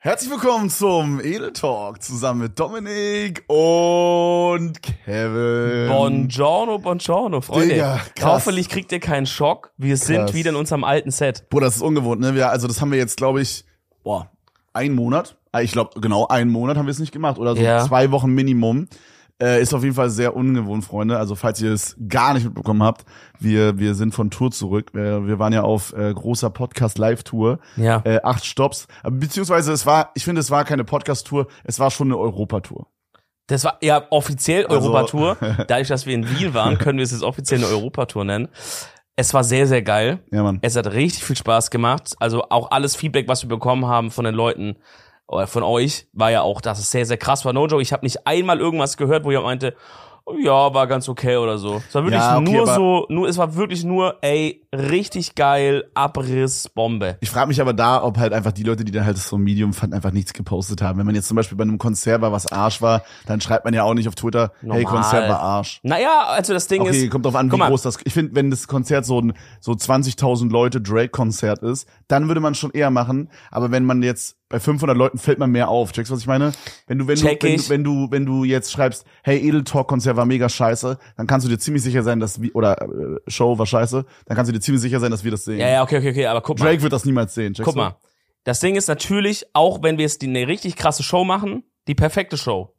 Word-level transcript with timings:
Herzlich 0.00 0.30
willkommen 0.30 0.70
zum 0.70 1.18
Edel 1.20 1.52
Talk 1.52 2.00
zusammen 2.02 2.42
mit 2.42 2.58
Dominik 2.60 3.42
und 3.48 4.80
Kevin. 4.80 5.88
Buongiorno, 5.88 6.78
buongiorno, 6.78 7.40
Freunde. 7.40 7.74
Digga, 7.74 8.00
krass. 8.14 8.32
Hoffentlich 8.34 8.68
kriegt 8.68 8.92
ihr 8.92 9.00
keinen 9.00 9.26
Schock. 9.26 9.72
Wir 9.76 9.96
sind 9.96 10.26
Krass. 10.26 10.34
wieder 10.34 10.50
in 10.50 10.56
unserem 10.56 10.84
alten 10.84 11.10
Set. 11.10 11.48
Boah, 11.50 11.60
das 11.62 11.76
ist 11.76 11.82
ungewohnt, 11.82 12.20
ne? 12.20 12.36
Wir, 12.36 12.48
also 12.48 12.68
das 12.68 12.80
haben 12.80 12.92
wir 12.92 12.98
jetzt, 12.98 13.16
glaube 13.16 13.40
ich, 13.42 13.64
boah, 14.04 14.30
einen 14.72 14.94
Monat. 14.94 15.36
Ah, 15.50 15.62
Ich 15.62 15.72
glaube, 15.72 16.00
genau 16.00 16.28
einen 16.28 16.50
Monat 16.52 16.76
haben 16.76 16.86
wir 16.86 16.92
es 16.92 17.00
nicht 17.00 17.12
gemacht. 17.12 17.36
Oder 17.38 17.56
so 17.56 17.62
Ja. 17.62 17.84
zwei 17.84 18.12
Wochen 18.12 18.30
Minimum. 18.32 18.86
Äh, 19.40 19.62
ist 19.62 19.72
auf 19.72 19.84
jeden 19.84 19.94
Fall 19.94 20.10
sehr 20.10 20.34
ungewohnt, 20.34 20.84
Freunde. 20.84 21.16
Also 21.16 21.36
falls 21.36 21.60
ihr 21.60 21.72
es 21.72 21.96
gar 22.08 22.34
nicht 22.34 22.44
mitbekommen 22.44 22.82
habt, 22.82 23.04
wir, 23.38 23.78
wir 23.78 23.94
sind 23.94 24.12
von 24.12 24.30
Tour 24.30 24.50
zurück. 24.50 24.90
Wir, 24.94 25.26
wir 25.28 25.38
waren 25.38 25.52
ja 25.52 25.62
auf 25.62 25.92
äh, 25.92 26.12
großer 26.12 26.50
Podcast-Live-Tour. 26.50 27.60
Ja. 27.76 28.02
Äh, 28.04 28.20
acht 28.24 28.44
Stops. 28.44 28.88
Beziehungsweise 29.08 29.72
es 29.72 29.86
war, 29.86 30.10
ich 30.14 30.24
finde, 30.24 30.40
es 30.40 30.50
war 30.50 30.64
keine 30.64 30.82
Podcast-Tour, 30.84 31.46
es 31.62 31.78
war 31.78 31.90
schon 31.92 32.08
eine 32.08 32.18
Europatour. 32.18 32.88
Das 33.46 33.62
war 33.64 33.78
ja 33.80 34.02
offiziell 34.10 34.66
Also- 34.66 34.88
Europatour. 34.92 35.36
Dadurch, 35.68 35.88
dass 35.88 36.04
wir 36.04 36.14
in 36.14 36.28
Wien 36.28 36.52
waren, 36.54 36.76
können 36.78 36.98
wir 36.98 37.04
es 37.04 37.12
jetzt 37.12 37.22
offiziell 37.22 37.60
eine 37.64 37.72
Europatour 37.72 38.24
nennen. 38.24 38.48
Es 39.14 39.34
war 39.34 39.42
sehr, 39.44 39.66
sehr 39.66 39.82
geil. 39.82 40.20
Ja, 40.30 40.42
Mann. 40.42 40.58
Es 40.62 40.76
hat 40.76 40.92
richtig 40.92 41.24
viel 41.24 41.36
Spaß 41.36 41.70
gemacht. 41.70 42.14
Also 42.18 42.42
auch 42.50 42.70
alles 42.70 42.94
Feedback, 42.94 43.26
was 43.28 43.42
wir 43.42 43.48
bekommen 43.48 43.86
haben 43.86 44.10
von 44.10 44.24
den 44.24 44.34
Leuten 44.34 44.76
von 45.46 45.62
euch, 45.62 46.06
war 46.12 46.30
ja 46.30 46.42
auch, 46.42 46.60
dass 46.60 46.78
es 46.78 46.90
sehr, 46.90 47.06
sehr 47.06 47.18
krass 47.18 47.44
war. 47.44 47.52
No 47.52 47.66
Joe, 47.66 47.82
ich 47.82 47.92
habe 47.92 48.04
nicht 48.04 48.26
einmal 48.26 48.60
irgendwas 48.60 48.96
gehört, 48.96 49.24
wo 49.24 49.30
ihr 49.30 49.40
meinte, 49.42 49.74
ja, 50.38 50.74
war 50.74 50.86
ganz 50.86 51.08
okay 51.08 51.36
oder 51.36 51.58
so. 51.58 51.82
Es 51.88 51.94
war 51.94 52.02
wirklich 52.04 52.20
Ja, 52.20 52.36
okay, 52.38 52.52
nur 52.52 52.66
so, 52.66 53.06
nur, 53.08 53.28
es 53.28 53.38
war 53.38 53.54
wirklich 53.54 53.84
nur, 53.84 54.16
ey, 54.20 54.62
richtig 54.74 55.34
geil, 55.34 55.84
Abriss, 55.94 56.68
Bombe. 56.68 57.16
Ich 57.20 57.30
frage 57.30 57.48
mich 57.48 57.60
aber 57.60 57.72
da, 57.72 58.02
ob 58.02 58.18
halt 58.18 58.32
einfach 58.32 58.52
die 58.52 58.62
Leute, 58.62 58.84
die 58.84 58.92
dann 58.92 59.06
halt 59.06 59.16
so 59.16 59.36
ein 59.36 59.42
Medium 59.42 59.72
fanden, 59.72 59.94
einfach 59.94 60.12
nichts 60.12 60.32
gepostet 60.32 60.82
haben. 60.82 60.98
Wenn 60.98 61.06
man 61.06 61.14
jetzt 61.14 61.28
zum 61.28 61.36
Beispiel 61.36 61.56
bei 61.56 61.62
einem 61.62 61.78
Konzert 61.78 62.20
war, 62.20 62.32
was 62.32 62.50
Arsch 62.52 62.82
war, 62.82 63.02
dann 63.26 63.40
schreibt 63.40 63.64
man 63.64 63.74
ja 63.74 63.84
auch 63.84 63.94
nicht 63.94 64.08
auf 64.08 64.14
Twitter, 64.14 64.52
hey, 64.60 64.68
Normal. 64.68 64.84
Konzert 64.84 65.28
war 65.28 65.40
Arsch. 65.40 65.80
Naja, 65.82 66.24
also 66.26 66.52
das 66.52 66.66
Ding 66.66 66.82
Okay, 66.82 67.04
ist. 67.04 67.10
kommt 67.10 67.24
drauf 67.24 67.36
an, 67.36 67.50
wie 67.50 67.56
groß 67.56 67.82
das. 67.82 67.98
Ich 68.04 68.12
finde, 68.12 68.34
wenn 68.34 68.50
das 68.50 68.68
Konzert 68.68 69.06
so 69.06 69.20
ein 69.20 69.32
so 69.60 69.72
20.000 69.72 70.50
Leute 70.50 70.80
Drake-Konzert 70.80 71.62
ist, 71.62 71.88
dann 72.06 72.28
würde 72.28 72.40
man 72.40 72.54
schon 72.54 72.70
eher 72.72 72.90
machen. 72.90 73.30
Aber 73.50 73.70
wenn 73.70 73.84
man 73.84 74.02
jetzt 74.02 74.36
bei 74.48 74.58
500 74.58 74.96
Leuten 74.96 75.18
fällt 75.18 75.38
man 75.38 75.50
mehr 75.50 75.68
auf. 75.68 75.92
Checkst 75.92 76.10
du, 76.10 76.14
was 76.14 76.22
ich 76.22 76.26
meine? 76.26 76.52
Wenn 76.86 76.98
du 76.98 77.06
wenn 77.06 77.16
du, 77.16 77.24
wenn 77.24 77.56
du 77.56 77.68
wenn 77.68 77.84
du 77.84 78.10
wenn 78.10 78.26
du 78.26 78.44
jetzt 78.44 78.72
schreibst, 78.72 79.04
hey 79.22 79.38
Edel 79.38 79.64
Talk 79.64 79.88
Konzert 79.88 80.16
war 80.16 80.24
mega 80.24 80.48
scheiße, 80.48 80.98
dann 81.16 81.26
kannst 81.26 81.46
du 81.46 81.50
dir 81.50 81.58
ziemlich 81.58 81.82
sicher 81.82 82.02
sein, 82.02 82.20
dass 82.20 82.40
wir 82.40 82.54
oder 82.56 82.80
äh, 82.80 83.30
Show 83.30 83.58
war 83.58 83.66
scheiße, 83.66 84.04
dann 84.26 84.36
kannst 84.36 84.48
du 84.48 84.52
dir 84.54 84.60
ziemlich 84.60 84.80
sicher 84.80 85.00
sein, 85.00 85.10
dass 85.10 85.24
wir 85.24 85.30
das 85.30 85.44
sehen. 85.44 85.58
Ja, 85.58 85.68
ja, 85.68 85.82
okay, 85.82 85.98
okay, 85.98 86.10
okay, 86.10 86.26
aber 86.26 86.40
guck 86.40 86.58
mal. 86.58 86.64
Drake 86.64 86.82
wird 86.82 86.92
das 86.92 87.04
niemals 87.04 87.34
sehen. 87.34 87.52
Checkst 87.54 87.66
Guck 87.66 87.74
du? 87.74 87.80
mal. 87.80 87.96
Das 88.44 88.60
Ding 88.60 88.76
ist 88.76 88.88
natürlich, 88.88 89.44
auch 89.52 89.82
wenn 89.82 89.98
wir 89.98 90.04
jetzt 90.04 90.22
die, 90.22 90.28
eine 90.28 90.48
richtig 90.48 90.76
krasse 90.76 91.02
Show 91.02 91.24
machen, 91.24 91.64
die 91.86 91.94
perfekte 91.94 92.38
Show, 92.38 92.74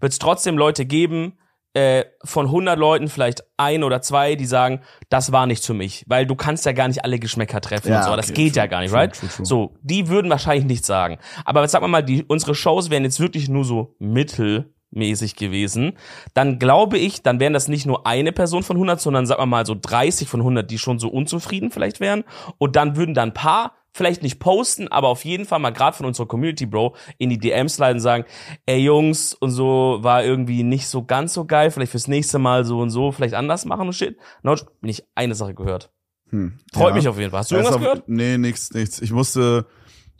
wird 0.00 0.12
es 0.12 0.18
trotzdem 0.18 0.58
Leute 0.58 0.84
geben, 0.84 1.38
äh, 1.74 2.04
von 2.24 2.46
100 2.46 2.78
Leuten 2.78 3.08
vielleicht 3.08 3.44
ein 3.56 3.82
oder 3.82 4.02
zwei, 4.02 4.34
die 4.34 4.44
sagen, 4.44 4.80
das 5.08 5.32
war 5.32 5.46
nicht 5.46 5.64
für 5.64 5.74
mich, 5.74 6.04
weil 6.06 6.26
du 6.26 6.34
kannst 6.34 6.66
ja 6.66 6.72
gar 6.72 6.88
nicht 6.88 7.04
alle 7.04 7.18
Geschmäcker 7.18 7.60
treffen 7.60 7.90
Ja, 7.90 8.00
und 8.00 8.04
so, 8.04 8.16
das 8.16 8.30
okay, 8.30 8.44
geht 8.44 8.56
ja 8.56 8.64
true, 8.64 8.70
gar 8.70 8.80
nicht, 8.80 8.90
true, 8.90 9.00
right? 9.00 9.14
true. 9.14 9.46
So, 9.46 9.74
die 9.82 10.08
würden 10.08 10.30
wahrscheinlich 10.30 10.66
nichts 10.66 10.86
sagen. 10.86 11.18
Aber 11.44 11.66
sag 11.68 11.86
mal, 11.86 12.02
die, 12.02 12.24
unsere 12.24 12.54
Shows 12.54 12.90
wären 12.90 13.04
jetzt 13.04 13.20
wirklich 13.20 13.48
nur 13.48 13.64
so 13.64 13.94
mittelmäßig 13.98 15.36
gewesen, 15.36 15.94
dann 16.34 16.58
glaube 16.58 16.98
ich, 16.98 17.22
dann 17.22 17.40
wären 17.40 17.54
das 17.54 17.68
nicht 17.68 17.86
nur 17.86 18.06
eine 18.06 18.32
Person 18.32 18.62
von 18.62 18.76
100, 18.76 19.00
sondern 19.00 19.24
sag 19.26 19.38
mal 19.38 19.46
mal 19.46 19.66
so 19.66 19.74
30 19.80 20.28
von 20.28 20.40
100, 20.40 20.70
die 20.70 20.78
schon 20.78 20.98
so 20.98 21.08
unzufrieden 21.08 21.70
vielleicht 21.70 22.00
wären 22.00 22.24
und 22.58 22.76
dann 22.76 22.96
würden 22.96 23.14
dann 23.14 23.30
ein 23.30 23.34
paar 23.34 23.72
vielleicht 23.94 24.22
nicht 24.22 24.38
posten, 24.38 24.88
aber 24.88 25.08
auf 25.08 25.24
jeden 25.24 25.44
Fall 25.44 25.58
mal 25.58 25.70
gerade 25.70 25.96
von 25.96 26.06
unserer 26.06 26.26
Community, 26.26 26.66
Bro, 26.66 26.96
in 27.18 27.30
die 27.30 27.38
DMs 27.38 27.78
leiten 27.78 27.96
und 27.98 28.02
sagen, 28.02 28.24
ey 28.66 28.78
Jungs 28.80 29.34
und 29.34 29.50
so 29.50 29.98
war 30.00 30.24
irgendwie 30.24 30.62
nicht 30.62 30.86
so 30.88 31.04
ganz 31.04 31.34
so 31.34 31.44
geil, 31.44 31.70
vielleicht 31.70 31.92
fürs 31.92 32.08
nächste 32.08 32.38
Mal 32.38 32.64
so 32.64 32.80
und 32.80 32.90
so, 32.90 33.12
vielleicht 33.12 33.34
anders 33.34 33.64
machen 33.64 33.86
und 33.86 33.92
shit. 33.92 34.16
No, 34.42 34.54
bin 34.80 34.90
ich 34.90 35.04
eine 35.14 35.34
Sache 35.34 35.54
gehört. 35.54 35.90
Hm. 36.30 36.58
Freut 36.72 36.90
Ja. 36.90 36.94
mich 36.94 37.08
auf 37.08 37.18
jeden 37.18 37.30
Fall. 37.30 37.40
Hast 37.40 37.50
du 37.50 37.56
irgendwas 37.56 37.76
auch- 37.76 37.80
gehört? 37.80 38.04
Nee, 38.08 38.38
nichts, 38.38 38.72
nichts. 38.72 39.02
Ich 39.02 39.12
musste, 39.12 39.66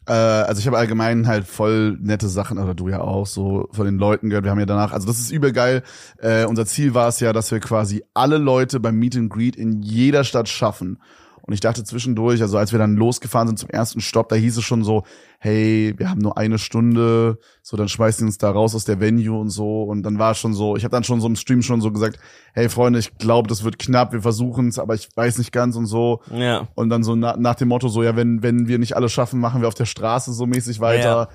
äh, 0.06 0.12
also 0.12 0.60
ich 0.60 0.66
habe 0.66 0.76
allgemein 0.76 1.26
halt 1.26 1.46
voll 1.46 1.96
nette 2.02 2.28
Sachen, 2.28 2.58
oder 2.58 2.74
du 2.74 2.88
ja 2.90 3.00
auch, 3.00 3.24
so 3.26 3.68
von 3.72 3.86
den 3.86 3.96
Leuten 3.96 4.28
gehört. 4.28 4.44
Wir 4.44 4.50
haben 4.50 4.60
ja 4.60 4.66
danach, 4.66 4.92
also 4.92 5.06
das 5.06 5.18
ist 5.18 5.30
übel 5.30 5.52
geil. 5.52 5.82
Äh, 6.18 6.44
unser 6.44 6.66
Ziel 6.66 6.92
war 6.92 7.08
es 7.08 7.20
ja, 7.20 7.32
dass 7.32 7.50
wir 7.50 7.60
quasi 7.60 8.04
alle 8.12 8.36
Leute 8.36 8.80
beim 8.80 8.96
Meet 8.96 9.16
and 9.16 9.30
Greet 9.32 9.56
in 9.56 9.80
jeder 9.80 10.24
Stadt 10.24 10.50
schaffen. 10.50 10.98
Und 11.44 11.54
ich 11.54 11.60
dachte 11.60 11.82
zwischendurch, 11.82 12.40
also 12.40 12.56
als 12.56 12.70
wir 12.70 12.78
dann 12.78 12.94
losgefahren 12.94 13.48
sind 13.48 13.58
zum 13.58 13.68
ersten 13.68 14.00
Stopp, 14.00 14.28
da 14.28 14.36
hieß 14.36 14.56
es 14.56 14.64
schon 14.64 14.84
so, 14.84 15.02
hey, 15.38 15.92
wir 15.96 16.08
haben 16.08 16.20
nur 16.20 16.38
eine 16.38 16.58
Stunde, 16.58 17.38
so 17.62 17.76
dann 17.76 17.88
schmeißen 17.88 18.24
die 18.24 18.28
uns 18.28 18.38
da 18.38 18.50
raus 18.52 18.76
aus 18.76 18.84
der 18.84 19.00
Venue 19.00 19.38
und 19.38 19.50
so. 19.50 19.82
Und 19.82 20.04
dann 20.04 20.20
war 20.20 20.32
es 20.32 20.38
schon 20.38 20.54
so, 20.54 20.76
ich 20.76 20.84
habe 20.84 20.92
dann 20.92 21.02
schon 21.02 21.20
so 21.20 21.26
im 21.26 21.34
Stream 21.34 21.62
schon 21.62 21.80
so 21.80 21.90
gesagt, 21.90 22.20
hey 22.54 22.68
Freunde, 22.68 23.00
ich 23.00 23.18
glaube, 23.18 23.48
das 23.48 23.64
wird 23.64 23.80
knapp, 23.80 24.12
wir 24.12 24.22
versuchen 24.22 24.68
es, 24.68 24.78
aber 24.78 24.94
ich 24.94 25.08
weiß 25.16 25.38
nicht 25.38 25.50
ganz 25.50 25.74
und 25.74 25.86
so. 25.86 26.20
Ja. 26.32 26.68
Und 26.76 26.90
dann 26.90 27.02
so 27.02 27.16
na, 27.16 27.36
nach 27.36 27.56
dem 27.56 27.68
Motto, 27.68 27.88
so, 27.88 28.04
ja, 28.04 28.14
wenn, 28.14 28.44
wenn 28.44 28.68
wir 28.68 28.78
nicht 28.78 28.94
alle 28.94 29.08
schaffen, 29.08 29.40
machen 29.40 29.62
wir 29.62 29.68
auf 29.68 29.74
der 29.74 29.86
Straße 29.86 30.32
so 30.32 30.46
mäßig 30.46 30.78
weiter. 30.78 31.02
Ja. 31.02 31.28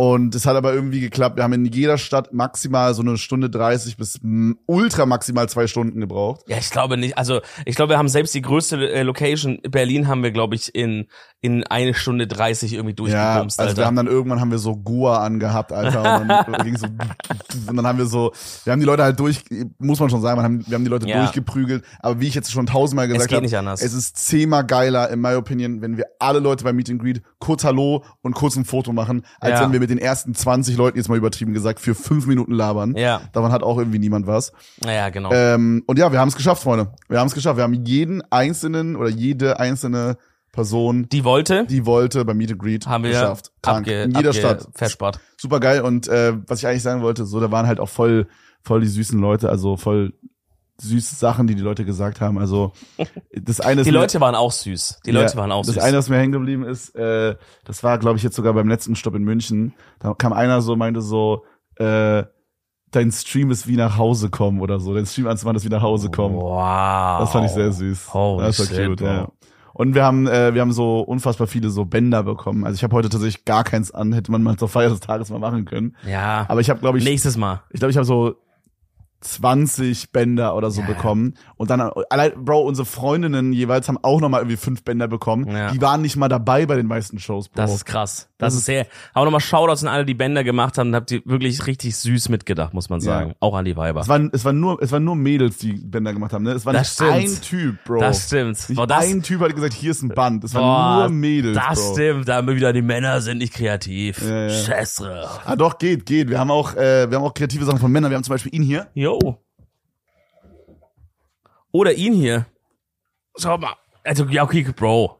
Und 0.00 0.34
es 0.34 0.46
hat 0.46 0.56
aber 0.56 0.72
irgendwie 0.72 1.00
geklappt. 1.00 1.36
Wir 1.36 1.42
haben 1.42 1.52
in 1.52 1.66
jeder 1.66 1.98
Stadt 1.98 2.32
maximal 2.32 2.94
so 2.94 3.02
eine 3.02 3.18
Stunde 3.18 3.50
30 3.50 3.98
bis 3.98 4.18
mm, 4.22 4.52
ultra 4.64 5.04
maximal 5.04 5.46
zwei 5.50 5.66
Stunden 5.66 6.00
gebraucht. 6.00 6.40
Ja, 6.48 6.56
ich 6.56 6.70
glaube 6.70 6.96
nicht. 6.96 7.18
Also 7.18 7.42
ich 7.66 7.76
glaube, 7.76 7.92
wir 7.92 7.98
haben 7.98 8.08
selbst 8.08 8.34
die 8.34 8.40
größte 8.40 8.76
äh, 8.90 9.02
Location 9.02 9.60
Berlin 9.60 10.08
haben 10.08 10.22
wir, 10.22 10.30
glaube 10.30 10.54
ich, 10.54 10.74
in 10.74 11.06
in 11.42 11.64
eine 11.66 11.94
Stunde 11.94 12.26
30 12.26 12.74
irgendwie 12.74 12.90
Ja, 12.90 12.96
durchgebumst, 12.96 13.58
also 13.60 13.68
Alter. 13.70 13.80
wir 13.82 13.86
haben 13.86 13.96
dann 13.96 14.06
irgendwann 14.06 14.40
haben 14.40 14.50
wir 14.50 14.58
so 14.58 14.76
Gua 14.76 15.24
angehabt, 15.24 15.72
Alter. 15.72 16.20
Und 16.20 16.28
dann, 16.28 16.52
ging 16.64 16.76
so, 16.76 16.86
und 17.66 17.76
dann 17.76 17.86
haben 17.86 17.96
wir 17.96 18.04
so, 18.04 18.32
wir 18.64 18.72
haben 18.74 18.80
die 18.80 18.84
Leute 18.86 19.02
halt 19.04 19.18
durch, 19.18 19.42
muss 19.78 19.98
man 20.00 20.10
schon 20.10 20.20
sagen, 20.20 20.38
wir 20.38 20.42
haben, 20.42 20.66
wir 20.66 20.74
haben 20.74 20.84
die 20.84 20.90
Leute 20.90 21.08
Ja. 21.08 21.18
durchgeprügelt. 21.22 21.82
Aber 22.00 22.20
wie 22.20 22.28
ich 22.28 22.34
jetzt 22.34 22.52
schon 22.52 22.66
tausendmal 22.66 23.08
gesagt 23.08 23.28
geht 23.28 23.36
habe, 23.36 23.46
nicht 23.46 23.56
anders. 23.56 23.80
es 23.80 23.94
ist 23.94 24.18
zehnmal 24.18 24.66
geiler, 24.66 25.08
in 25.08 25.20
my 25.22 25.34
opinion, 25.34 25.80
wenn 25.80 25.96
wir 25.96 26.04
alle 26.18 26.40
Leute 26.40 26.62
beim 26.64 26.76
Meet 26.76 26.90
and 26.90 27.00
Greet 27.00 27.22
kurz 27.38 27.64
Hallo 27.64 28.04
und 28.20 28.34
kurz 28.34 28.56
ein 28.56 28.66
Foto 28.66 28.92
machen, 28.92 29.22
als 29.40 29.60
Ja. 29.60 29.64
wenn 29.64 29.72
wir 29.72 29.80
mit 29.80 29.88
den 29.88 29.98
ersten 29.98 30.34
20 30.34 30.76
Leuten, 30.76 30.98
jetzt 30.98 31.08
mal 31.08 31.16
übertrieben 31.16 31.54
gesagt, 31.54 31.80
für 31.80 31.94
fünf 31.94 32.26
Minuten 32.26 32.52
labern. 32.52 32.94
Ja. 32.96 33.22
Davon 33.32 33.50
hat 33.50 33.62
auch 33.62 33.78
irgendwie 33.78 33.98
niemand 33.98 34.26
was. 34.26 34.52
Naja, 34.84 35.08
genau. 35.08 35.30
Ähm, 35.32 35.84
und 35.86 35.98
ja, 35.98 36.12
wir 36.12 36.18
haben 36.20 36.28
es 36.28 36.36
geschafft, 36.36 36.62
Freunde. 36.62 36.92
Wir 37.08 37.18
haben 37.18 37.28
es 37.28 37.34
geschafft. 37.34 37.56
Wir 37.56 37.64
haben 37.64 37.72
jeden 37.72 38.22
einzelnen 38.30 38.94
oder 38.96 39.08
jede 39.08 39.58
einzelne 39.58 40.18
Person, 40.52 41.08
die 41.10 41.22
wollte, 41.24 41.64
die 41.66 41.86
wollte, 41.86 42.24
beim 42.24 42.36
Meet 42.36 42.52
and 42.52 42.60
Greet 42.60 42.86
haben 42.86 43.04
wir 43.04 43.10
geschafft. 43.10 43.52
Krank. 43.62 43.86
abge, 43.86 44.02
In 44.02 44.10
jeder 44.10 44.30
abge 44.30 44.38
Stadt. 44.40 44.68
verspart. 44.74 45.20
Super 45.36 45.60
geil. 45.60 45.82
Und 45.82 46.08
äh, 46.08 46.34
was 46.48 46.58
ich 46.60 46.66
eigentlich 46.66 46.82
sagen 46.82 47.02
wollte, 47.02 47.24
so, 47.24 47.38
da 47.40 47.50
waren 47.52 47.66
halt 47.66 47.78
auch 47.80 47.88
voll, 47.88 48.26
voll 48.62 48.80
die 48.80 48.88
süßen 48.88 49.18
Leute, 49.20 49.48
also 49.48 49.76
voll 49.76 50.12
süße 50.80 51.14
Sachen, 51.14 51.46
die 51.46 51.54
die 51.54 51.60
Leute 51.62 51.84
gesagt 51.84 52.20
haben. 52.20 52.38
Also 52.38 52.72
das 53.32 53.60
eine 53.60 53.82
ist 53.82 53.86
Die 53.86 53.92
mir- 53.92 53.98
Leute 53.98 54.20
waren 54.20 54.34
auch 54.34 54.50
süß. 54.50 55.00
Die 55.06 55.10
Leute 55.10 55.32
ja, 55.34 55.36
waren 55.38 55.52
auch 55.52 55.64
das 55.64 55.74
süß. 55.74 55.82
eine, 55.84 55.98
was 55.98 56.08
mir 56.08 56.16
hängen 56.16 56.32
geblieben 56.32 56.64
ist, 56.64 56.94
äh, 56.96 57.36
das 57.64 57.82
war, 57.84 57.98
glaube 57.98 58.16
ich, 58.16 58.22
jetzt 58.24 58.34
sogar 58.34 58.52
beim 58.54 58.66
letzten 58.68 58.96
Stopp 58.96 59.14
in 59.14 59.22
München. 59.22 59.74
Da 59.98 60.14
kam 60.14 60.32
einer 60.32 60.62
so, 60.62 60.74
meinte 60.76 61.00
so, 61.02 61.44
äh, 61.76 62.24
dein 62.92 63.12
Stream 63.12 63.50
ist 63.52 63.68
wie 63.68 63.76
nach 63.76 63.98
Hause 63.98 64.30
kommen 64.30 64.60
oder 64.60 64.80
so. 64.80 64.94
Dein 64.94 65.06
Stream 65.06 65.28
anzumachen 65.28 65.56
ist 65.58 65.64
wie 65.64 65.68
nach 65.68 65.82
Hause 65.82 66.10
kommen. 66.10 66.34
Wow. 66.36 67.20
Das 67.20 67.30
fand 67.30 67.46
ich 67.46 67.52
sehr 67.52 67.70
süß. 67.72 68.12
Holy 68.14 68.46
das 68.46 68.58
war 68.58 68.66
shit, 68.66 68.86
cute, 68.88 69.00
ja. 69.02 69.28
Und 69.72 69.94
wir 69.94 70.04
haben, 70.04 70.26
äh, 70.26 70.54
wir 70.54 70.60
haben 70.60 70.72
so 70.72 71.00
unfassbar 71.00 71.46
viele 71.46 71.70
so 71.70 71.84
Bänder 71.84 72.22
bekommen. 72.22 72.64
Also 72.64 72.76
ich 72.76 72.82
habe 72.82 72.94
heute 72.96 73.08
tatsächlich 73.08 73.44
gar 73.44 73.64
keins 73.64 73.90
an, 73.90 74.12
hätte 74.12 74.32
man 74.32 74.42
mal 74.42 74.56
zur 74.56 74.68
Feier 74.68 74.90
des 74.90 75.00
Tages 75.00 75.30
mal 75.30 75.38
machen 75.38 75.64
können. 75.64 75.96
Ja. 76.06 76.46
Aber 76.48 76.60
ich 76.60 76.70
habe, 76.70 76.80
glaube 76.80 76.98
ich, 76.98 77.04
Nächstes 77.04 77.36
Mal. 77.36 77.62
ich 77.70 77.80
glaube, 77.80 77.90
ich 77.90 77.96
habe 77.96 78.06
so 78.06 78.36
20 79.20 80.12
Bänder 80.12 80.56
oder 80.56 80.70
so 80.70 80.82
bekommen. 80.82 81.34
Und 81.56 81.70
dann, 81.70 81.80
allein, 82.08 82.32
Bro, 82.42 82.62
unsere 82.62 82.86
Freundinnen 82.86 83.52
jeweils 83.52 83.88
haben 83.88 83.98
auch 84.02 84.20
nochmal 84.20 84.40
irgendwie 84.40 84.56
fünf 84.56 84.82
Bänder 84.82 85.08
bekommen. 85.08 85.46
Ja. 85.48 85.70
Die 85.70 85.80
waren 85.82 86.00
nicht 86.00 86.16
mal 86.16 86.28
dabei 86.28 86.64
bei 86.66 86.76
den 86.76 86.86
meisten 86.86 87.18
Shows, 87.18 87.48
Bro. 87.48 87.62
Das 87.62 87.74
ist 87.74 87.84
krass. 87.84 88.29
Das 88.40 88.54
ist 88.54 88.64
sehr. 88.64 88.86
Aber 89.14 89.26
nochmal 89.26 89.40
Shoutouts 89.40 89.82
an 89.84 89.88
alle, 89.88 90.04
die 90.04 90.14
Bänder 90.14 90.42
gemacht 90.42 90.78
haben. 90.78 90.94
Habt 90.94 91.10
ihr 91.12 91.22
wirklich 91.24 91.66
richtig 91.66 91.96
süß 91.96 92.28
mitgedacht, 92.30 92.74
muss 92.74 92.88
man 92.88 93.00
sagen. 93.00 93.34
Auch 93.40 93.54
an 93.54 93.64
die 93.64 93.76
Weiber. 93.76 94.00
es 94.00 94.08
waren, 94.08 94.30
es 94.32 94.44
waren 94.44 94.58
nur, 94.58 94.82
es 94.82 94.90
waren 94.92 95.04
nur 95.04 95.14
Mädels, 95.16 95.58
die 95.58 95.74
Bänder 95.74 96.12
gemacht 96.12 96.32
haben, 96.32 96.42
ne? 96.44 96.52
Es 96.52 96.66
war 96.66 96.72
Das 96.72 96.98
nicht 97.00 97.08
stimmt. 97.10 97.12
ein 97.12 97.40
Typ, 97.42 97.84
Bro. 97.84 98.00
Das 98.00 98.26
stimmt. 98.26 98.68
Nicht 98.68 98.76
Boah, 98.76 98.86
das- 98.86 99.04
ein 99.10 99.22
Typ 99.22 99.40
hat 99.40 99.54
gesagt, 99.54 99.74
hier 99.74 99.90
ist 99.90 100.02
ein 100.02 100.08
Band. 100.08 100.42
Es 100.44 100.54
waren 100.54 100.62
Boah, 100.62 101.08
nur 101.08 101.16
Mädels, 101.18 101.56
Das 101.56 101.78
Bro. 101.86 101.92
stimmt. 101.94 102.28
Da 102.28 102.36
haben 102.36 102.48
wir 102.48 102.56
wieder, 102.56 102.72
die 102.72 102.82
Männer 102.82 103.20
sind 103.20 103.38
nicht 103.38 103.52
kreativ. 103.52 104.22
Ja, 104.22 104.46
ja. 104.48 104.50
Scheiße. 104.50 105.28
Ah, 105.44 105.56
doch, 105.56 105.78
geht, 105.78 106.06
geht. 106.06 106.28
Wir 106.30 106.38
haben 106.38 106.50
auch, 106.50 106.74
äh, 106.74 107.10
wir 107.10 107.16
haben 107.18 107.24
auch 107.24 107.34
kreative 107.34 107.64
Sachen 107.64 107.78
von 107.78 107.92
Männern. 107.92 108.10
Wir 108.10 108.16
haben 108.16 108.24
zum 108.24 108.32
Beispiel 108.34 108.54
ihn 108.54 108.62
hier. 108.62 108.88
Jo. 108.94 109.18
Oder 111.72 111.92
ihn 111.94 112.14
hier. 112.14 112.46
Schau 113.38 113.58
mal. 113.58 113.74
Also, 114.04 114.24
ja, 114.24 114.42
okay, 114.42 114.66
Bro. 114.74 115.19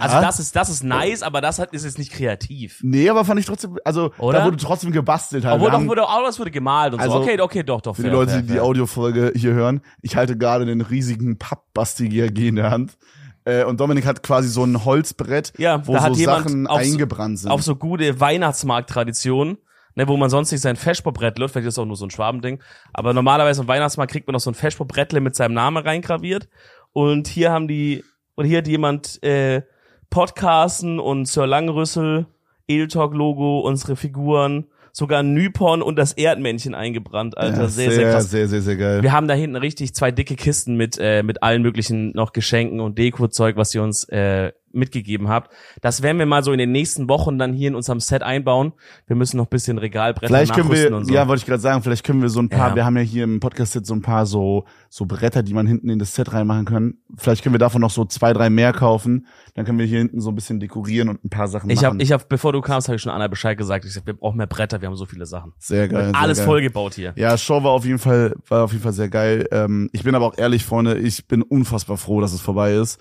Also 0.00 0.20
das 0.20 0.38
ist 0.40 0.54
das 0.56 0.68
ist 0.68 0.84
nice, 0.84 1.22
aber 1.22 1.40
das 1.40 1.58
hat, 1.58 1.72
ist 1.72 1.84
jetzt 1.84 1.98
nicht 1.98 2.12
kreativ. 2.12 2.80
Nee, 2.82 3.08
aber 3.08 3.24
fand 3.24 3.40
ich 3.40 3.46
trotzdem, 3.46 3.78
also 3.84 4.12
Oder? 4.18 4.38
da 4.40 4.44
wurde 4.46 4.56
trotzdem 4.56 4.92
gebastelt 4.92 5.44
halt. 5.44 5.56
Obwohl 5.56 5.70
doch 5.70 5.86
wurde 5.86 6.04
auch 6.08 6.22
das 6.24 6.38
wurde 6.38 6.50
gemalt 6.50 6.94
und 6.94 7.00
Also, 7.00 7.18
so. 7.18 7.22
Okay, 7.22 7.40
okay, 7.40 7.62
doch, 7.62 7.80
doch. 7.80 7.96
Für 7.96 8.02
die 8.02 8.08
Leute, 8.08 8.42
die 8.42 8.52
die 8.54 8.60
Audiofolge 8.60 9.32
hier 9.34 9.52
hören, 9.54 9.80
ich 10.02 10.16
halte 10.16 10.36
gerade 10.36 10.66
den 10.66 10.80
riesigen 10.80 11.38
Pappbasti-GRG 11.38 12.48
in 12.48 12.56
der 12.56 12.70
Hand. 12.70 12.96
Äh, 13.44 13.64
und 13.64 13.80
Dominik 13.80 14.04
hat 14.06 14.22
quasi 14.22 14.48
so 14.48 14.62
ein 14.64 14.84
Holzbrett, 14.84 15.52
Ja, 15.58 15.86
wo 15.86 15.94
da 15.94 16.02
hat 16.02 16.14
so 16.16 16.22
Sachen 16.24 16.66
so- 16.66 16.72
eingebrannt 16.72 17.38
sind. 17.38 17.50
auf 17.50 17.62
so 17.62 17.76
gute 17.76 18.20
Weihnachtsmarkt-Traditionen, 18.20 19.58
ne, 19.94 20.08
wo 20.08 20.16
man 20.16 20.30
sonst 20.30 20.52
nicht 20.52 20.60
sein 20.60 20.76
Feschpop-Brettle, 20.76 21.48
vielleicht 21.48 21.66
ist 21.66 21.76
das 21.78 21.82
auch 21.82 21.86
nur 21.86 21.96
so 21.96 22.06
ein 22.06 22.10
Schwabending, 22.10 22.62
aber 22.92 23.14
normalerweise 23.14 23.62
am 23.62 23.68
Weihnachtsmarkt 23.68 24.12
kriegt 24.12 24.26
man 24.26 24.34
noch 24.34 24.40
so 24.40 24.50
ein 24.50 24.54
Feschpop-Brettle 24.54 25.20
mit 25.20 25.34
seinem 25.34 25.54
Namen 25.54 25.78
reingraviert 25.78 26.48
und 26.92 27.26
hier 27.28 27.50
haben 27.50 27.68
die, 27.68 28.04
und 28.34 28.44
hier 28.44 28.58
hat 28.58 28.68
jemand 28.68 29.22
äh, 29.22 29.62
Podcasten 30.10 30.98
und 30.98 31.26
Sir 31.26 31.46
Langrüssel, 31.46 32.26
Edeltalk-Logo, 32.66 33.60
unsere 33.60 33.96
Figuren, 33.96 34.66
sogar 34.92 35.22
Nypon 35.22 35.82
und 35.82 35.96
das 35.96 36.12
Erdmännchen 36.12 36.74
eingebrannt, 36.74 37.38
Alter, 37.38 37.62
ja, 37.62 37.68
sehr, 37.68 37.90
sehr 37.92 38.10
krass. 38.12 38.30
sehr, 38.30 38.48
sehr, 38.48 38.62
sehr 38.62 38.76
geil. 38.76 39.02
Wir 39.02 39.12
haben 39.12 39.28
da 39.28 39.34
hinten 39.34 39.56
richtig 39.56 39.94
zwei 39.94 40.10
dicke 40.10 40.34
Kisten 40.34 40.76
mit 40.76 40.98
äh, 41.00 41.22
mit 41.22 41.42
allen 41.42 41.62
möglichen 41.62 42.10
noch 42.12 42.32
Geschenken 42.32 42.80
und 42.80 42.98
Dekozeug, 42.98 43.56
was 43.56 43.74
ihr 43.74 43.82
uns 43.82 44.04
äh, 44.08 44.52
mitgegeben 44.78 45.28
habt. 45.28 45.52
Das 45.82 46.02
werden 46.02 46.18
wir 46.18 46.26
mal 46.26 46.42
so 46.42 46.52
in 46.52 46.58
den 46.58 46.72
nächsten 46.72 47.08
Wochen 47.08 47.38
dann 47.38 47.52
hier 47.52 47.68
in 47.68 47.74
unserem 47.74 48.00
Set 48.00 48.22
einbauen. 48.22 48.72
Wir 49.06 49.16
müssen 49.16 49.36
noch 49.36 49.46
ein 49.46 49.50
bisschen 49.50 49.78
Regalbretter 49.78 50.28
Vielleicht 50.28 50.54
können 50.54 50.68
nachrüsten 50.68 50.90
wir, 50.92 50.96
und 50.98 51.04
so. 51.06 51.12
ja, 51.14 51.28
wollte 51.28 51.40
ich 51.40 51.46
gerade 51.46 51.60
sagen, 51.60 51.82
vielleicht 51.82 52.04
können 52.04 52.22
wir 52.22 52.28
so 52.30 52.40
ein 52.40 52.48
paar, 52.48 52.70
Ja. 52.70 52.76
wir 52.76 52.84
haben 52.84 52.96
ja 52.96 53.02
hier 53.02 53.24
im 53.24 53.40
Podcast 53.40 53.74
jetzt 53.74 53.88
so 53.88 53.94
ein 53.94 54.02
paar 54.02 54.24
so, 54.26 54.64
so 54.88 55.04
Bretter, 55.06 55.42
die 55.42 55.54
man 55.54 55.66
hinten 55.66 55.90
in 55.90 55.98
das 55.98 56.14
Set 56.14 56.32
reinmachen 56.32 56.64
können. 56.64 56.98
Vielleicht 57.16 57.42
können 57.42 57.54
wir 57.54 57.58
davon 57.58 57.80
noch 57.80 57.90
so 57.90 58.04
zwei, 58.04 58.32
drei 58.32 58.48
mehr 58.50 58.72
kaufen. 58.72 59.26
Dann 59.54 59.64
können 59.64 59.78
wir 59.78 59.86
hier 59.86 59.98
hinten 59.98 60.20
so 60.20 60.30
ein 60.30 60.34
bisschen 60.34 60.60
dekorieren 60.60 61.08
und 61.08 61.24
ein 61.24 61.30
paar 61.30 61.48
Sachen 61.48 61.68
ich 61.70 61.76
machen. 61.76 61.86
habe, 61.86 62.02
ich 62.02 62.12
hab, 62.12 62.28
bevor 62.28 62.52
du 62.52 62.60
kamst, 62.60 62.88
habe 62.88 62.96
ich 62.96 63.02
schon 63.02 63.12
Anna 63.12 63.26
Bescheid 63.28 63.58
gesagt. 63.58 63.84
Ich 63.84 63.92
sag, 63.92 64.06
wir 64.06 64.14
brauchen 64.14 64.36
mehr 64.36 64.46
Bretter, 64.46 64.80
wir 64.80 64.88
haben 64.88 64.96
so 64.96 65.06
viele 65.06 65.26
Sachen. 65.26 65.52
sehr 65.58 65.88
geil. 65.88 66.06
Sehr 66.06 66.14
Alles 66.16 66.38
geil. 66.38 66.46
vollgebaut 66.46 66.94
hier. 66.94 67.12
Ja, 67.16 67.36
Show 67.36 67.62
war 67.64 67.72
auf 67.72 67.84
jeden 67.84 67.98
Fall, 67.98 68.34
war 68.48 68.64
auf 68.64 68.72
jeden 68.72 68.82
Fall 68.82 68.92
sehr 68.92 69.08
geil. 69.08 69.46
Ähm, 69.50 69.90
ich 69.92 70.04
bin 70.04 70.14
aber 70.14 70.26
auch 70.26 70.38
ehrlich, 70.38 70.64
Freunde, 70.64 70.98
ich 70.98 71.26
bin 71.26 71.42
unfassbar 71.42 71.96
froh, 71.96 72.20
dass 72.20 72.32
es 72.32 72.40
vorbei 72.40 72.74
ist. 72.74 73.00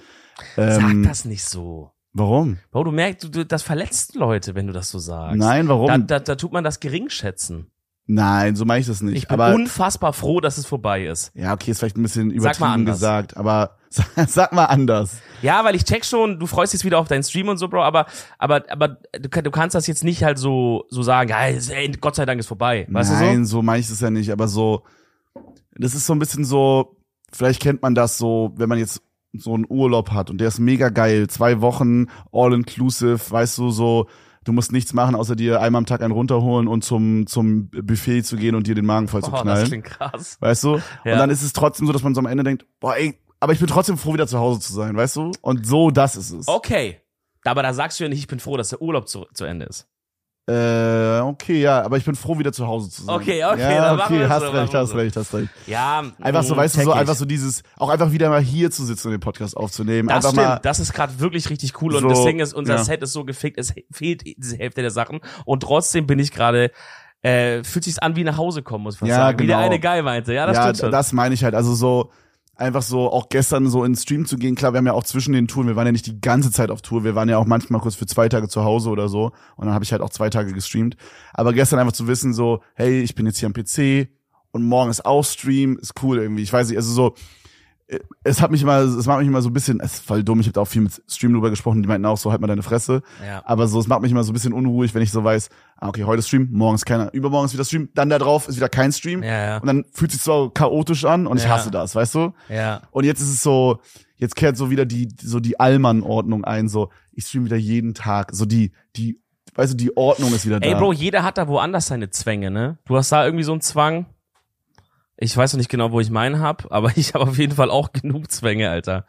Sag 0.56 0.82
Ähm, 0.82 1.04
das 1.04 1.26
nicht 1.26 1.44
so. 1.46 1.92
Warum? 2.14 2.58
Bro, 2.72 2.86
du 2.86 2.92
merkst, 2.92 3.24
du, 3.24 3.30
du, 3.30 3.46
das 3.46 3.62
verletzt 3.64 4.16
Leute, 4.16 4.56
wenn 4.56 4.68
du 4.68 4.74
das 4.74 4.90
so 4.90 4.98
sagst. 5.00 5.38
Nein, 5.38 5.68
warum? 5.68 5.88
Da, 5.88 5.98
da, 5.98 6.20
da 6.20 6.36
tut 6.36 6.52
man 6.52 6.64
das 6.64 6.80
geringschätzen. 6.80 7.68
Nein, 8.10 8.56
so 8.56 8.64
meine 8.64 8.80
ich 8.80 8.88
das 8.88 9.02
nicht. 9.02 9.18
Ich 9.18 9.28
bin 9.28 9.40
aber 9.40 9.54
unfassbar 9.54 10.14
froh, 10.14 10.40
dass 10.40 10.58
es 10.58 10.66
vorbei 10.66 11.06
ist. 11.06 11.32
ja, 11.36 11.54
okay, 11.54 11.72
ist 11.72 11.80
vielleicht 11.80 11.98
ein 11.98 12.04
bisschen 12.04 12.30
Sag 12.30 12.38
übertrieben 12.58 12.86
gesagt, 12.86 13.36
aber 13.36 13.76
sag, 13.90 14.08
sag 14.28 14.54
mal 14.54 14.66
anders. 14.66 15.18
Ja, 15.42 15.64
weil 15.66 15.76
ich 15.76 15.84
check 15.84 16.06
schon, 16.06 16.40
du 16.40 16.48
freust 16.48 16.74
dich 16.74 16.86
wieder 16.86 17.00
auf 17.00 17.10
deinen 17.10 17.24
Stream 17.24 17.50
und 17.50 17.58
so, 17.58 17.68
Bro, 17.68 17.84
aber, 17.84 18.06
aber, 18.40 18.64
aber 18.70 18.98
du, 19.12 19.28
du 19.28 19.52
kannst 19.52 19.76
das 19.76 19.88
jetzt 19.88 20.06
nicht 20.06 20.24
halt 20.24 20.38
so, 20.38 20.86
so 20.90 21.04
sagen, 21.04 21.30
ja, 21.30 21.42
ey, 21.42 21.92
Gott 22.00 22.16
sei 22.16 22.26
Dank 22.26 22.40
ist 22.40 22.48
vorbei. 22.48 22.88
Weißt 22.90 23.12
Nein, 23.12 23.40
du 23.40 23.46
so 23.46 23.62
meine 23.62 23.82
ich 23.82 23.90
das 23.90 24.00
ja 24.00 24.10
nicht, 24.10 24.32
aber 24.32 24.48
so, 24.48 24.84
das 25.76 25.94
ist 25.94 26.06
so 26.06 26.14
ein 26.14 26.20
bisschen 26.20 26.46
so, 26.46 26.96
vielleicht 27.34 27.62
kennt 27.62 27.82
man 27.82 27.94
das 27.94 28.18
so, 28.18 28.54
wenn 28.56 28.70
man 28.70 28.80
jetzt 28.80 29.02
so 29.34 29.54
einen 29.54 29.66
Urlaub 29.68 30.12
hat 30.12 30.30
und 30.30 30.40
der 30.40 30.48
ist 30.48 30.60
mega 30.60 30.90
geil, 30.90 31.28
zwei 31.28 31.62
Wochen, 31.62 32.08
all 32.32 32.54
inclusive, 32.54 33.20
weißt 33.30 33.58
du, 33.58 33.70
so, 33.72 34.08
du 34.44 34.54
musst 34.54 34.72
nichts 34.72 34.94
machen, 34.94 35.16
außer 35.16 35.36
dir 35.36 35.62
einmal 35.62 35.80
am 35.80 35.86
Tag 35.86 36.02
einen 36.02 36.14
runterholen 36.14 36.68
und 36.68 36.84
zum, 36.84 37.28
zum 37.28 37.70
Buffet 37.70 38.24
zu 38.24 38.38
gehen 38.38 38.56
und 38.56 38.68
dir 38.68 38.76
den 38.76 38.86
Magen 38.86 39.08
voll 39.08 39.22
zu 39.22 39.30
Oh, 39.30 39.34
das 39.34 39.42
knallen. 39.44 39.68
klingt 39.68 39.86
krass. 39.86 40.38
Weißt 40.40 40.64
du? 40.64 40.78
Ja. 41.04 41.14
Und 41.14 41.20
dann 41.20 41.30
ist 41.30 41.44
es 41.44 41.54
trotzdem 41.54 41.86
so, 41.88 41.94
dass 41.94 42.04
man 42.04 42.16
so 42.16 42.20
am 42.20 42.26
Ende 42.26 42.44
denkt, 42.44 42.66
boah, 42.80 42.96
ey, 42.96 43.20
aber 43.40 43.54
ich 43.54 43.60
bin 43.60 43.68
trotzdem 43.68 43.98
froh, 43.98 44.14
wieder 44.14 44.28
zu 44.28 44.40
Hause 44.40 44.60
zu 44.62 44.74
sein, 44.74 44.96
weißt 44.96 45.18
du? 45.18 45.32
Und 45.42 45.68
so, 45.68 45.92
das 45.92 46.16
ist 46.16 46.32
es. 46.32 46.48
Okay. 46.48 47.00
Aber 47.44 47.62
da 47.62 47.74
sagst 47.74 48.00
du 48.00 48.04
ja 48.04 48.10
nicht, 48.10 48.20
ich 48.20 48.28
bin 48.28 48.40
froh, 48.40 48.58
dass 48.58 48.70
der 48.70 48.82
Urlaub 48.82 49.08
zu, 49.08 49.26
zu 49.34 49.46
Ende 49.46 49.66
ist. 49.68 49.88
Äh, 50.50 51.20
okay, 51.20 51.60
ja, 51.60 51.82
aber 51.82 51.98
ich 51.98 52.06
bin 52.06 52.16
froh, 52.16 52.40
wieder 52.40 52.54
zu 52.54 52.66
Hause 52.66 52.90
zu 52.90 53.04
sein. 53.04 53.16
Okay, 53.16 53.44
okay, 53.44 53.60
ja, 53.60 53.96
dann 53.96 54.00
okay, 54.00 54.26
hast 54.30 54.40
so, 54.40 54.46
recht, 54.48 54.54
machen 54.54 54.74
wir 54.74 54.80
hast 54.80 54.96
recht, 54.96 55.16
hast 55.18 55.34
recht. 55.34 55.50
Ja. 55.66 56.04
Einfach 56.22 56.44
so, 56.44 56.56
mh, 56.56 56.62
weißt 56.62 56.78
du, 56.78 56.82
so 56.84 56.92
einfach 56.94 57.16
so 57.16 57.26
dieses, 57.26 57.64
auch 57.76 57.90
einfach 57.90 58.14
wieder 58.14 58.30
mal 58.30 58.40
hier 58.40 58.72
zu 58.72 58.86
sitzen 58.86 59.10
und 59.10 59.12
den 59.12 59.20
Podcast 59.20 59.58
aufzunehmen. 59.58 60.08
Das 60.08 60.18
einfach 60.18 60.30
stimmt, 60.30 60.48
mal, 60.48 60.60
das 60.60 60.80
ist 60.80 60.94
gerade 60.94 61.20
wirklich 61.20 61.50
richtig 61.50 61.82
cool 61.82 61.96
und 61.96 62.02
So, 62.04 62.08
das 62.08 62.24
Ding 62.24 62.40
ist, 62.40 62.54
unser 62.54 62.76
ja. 62.76 62.84
Set 62.84 63.04
ist 63.04 63.12
so 63.12 63.26
gefickt, 63.26 63.58
es 63.58 63.74
fehlt 63.92 64.24
diese 64.38 64.56
Hälfte 64.56 64.82
der 64.82 64.92
Sachen 64.92 65.20
und 65.44 65.64
trotzdem 65.64 66.08
bin 66.08 66.18
ich 66.18 66.32
gerade, 66.32 66.72
äh, 67.24 67.62
fühlt 67.66 67.84
sich's 67.84 68.00
an 68.00 68.16
wie 68.16 68.24
nach 68.24 68.38
Hause 68.38 68.62
kommen, 68.64 68.86
muss 68.86 69.02
man 69.02 69.10
Ja, 69.10 69.18
sagen. 69.18 69.40
Wie 69.40 69.48
der 69.48 69.58
genau. 69.58 69.68
eine 69.68 69.82
Guy 69.82 70.02
meinte, 70.02 70.34
ja, 70.34 70.46
das 70.46 70.56
ja, 70.56 70.64
stimmt 70.64 70.78
schon. 70.78 70.92
das 70.94 71.12
meine 71.12 71.36
ich 71.36 71.44
halt. 71.44 71.56
Also 71.56 71.76
so, 71.76 72.10
einfach 72.58 72.82
so, 72.82 73.12
auch 73.12 73.30
gestern 73.30 73.68
so 73.70 73.84
ins 73.84 74.04
Stream 74.04 74.26
zu 74.26 74.38
gehen. 74.38 74.56
Klar, 74.56 74.74
wir 74.74 74.80
haben 74.80 74.86
ja 74.86 74.94
auch 74.94 75.04
zwischen 75.04 75.34
den 75.34 75.48
Touren, 75.48 75.68
wir 75.68 75.76
waren 75.76 75.86
ja 75.86 75.92
nicht 75.92 76.08
die 76.08 76.20
ganze 76.20 76.52
Zeit 76.52 76.72
auf 76.72 76.82
Tour. 76.82 77.04
Wir 77.04 77.16
waren 77.16 77.30
ja 77.30 77.38
auch 77.38 77.46
manchmal 77.46 77.82
kurz 77.82 77.96
für 77.96 78.06
zwei 78.06 78.30
Tage 78.30 78.48
zu 78.48 78.64
Hause 78.64 78.90
oder 78.90 79.10
so. 79.10 79.32
Und 79.56 79.66
dann 79.66 79.74
habe 79.74 79.84
ich 79.84 79.92
halt 79.92 80.02
auch 80.02 80.10
zwei 80.10 80.30
Tage 80.30 80.54
gestreamt. 80.54 80.98
Aber 81.34 81.54
gestern 81.54 81.80
einfach 81.80 81.94
zu 81.94 82.08
wissen, 82.08 82.34
so, 82.34 82.62
hey, 82.76 83.02
ich 83.02 83.16
bin 83.16 83.26
jetzt 83.26 83.40
hier 83.40 83.48
am 83.48 83.54
PC 83.54 84.10
und 84.52 84.64
morgen 84.64 84.90
ist 84.90 85.06
auch 85.06 85.24
Stream, 85.24 85.78
ist 85.78 85.94
cool 86.02 86.18
irgendwie. 86.18 86.44
Ich 86.44 86.52
weiß 86.52 86.68
nicht, 86.70 86.78
also 86.78 86.92
so, 86.92 87.16
es 88.24 88.42
hat 88.42 88.52
mich 88.52 88.62
immer, 88.62 88.80
es 88.80 89.06
macht 89.06 89.20
mich 89.20 89.28
immer 89.28 89.42
so 89.42 89.50
ein 89.50 89.54
bisschen, 89.54 89.80
es 89.80 89.94
ist 89.94 90.06
voll 90.06 90.24
dumm, 90.24 90.42
ich 90.42 90.48
habe 90.48 90.54
da 90.54 90.62
auch 90.62 90.68
viel 90.68 90.82
mit 90.82 91.02
Stream 91.08 91.34
drüber 91.34 91.50
gesprochen, 91.50 91.82
die 91.82 91.88
meinten 91.88 92.06
auch 92.06 92.18
so, 92.18 92.32
halt 92.32 92.42
mal 92.42 92.48
deine 92.48 92.64
Fresse. 92.64 93.02
Ja. 93.26 93.42
Aber 93.46 93.68
so, 93.68 93.80
es 93.80 93.88
macht 93.88 94.02
mich 94.02 94.12
immer 94.12 94.24
so 94.24 94.32
ein 94.32 94.34
bisschen 94.34 94.52
unruhig, 94.52 94.94
wenn 94.94 95.02
ich 95.02 95.12
so 95.12 95.24
weiß, 95.24 95.50
ah, 95.78 95.88
okay, 95.88 96.04
heute 96.04 96.22
Stream, 96.22 96.50
morgen 96.52 96.76
ist 96.76 96.86
keiner, 96.86 97.14
übermorgen 97.14 97.46
ist 97.46 97.54
wieder 97.54 97.64
Stream, 97.64 97.90
dann 97.94 98.10
da 98.10 98.20
drauf 98.20 98.50
ist 98.50 98.58
wieder 98.58 98.68
kein 98.68 98.92
Stream. 98.92 99.24
Ja, 99.24 99.46
ja. 99.46 99.58
Und 99.60 99.68
dann 99.68 99.86
fühlt 99.94 100.12
sich 100.12 100.22
so 100.22 100.50
chaotisch 100.50 101.06
an 101.06 101.28
und 101.28 101.38
ich 101.38 101.48
hasse 101.48 101.72
das, 101.72 101.96
weißt 101.96 102.16
du? 102.16 102.34
ja. 102.50 102.82
Und 102.92 103.06
jetzt 103.06 103.22
ist 103.22 103.30
es 103.30 103.42
so, 103.42 103.80
jetzt 104.18 104.36
kehrt 104.36 104.58
so 104.58 104.70
wieder 104.70 104.86
die, 104.86 105.08
so 105.22 105.40
die 105.40 105.60
Allmann-Ordnung 105.60 106.44
ein, 106.44 106.68
so, 106.68 106.90
ich 107.14 107.26
stream 107.26 107.46
wieder 107.46 107.58
jeden 107.58 107.94
Tag, 107.94 108.32
so 108.34 108.46
die, 108.46 108.74
die, 108.98 109.22
weißt 109.56 109.74
du, 109.74 109.78
die 109.78 109.96
Ordnung 109.96 110.34
ist 110.34 110.46
wieder 110.46 110.60
da. 110.60 110.68
Ey, 110.68 110.76
Bro, 110.76 110.92
jeder 110.92 111.24
hat 111.24 111.38
da 111.38 111.48
woanders 111.48 111.88
seine 111.88 112.10
Zwänge, 112.10 112.52
ne? 112.52 112.80
Du 112.86 112.98
hast 112.98 113.14
da 113.14 113.24
irgendwie 113.24 113.46
so 113.46 113.54
einen 113.54 113.62
Zwang. 113.62 114.08
Ich 115.20 115.36
weiß 115.36 115.54
noch 115.54 115.58
nicht 115.58 115.70
genau, 115.70 115.92
wo 115.92 116.00
ich 116.00 116.12
meinen 116.12 116.40
hab, 116.40 116.72
aber 116.72 116.92
ich 116.96 117.14
habe 117.14 117.26
auf 117.26 117.38
jeden 117.38 117.56
Fall 117.56 117.70
auch 117.70 117.92
genug 117.92 118.32
Zwänge, 118.32 118.70
Alter. 118.70 119.06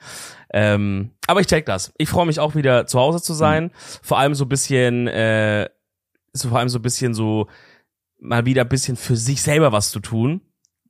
Ähm, 0.52 1.10
aber 1.26 1.40
ich 1.40 1.46
check 1.46 1.66
das. 1.66 1.92
Ich 1.98 2.08
freue 2.08 2.26
mich 2.26 2.40
auch 2.40 2.54
wieder 2.54 2.86
zu 2.86 2.98
Hause 2.98 3.22
zu 3.22 3.34
sein. 3.34 3.70
Vor 4.02 4.18
allem 4.18 4.34
so 4.34 4.44
ein 4.44 4.48
bisschen, 4.48 5.06
äh, 5.06 5.68
so 6.32 6.48
vor 6.48 6.58
allem 6.58 6.68
so 6.68 6.78
ein 6.78 6.82
bisschen 6.82 7.14
so 7.14 7.48
mal 8.20 8.46
wieder 8.46 8.62
ein 8.62 8.68
bisschen 8.68 8.96
für 8.96 9.16
sich 9.16 9.42
selber 9.42 9.72
was 9.72 9.90
zu 9.90 10.00
tun. 10.00 10.40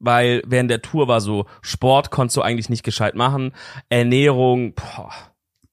Weil 0.01 0.43
während 0.47 0.71
der 0.71 0.81
Tour 0.81 1.09
war 1.09 1.21
so, 1.21 1.47
Sport 1.61 2.13
konntest 2.13 2.37
du 2.37 2.43
eigentlich 2.43 2.69
nicht 2.69 2.85
gescheit 2.85 3.17
machen. 3.17 3.53
Ernährung, 3.89 4.75
boah. 4.75 5.11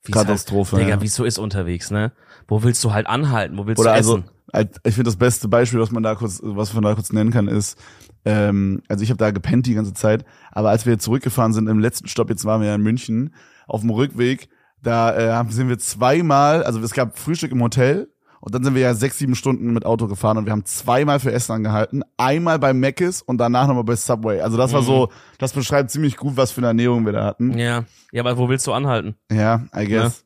wie 0.04 0.12
es 0.12 0.18
Katastrophe, 0.18 0.78
Halt, 0.78 0.86
Digga, 0.86 0.96
ja. 0.96 1.02
wie 1.02 1.08
so 1.08 1.24
ist 1.24 1.38
unterwegs, 1.38 1.92
ne? 1.92 2.12
Wo 2.48 2.64
willst 2.64 2.84
du 2.84 2.92
halt 2.92 3.06
anhalten? 3.06 3.58
Wo 3.60 3.68
willst 3.68 3.80
Oder 3.80 3.92
du 3.92 3.96
also, 3.96 4.18
essen? 4.18 4.30
halt, 4.52 4.78
ich 4.84 4.96
finde 4.96 5.10
das 5.10 5.18
beste 5.18 5.48
Beispiel, 5.48 5.80
was 5.80 5.92
man 5.92 6.02
da 6.02 6.16
kurz, 6.16 6.40
was 6.44 6.74
man 6.74 6.84
da 6.84 6.96
kurz 6.96 7.12
nennen 7.14 7.32
kann, 7.32 7.48
ist, 7.48 7.78
ähm, 8.26 8.82
also 8.90 9.04
ich 9.04 9.10
habe 9.10 9.18
da 9.18 9.32
gepennt 9.32 9.68
die 9.68 9.76
ganze 9.76 9.94
Zeit, 9.94 10.26
aber 10.52 10.70
als 10.70 10.86
wir 10.86 11.00
zurückgefahren 11.00 11.54
sind 11.54 11.68
im 11.68 11.80
letzten 11.80 12.08
Stopp, 12.08 12.30
jetzt 12.30 12.46
waren 12.46 12.62
wir 12.62 12.70
ja 12.70 12.76
in 12.76 12.82
München, 12.82 13.34
auf 13.68 13.82
dem 13.82 13.92
Rückweg, 13.92 14.50
da 14.82 15.42
äh, 15.42 15.52
sind 15.52 15.70
wir 15.70 15.78
zweimal, 15.80 16.64
also 16.64 16.80
es 16.80 16.94
gab 16.94 17.18
Frühstück 17.18 17.52
im 17.52 17.62
Hotel 17.62 18.10
und 18.40 18.54
dann 18.54 18.64
sind 18.64 18.76
wir 18.76 18.82
ja 18.82 18.94
sechs, 18.94 19.18
sieben 19.18 19.34
Stunden 19.36 19.74
mit 19.74 19.86
Auto 19.86 20.08
gefahren 20.08 20.38
und 20.38 20.46
wir 20.46 20.52
haben 20.52 20.66
zweimal 20.66 21.20
für 21.20 21.32
Essen 21.32 21.54
angehalten, 21.54 22.04
einmal 22.18 22.60
bei 22.60 22.74
Mc's 22.74 23.22
und 23.22 23.40
danach 23.40 23.68
nochmal 23.68 23.84
bei 23.84 23.96
Subway. 23.96 24.42
Also 24.42 24.58
das 24.58 24.74
war 24.74 24.84
so, 24.84 25.10
das 25.40 25.54
beschreibt 25.54 25.90
ziemlich 25.90 26.18
gut, 26.18 26.38
was 26.38 26.52
für 26.52 26.60
eine 26.60 26.68
Ernährung 26.68 27.06
wir 27.06 27.14
da 27.14 27.26
hatten. 27.26 27.58
Ja, 27.58 27.86
ja, 28.12 28.22
aber 28.22 28.38
wo 28.38 28.50
willst 28.50 28.68
du 28.68 28.74
anhalten? 28.74 29.16
Ja, 29.32 29.64
I 29.76 29.88
guess. 29.88 30.26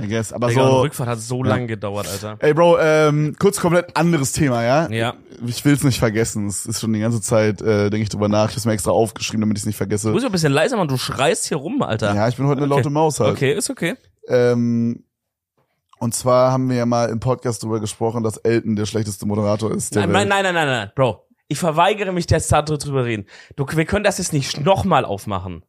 I 0.00 0.08
guess. 0.08 0.32
Aber 0.32 0.48
Digga, 0.48 0.62
so. 0.62 0.68
die 0.68 0.80
Rückfahrt 0.82 1.08
hat 1.08 1.20
so 1.20 1.42
lange 1.42 1.66
gedauert, 1.66 2.08
Alter. 2.08 2.36
Ey, 2.40 2.54
Bro, 2.54 2.78
ähm, 2.80 3.36
kurz 3.38 3.60
komplett 3.60 3.96
anderes 3.96 4.32
Thema, 4.32 4.62
ja? 4.64 4.88
Ja. 4.90 5.14
Ich 5.46 5.64
will's 5.64 5.84
nicht 5.84 5.98
vergessen. 5.98 6.46
Es 6.46 6.66
ist 6.66 6.80
schon 6.80 6.92
die 6.92 7.00
ganze 7.00 7.20
Zeit, 7.20 7.60
äh, 7.62 7.90
denke 7.90 8.02
ich 8.02 8.08
drüber 8.08 8.28
nach. 8.28 8.50
Ich 8.50 8.56
hab's 8.56 8.66
mir 8.66 8.72
extra 8.72 8.90
aufgeschrieben, 8.90 9.40
damit 9.40 9.56
ich's 9.56 9.66
nicht 9.66 9.76
vergesse. 9.76 10.08
Du 10.08 10.12
musst 10.12 10.24
ja 10.24 10.28
ein 10.28 10.32
bisschen 10.32 10.52
leiser 10.52 10.76
machen, 10.76 10.88
du 10.88 10.96
schreist 10.96 11.46
hier 11.48 11.56
rum, 11.56 11.82
Alter. 11.82 12.14
Ja, 12.14 12.28
ich 12.28 12.36
bin 12.36 12.46
heute 12.46 12.62
eine 12.62 12.68
laute 12.68 12.90
Maus 12.90 13.20
halt. 13.20 13.32
Okay, 13.32 13.54
ist 13.54 13.70
okay. 13.70 13.94
Ähm, 14.28 15.04
und 15.98 16.14
zwar 16.14 16.52
haben 16.52 16.68
wir 16.68 16.76
ja 16.76 16.86
mal 16.86 17.08
im 17.08 17.20
Podcast 17.20 17.62
drüber 17.62 17.80
gesprochen, 17.80 18.22
dass 18.22 18.36
Elton 18.36 18.76
der 18.76 18.86
schlechteste 18.86 19.26
Moderator 19.26 19.72
ist. 19.72 19.94
Der 19.94 20.06
Nein, 20.06 20.28
nein, 20.28 20.28
nein, 20.28 20.42
nein, 20.42 20.54
nein, 20.54 20.66
nein, 20.66 20.92
Bro. 20.94 21.22
Ich 21.48 21.58
verweigere 21.58 22.12
mich, 22.12 22.28
jetzt 22.28 22.50
darüber 22.50 23.04
reden. 23.04 23.26
Du, 23.54 23.64
wir 23.70 23.84
können 23.84 24.04
das 24.04 24.18
jetzt 24.18 24.32
nicht 24.32 24.60
nochmal 24.60 25.04
aufmachen. 25.04 25.64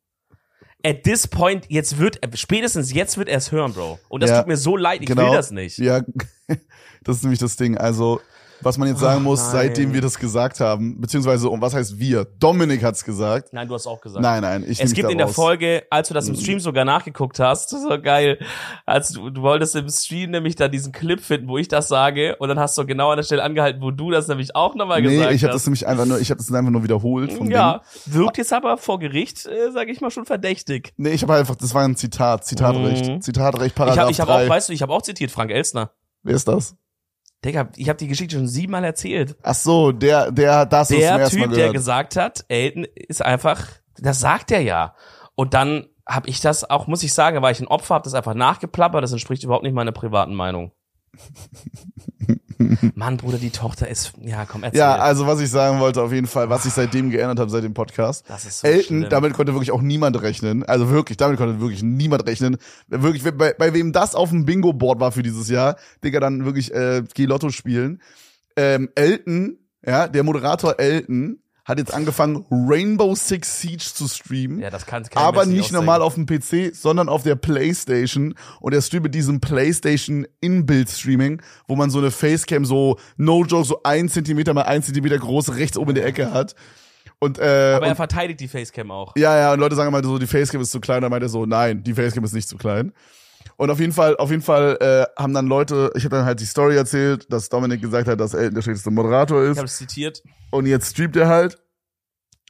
At 0.88 1.04
this 1.04 1.28
point, 1.28 1.66
jetzt 1.68 1.98
wird, 1.98 2.20
spätestens 2.36 2.94
jetzt 2.94 3.18
wird 3.18 3.28
er 3.28 3.40
es 3.40 3.52
hören, 3.52 3.74
Bro. 3.74 4.00
Und 4.08 4.24
das 4.24 4.30
Ja, 4.30 4.40
tut 4.40 4.48
mir 4.48 4.56
so 4.56 4.78
leid, 4.78 5.02
ich 5.02 5.08
genau. 5.08 5.24
will 5.24 5.36
das 5.36 5.52
nicht. 5.52 5.78
Ja, 5.80 6.00
das 7.04 7.18
ist 7.18 7.24
nämlich 7.24 7.40
das 7.40 7.58
Ding. 7.58 7.78
Also, 7.78 8.22
was 8.62 8.78
man 8.78 8.88
jetzt 8.88 9.00
sagen 9.00 9.22
Oh, 9.22 9.30
muss, 9.30 9.42
nein. 9.42 9.52
seitdem 9.52 9.94
wir 9.94 10.02
das 10.02 10.18
gesagt 10.18 10.60
haben, 10.60 11.00
beziehungsweise, 11.00 11.50
und 11.50 11.62
was 11.62 11.74
heißt 11.74 12.00
wir? 12.00 12.26
Dominik 12.40 12.84
hat's 12.84 13.04
gesagt. 13.04 13.54
Nein, 13.54 13.68
du 13.68 13.74
hast 13.74 13.88
auch 13.88 14.02
gesagt. 14.02 14.22
Nein, 14.22 14.42
nein, 14.42 14.66
ich 14.68 14.82
Es 14.82 14.94
gibt 14.94 15.10
in 15.12 15.18
der. 15.18 15.28
Folge, 15.28 15.84
als 15.90 16.08
du 16.08 16.14
das 16.14 16.28
im 16.30 16.36
Stream 16.36 16.60
sogar 16.60 16.86
nachgeguckt 16.86 17.40
hast, 17.40 17.74
war 17.88 17.98
geil, 18.00 18.40
als 18.86 19.10
du, 19.10 19.30
du 19.30 19.42
wolltest 19.42 19.76
im 19.76 19.88
Stream 19.90 20.32
nämlich 20.32 20.56
da 20.56 20.68
diesen 20.68 20.92
Clip 20.92 21.20
finden, 21.20 21.48
wo 21.48 21.58
ich 21.58 21.68
das 21.68 21.88
sage, 21.88 22.36
und 22.40 22.48
dann 22.50 22.60
hast 22.60 22.78
du 22.78 22.86
genau 22.86 23.10
an 23.12 23.18
der 23.18 23.24
Stelle 23.24 23.44
angehalten, 23.44 23.82
wo 23.82 23.92
du 23.92 24.10
das 24.12 24.28
nämlich 24.28 24.56
auch 24.56 24.74
nochmal 24.76 25.02
Nee, 25.02 25.10
gesagt 25.18 25.34
ich 25.34 25.44
habe 25.44 25.54
das 25.54 25.62
hast. 25.62 25.68
nämlich 25.68 25.86
einfach 25.88 26.06
nur, 26.06 26.20
ich 26.20 26.30
habe 26.32 26.38
das 26.40 26.52
einfach 26.52 26.72
nur 26.72 26.84
wiederholt 26.84 27.34
vom 27.34 27.52
ja, 27.52 27.82
Ding. 28.06 28.14
wirkt 28.16 28.38
jetzt 28.38 28.54
aber 28.54 28.78
vor 28.78 29.00
Gericht, 29.00 29.46
äh, 29.46 29.72
sage 29.72 29.92
ich 29.92 30.02
mal, 30.02 30.10
schon 30.12 30.26
verdächtig. 30.26 30.94
Nee, 30.98 31.10
ich 31.12 31.22
habe 31.24 31.36
einfach, 31.36 31.56
das 31.56 31.74
war 31.74 31.84
ein 31.84 31.96
Zitat, 31.96 32.46
Zitatrecht, 32.46 33.08
Mhm. 33.08 33.22
Zitatrecht, 33.22 33.68
Ich 33.68 33.76
Paragraph 33.76 34.00
habe 34.00 34.12
ich 34.12 34.20
hab 34.22 34.28
3. 34.28 34.46
auch, 34.46 34.50
weißt 34.50 34.70
du, 34.70 34.74
ich 34.74 34.82
habe 34.82 34.94
auch 34.94 35.02
zitiert, 35.02 35.30
Frank 35.32 35.52
Elstner. 35.52 35.92
Wer 36.24 36.36
ist 36.36 36.48
das? 36.48 36.76
Digga, 37.46 37.70
ich 37.76 37.90
habe 37.90 37.98
die 37.98 38.08
Geschichte 38.08 38.36
schon 38.36 38.48
siebenmal 38.48 38.84
erzählt. 38.84 39.36
Ach 39.44 39.54
so, 39.54 39.92
der, 39.92 40.32
der, 40.32 40.66
das 40.66 40.90
ist 40.90 41.02
Der 41.02 41.30
Typ, 41.30 41.54
der 41.54 41.72
gesagt 41.72 42.16
hat, 42.16 42.46
Elton 42.48 42.86
ist 42.96 43.24
einfach, 43.24 43.68
das 43.98 44.20
sagt 44.20 44.52
er 44.52 44.62
ja. 44.62 44.96
Und 45.36 45.54
dann 45.54 45.88
habe 46.08 46.30
ich 46.30 46.42
das 46.42 46.70
auch, 46.70 46.88
muss 46.88 47.04
ich 47.04 47.14
sagen, 47.14 47.42
war 47.42 47.52
ich 47.52 47.60
ein 47.60 47.68
Opfer, 47.68 47.96
habe 47.96 48.04
das 48.04 48.16
einfach 48.16 48.34
nachgeplappert, 48.34 49.04
das 49.04 49.12
entspricht 49.12 49.44
überhaupt 49.44 49.64
nicht 49.64 49.74
meiner 49.74 49.92
privaten 49.92 50.34
Meinung. 50.34 50.72
Mann, 52.96 53.18
Bruder, 53.18 53.38
die 53.38 53.50
Tochter 53.50 53.88
ist, 53.88 54.14
ja, 54.22 54.46
komm, 54.46 54.64
erzähl. 54.64 54.80
Ja, 54.80 54.96
also 54.96 55.28
was 55.28 55.40
ich 55.40 55.50
sagen 55.50 55.80
wollte, 55.80 56.02
auf 56.02 56.12
jeden 56.12 56.28
Fall, 56.28 56.50
was 56.50 56.66
ich 56.66 56.74
seitdem 56.74 57.10
geändert 57.10 57.40
habe, 57.40 57.50
seit 57.50 57.64
dem 57.64 57.74
Podcast. 57.74 58.26
das 58.28 58.46
ist 58.46 58.60
so 58.62 58.68
Elton, 58.68 59.00
schlimm. 59.00 59.10
damit 59.10 59.34
konnte 59.34 59.54
wirklich 59.54 59.72
auch 59.72 59.82
niemand 59.82 60.22
rechnen. 60.22 60.64
Also 60.64 60.90
wirklich, 60.90 61.18
damit 61.18 61.38
konnte 61.38 61.60
wirklich 61.60 61.84
niemand 61.84 62.26
rechnen. 62.26 62.58
Wirklich, 62.88 63.24
bei, 63.24 63.54
bei 63.54 63.74
wem 63.74 63.92
das 63.92 64.16
auf 64.16 64.30
dem 64.30 64.46
Bingo-Board 64.46 65.00
war 65.00 65.12
für 65.12 65.24
dieses 65.24 65.50
Jahr, 65.50 65.78
Digga, 66.04 66.20
dann 66.20 66.46
wirklich 66.46 66.74
äh, 66.74 67.04
geh 67.14 67.26
Lotto 67.26 67.50
spielen. 67.50 68.02
Ähm, 68.56 68.90
Elton, 68.96 69.60
ja, 69.86 70.08
der 70.08 70.24
Moderator 70.24 70.80
Elton, 70.80 71.40
hat 71.68 71.80
jetzt 71.80 71.94
angefangen, 71.94 72.46
Rainbow 72.50 73.14
Six 73.14 73.60
Siege 73.60 73.84
zu 73.84 74.08
streamen. 74.08 74.60
ja, 74.60 74.70
das 74.70 74.86
kann, 74.86 75.04
kann 75.04 75.22
aber 75.22 75.46
mir 75.46 75.58
nicht 75.58 75.74
normal 75.74 76.02
auf 76.02 76.16
dem 76.16 76.26
PC, 76.26 76.74
sondern 76.74 77.10
auf 77.10 77.24
der 77.24 77.36
Playstation. 77.36 78.36
Und 78.62 78.74
er 78.74 78.82
streamt 78.82 79.04
mit 79.04 79.16
diesem 79.16 79.42
Playstation 79.42 80.26
In-Build-Streaming, 80.40 81.42
wo 81.68 81.76
man 81.76 81.90
so 81.90 82.00
eine 82.00 82.10
Facecam 82.10 82.64
so, 82.64 82.98
no 83.18 83.44
joke, 83.44 83.66
so 83.66 83.82
ein 83.84 84.08
Zentimeter 84.08 84.54
mal 84.54 84.62
ein 84.62 84.82
Zentimeter 84.82 85.18
groß 85.18 85.56
rechts 85.56 85.78
oben 85.78 85.90
in 85.90 85.96
der 85.96 86.06
Ecke 86.06 86.32
hat. 86.32 86.56
Und, 87.20 87.38
äh, 87.38 87.74
Aber 87.76 87.88
er 87.88 87.96
verteidigt 87.96 88.40
die 88.40 88.48
Facecam 88.48 88.90
auch. 88.92 89.14
ja, 89.18 89.38
ja, 89.38 89.54
und 89.54 89.60
Leute 89.60 89.76
sagen 89.76 89.90
immer 89.90 90.04
so, 90.04 90.18
die 90.20 90.28
Facecam 90.28 90.62
ist 90.62 90.72
zu 90.72 90.80
klein, 90.80 91.02
dann 91.02 91.12
meint 91.12 91.24
er 91.24 91.30
so, 91.30 91.46
nein, 91.46 91.84
die 91.84 91.94
Facecam 91.96 92.24
ist 92.24 92.34
nicht 92.34 92.48
zu 92.48 92.58
klein. 92.58 92.94
Und 93.58 93.72
auf 93.72 93.80
jeden 93.80 93.92
Fall, 93.92 94.16
auf 94.18 94.30
jeden 94.30 94.44
Fall 94.44 94.78
äh, 94.80 95.22
haben 95.22 95.34
dann 95.34 95.48
Leute, 95.48 95.92
ich 95.96 96.06
habe 96.06 96.16
dann 96.16 96.26
halt 96.26 96.40
die 96.40 96.46
Story 96.46 96.76
erzählt, 96.78 97.32
dass 97.34 97.50
Dominik 97.50 97.82
gesagt 97.82 98.08
hat, 98.08 98.20
dass 98.20 98.34
Elton 98.36 98.54
der 98.56 98.62
schlechteste 98.62 98.92
Moderator 98.92 99.44
Ich 99.44 99.52
ist. 99.52 99.58
habe 99.58 99.66
es 99.66 99.78
zitiert. 99.78 100.24
Und 100.52 100.68
jetzt 100.68 100.92
streamt 100.92 101.16
er 101.16 101.28
halt. 101.28 101.58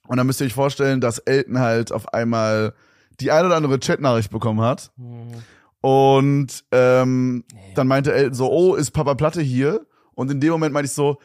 Und 0.07 0.17
dann 0.17 0.27
müsst 0.27 0.41
ihr 0.41 0.47
euch 0.47 0.53
vorstellen, 0.53 0.99
dass 1.01 1.17
Elton 1.19 1.59
halt 1.59 1.91
auf 1.91 2.13
einmal 2.13 2.73
die 3.19 3.31
ein 3.31 3.45
oder 3.45 3.55
andere 3.55 3.79
Chatnachricht 3.79 4.31
bekommen 4.31 4.61
hat. 4.61 4.91
Hm. 4.97 5.27
Und 5.81 6.65
ähm, 6.71 7.45
dann 7.75 7.87
meinte 7.87 8.13
Elton 8.13 8.33
so, 8.33 8.51
oh, 8.51 8.75
ist 8.75 8.91
Papa 8.91 9.15
Platte 9.15 9.41
hier? 9.41 9.85
Und 10.13 10.29
in 10.31 10.41
dem 10.41 10.51
Moment 10.51 10.73
meinte 10.73 10.87
ich 10.87 10.93
so, 10.93 11.19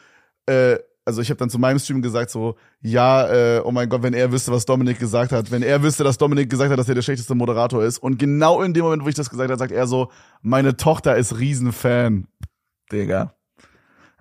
äh, 0.47 0.79
also 1.04 1.21
ich 1.21 1.30
habe 1.30 1.38
dann 1.38 1.50
zu 1.50 1.59
meinem 1.59 1.78
Stream 1.78 2.02
gesagt 2.02 2.30
so, 2.30 2.56
ja, 2.80 3.28
äh, 3.28 3.61
oh 3.64 3.73
mein 3.73 3.88
Gott, 3.88 4.02
wenn 4.02 4.14
er 4.14 4.30
wüsste, 4.30 4.52
was 4.52 4.64
Dominik 4.64 4.99
gesagt 4.99 5.32
hat, 5.32 5.50
wenn 5.50 5.62
er 5.62 5.82
wüsste, 5.82 6.04
dass 6.04 6.18
Dominik 6.18 6.49
gesagt 6.49 6.71
hat, 6.71 6.78
dass 6.78 6.88
er 6.88 6.94
der 6.94 7.02
schlechteste 7.02 7.35
Moderator 7.35 7.82
ist. 7.82 7.99
Und 7.99 8.18
genau 8.18 8.62
in 8.62 8.73
dem 8.73 8.85
Moment, 8.85 9.04
wo 9.04 9.09
ich 9.09 9.14
das 9.14 9.30
gesagt 9.30 9.50
habe, 9.50 9.59
sagt 9.59 9.73
er 9.73 9.87
so, 9.87 10.11
meine 10.42 10.76
Tochter 10.76 11.16
ist 11.16 11.38
Riesenfan. 11.38 12.28
Digga. 12.90 13.35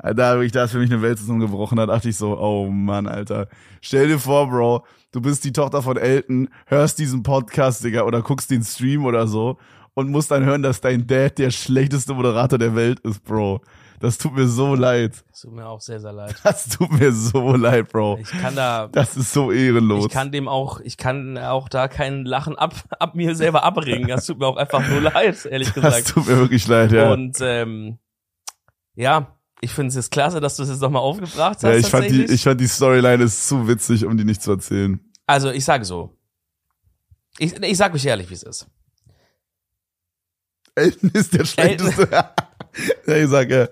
Da 0.01 0.33
wirklich, 0.33 0.51
da 0.51 0.63
ist 0.63 0.71
für 0.71 0.79
mich 0.79 0.91
eine 0.91 1.03
Welt 1.03 1.19
zusammengebrochen. 1.19 1.77
Da 1.77 1.85
dachte 1.85 2.09
ich 2.09 2.17
so, 2.17 2.39
oh 2.39 2.67
Mann, 2.71 3.07
Alter. 3.07 3.47
Stell 3.81 4.07
dir 4.07 4.17
vor, 4.17 4.50
Bro, 4.50 4.83
du 5.11 5.21
bist 5.21 5.43
die 5.43 5.53
Tochter 5.53 5.83
von 5.83 5.97
Elton, 5.97 6.50
hörst 6.65 6.97
diesen 6.97 7.21
Podcast, 7.21 7.83
Digga, 7.83 8.01
oder 8.03 8.23
guckst 8.23 8.50
den 8.50 8.63
Stream 8.63 9.05
oder 9.05 9.27
so 9.27 9.57
und 9.93 10.09
musst 10.09 10.31
dann 10.31 10.45
hören, 10.45 10.63
dass 10.63 10.81
dein 10.81 11.05
Dad 11.05 11.38
der 11.38 11.51
schlechteste 11.51 12.15
Moderator 12.15 12.57
der 12.57 12.75
Welt 12.75 13.00
ist, 13.01 13.23
Bro. 13.23 13.61
Das 14.01 14.17
tut 14.17 14.34
mir 14.34 14.48
so 14.48 14.75
leid. 14.75 15.24
Das 15.29 15.41
tut 15.41 15.53
mir 15.53 15.67
auch 15.67 15.79
sehr, 15.81 16.00
sehr 16.00 16.12
leid. 16.13 16.36
Das 16.43 16.67
tut 16.67 16.91
mir 16.91 17.12
so 17.12 17.55
leid, 17.55 17.89
Bro. 17.91 18.17
Ich 18.22 18.31
kann 18.31 18.55
da, 18.55 18.88
Das 18.88 19.15
ist 19.15 19.31
so 19.31 19.51
ehrenlos. 19.51 20.05
ich 20.05 20.12
kann 20.12 20.31
dem 20.31 20.48
auch, 20.48 20.79
ich 20.81 20.98
kann 20.98 21.38
auch 21.38 21.70
da 21.70 21.88
kein 21.88 22.25
Lachen 22.25 22.58
ab, 22.58 22.75
ab 23.00 23.15
mir 23.15 23.36
selber 23.36 23.63
abbringen. 23.63 24.08
Das 24.08 24.25
tut 24.25 24.39
mir 24.39 24.48
auch 24.48 24.58
einfach 24.58 24.88
nur 24.88 25.01
leid, 25.01 25.46
ehrlich 25.46 25.72
das 25.72 25.75
gesagt. 25.75 26.08
tut 26.10 26.27
mir 26.27 26.38
wirklich 26.38 26.67
leid, 26.67 26.91
ja. 26.91 27.12
Und 27.12 27.38
ähm, 27.41 28.00
ja, 28.96 29.38
ich 29.62 29.72
finde 29.72 29.89
es 29.89 29.96
jetzt 29.96 30.12
klasse, 30.12 30.39
dass 30.39 30.58
du 30.58 30.63
es 30.63 30.70
jetzt 30.70 30.81
nochmal 30.81 31.01
aufgebracht 31.03 31.58
hast. 31.58 31.63
ja, 31.63 31.75
ich 31.75 31.88
fand 31.88 32.10
die, 32.10 32.25
ich 32.25 32.43
fand 32.43 32.60
die 32.60 32.67
Storyline 32.67 33.24
ist 33.24 33.48
zu 33.48 33.67
witzig, 33.67 34.05
um 34.05 34.17
die 34.17 34.25
nicht 34.25 34.41
zu 34.41 34.51
erzählen. 34.51 35.00
also 35.27 35.51
ich 35.51 35.63
sage 35.63 35.86
so. 35.86 36.17
Ich, 37.38 37.53
ich 37.62 37.77
sag 37.77 37.93
euch 37.93 38.05
ehrlich, 38.05 38.29
wie 38.29 38.34
es 38.34 38.43
ist. 38.43 38.67
Elton 40.75 41.12
ist 41.13 41.34
der 41.34 41.46
schlechteste. 41.46 42.08
ja, 43.08 43.15
ich 43.15 43.29
sag, 43.29 43.50
ja. 43.50 43.67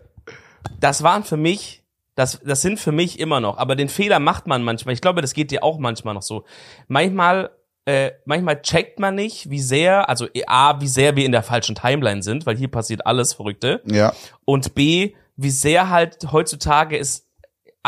Das 0.79 1.03
waren 1.03 1.23
für 1.23 1.37
mich, 1.37 1.83
das, 2.15 2.39
das 2.43 2.61
sind 2.61 2.79
für 2.79 2.91
mich 2.91 3.19
immer 3.19 3.39
noch, 3.39 3.57
aber 3.57 3.75
den 3.75 3.89
Fehler 3.89 4.19
macht 4.19 4.47
man 4.47 4.63
manchmal. 4.63 4.93
Ich 4.93 5.01
glaube, 5.01 5.21
das 5.21 5.33
geht 5.33 5.51
dir 5.51 5.63
auch 5.63 5.79
manchmal 5.79 6.13
noch 6.13 6.21
so. 6.21 6.45
Manchmal, 6.87 7.51
äh, 7.85 8.11
manchmal 8.25 8.61
checkt 8.61 8.99
man 8.99 9.15
nicht, 9.15 9.49
wie 9.49 9.61
sehr, 9.61 10.09
also 10.09 10.27
A, 10.47 10.81
wie 10.81 10.87
sehr 10.87 11.15
wir 11.15 11.25
in 11.25 11.31
der 11.31 11.43
falschen 11.43 11.75
Timeline 11.75 12.23
sind, 12.23 12.45
weil 12.45 12.57
hier 12.57 12.69
passiert 12.69 13.05
alles 13.05 13.33
Verrückte. 13.33 13.81
Ja. 13.85 14.13
Und 14.45 14.75
B, 14.75 15.13
wie 15.35 15.49
sehr 15.49 15.89
halt 15.89 16.31
heutzutage 16.31 16.97
äh, 16.97 17.05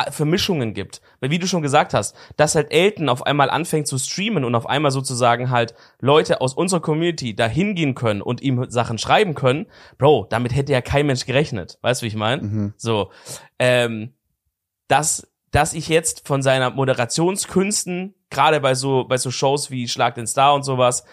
Vermischungen 0.09 0.73
gibt. 0.73 1.01
Weil 1.19 1.31
wie 1.31 1.39
du 1.39 1.47
schon 1.47 1.61
gesagt 1.61 1.93
hast, 1.93 2.15
dass 2.37 2.55
halt 2.55 2.71
Elton 2.71 3.09
auf 3.09 3.25
einmal 3.25 3.49
anfängt 3.49 3.87
zu 3.87 3.97
streamen 3.97 4.45
und 4.45 4.55
auf 4.55 4.67
einmal 4.67 4.91
sozusagen 4.91 5.49
halt 5.49 5.75
Leute 5.99 6.39
aus 6.39 6.53
unserer 6.53 6.79
Community 6.79 7.35
da 7.35 7.47
hingehen 7.47 7.93
können 7.93 8.21
und 8.21 8.41
ihm 8.41 8.69
Sachen 8.69 8.97
schreiben 8.97 9.35
können, 9.35 9.67
Bro, 9.97 10.27
damit 10.29 10.55
hätte 10.55 10.71
ja 10.71 10.81
kein 10.81 11.07
Mensch 11.07 11.25
gerechnet. 11.25 11.77
Weißt 11.81 12.01
du, 12.01 12.03
wie 12.05 12.07
ich 12.07 12.15
meine? 12.15 12.41
Mhm. 12.41 12.73
So, 12.77 13.11
ähm, 13.59 14.13
dass, 14.87 15.27
dass 15.51 15.73
ich 15.73 15.89
jetzt 15.89 16.25
von 16.25 16.41
seiner 16.41 16.69
Moderationskünsten, 16.69 18.15
gerade 18.29 18.61
bei 18.61 18.75
so, 18.75 19.05
bei 19.05 19.17
so 19.17 19.29
Shows 19.29 19.71
wie 19.71 19.89
Schlag 19.89 20.15
den 20.15 20.27
Star 20.27 20.53
und 20.53 20.63
sowas, 20.63 21.03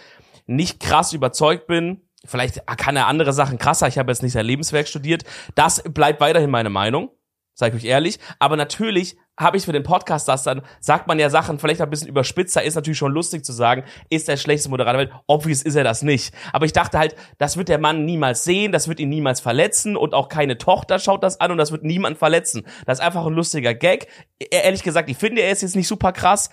nicht 0.47 0.81
krass 0.81 1.13
überzeugt 1.13 1.67
bin. 1.67 2.03
Vielleicht 2.25 2.67
kann 2.67 2.97
er 2.97 3.07
andere 3.07 3.33
Sachen 3.33 3.59
krasser. 3.59 3.89
Ich 3.89 3.99
habe 3.99 4.11
jetzt 4.11 4.23
nicht 4.23 4.33
sein 4.33 4.47
Lebenswerk 4.47 4.89
studiert. 4.89 5.25
Das 5.55 5.83
bleibt 5.83 6.21
weiterhin 6.21 6.51
meine 6.51 6.71
Meinung. 6.71 7.11
Sag 7.59 7.75
ich 7.75 7.83
euch 7.83 7.91
ehrlich. 7.91 8.21
Aber 8.39 8.57
natürlich 8.57 9.17
habe 9.39 9.57
ich 9.57 9.65
für 9.65 9.73
den 9.73 9.83
Podcast 9.85 10.29
das 10.29 10.43
dann, 10.43 10.63
sagt 10.81 11.07
man 11.07 11.19
ja 11.19 11.31
Sachen 11.31 11.59
vielleicht 11.59 11.81
ein 11.81 11.89
bisschen 11.89 12.09
überspitzer, 12.09 12.63
ist 12.63 12.75
natürlich 12.75 12.99
schon 12.99 13.13
lustig 13.13 13.45
zu 13.45 13.53
sagen, 13.53 13.85
ist 14.11 14.29
der 14.29 14.37
schlechteste 14.37 14.69
Moderator 14.69 14.99
der 15.01 15.09
Welt. 15.13 15.23
Obvious 15.27 15.63
ist 15.63 15.77
er 15.77 15.85
das 15.85 16.03
nicht. 16.03 16.35
Aber 16.53 16.67
ich 16.67 16.73
dachte 16.73 16.99
halt, 16.99 17.15
das 17.39 17.57
wird 17.57 17.69
der 17.69 17.79
Mann 17.79 18.05
niemals 18.05 18.45
sehen, 18.45 18.73
das 18.73 18.89
wird 18.89 19.01
ihn 19.01 19.09
niemals 19.09 19.41
verletzen 19.41 19.97
und 19.97 20.13
auch 20.15 20.29
keine 20.29 20.59
Tochter 20.59 20.99
schaut 20.99 21.23
das 21.23 21.41
an 21.41 21.51
und 21.53 21.59
das 21.59 21.73
wird 21.73 21.85
niemand 21.85 22.19
verletzen. 22.19 22.65
Das 22.85 22.99
ist 22.99 23.05
einfach 23.05 23.25
ein 23.27 23.33
lustiger 23.35 23.75
Gag. 23.75 24.09
E- 24.41 24.47
Ehrlich 24.51 24.83
gesagt, 24.83 25.09
ich 25.09 25.17
finde, 25.17 25.41
er 25.43 25.53
ist 25.53 25.63
jetzt 25.63 25.77
nicht 25.77 25.89
super 25.89 26.13
krass. 26.13 26.51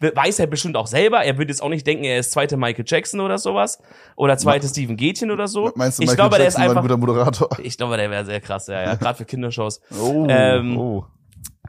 Weiß 0.00 0.38
er 0.40 0.46
bestimmt 0.48 0.76
auch 0.76 0.86
selber. 0.88 1.22
Er 1.24 1.38
würde 1.38 1.52
jetzt 1.52 1.62
auch 1.62 1.68
nicht 1.68 1.86
denken, 1.86 2.04
er 2.04 2.18
ist 2.18 2.32
zweite 2.32 2.56
Michael 2.56 2.84
Jackson 2.86 3.20
oder 3.20 3.38
sowas. 3.38 3.78
Oder 4.16 4.36
zweite 4.36 4.66
Steven 4.66 4.96
Gätchen 4.96 5.30
oder 5.30 5.46
so. 5.46 5.70
Meinst 5.76 5.98
du, 5.98 6.02
ich 6.02 6.08
Michael 6.08 6.16
glaube, 6.16 6.38
der 6.38 6.48
ist 6.48 6.54
Jackson 6.58 6.74
war 6.76 6.82
ein 6.82 6.84
einfach, 6.90 6.96
guter 6.96 6.96
Moderator? 6.96 7.48
ich 7.62 7.76
glaube, 7.76 7.96
der 7.96 8.10
wäre 8.10 8.24
sehr 8.24 8.40
krass, 8.40 8.66
ja, 8.66 8.82
ja, 8.82 8.94
gerade 8.96 9.16
für 9.18 9.24
Kindershows. 9.24 9.80
Oh, 10.00 10.26
Ähm, 10.28 10.76
oh. 10.78 11.04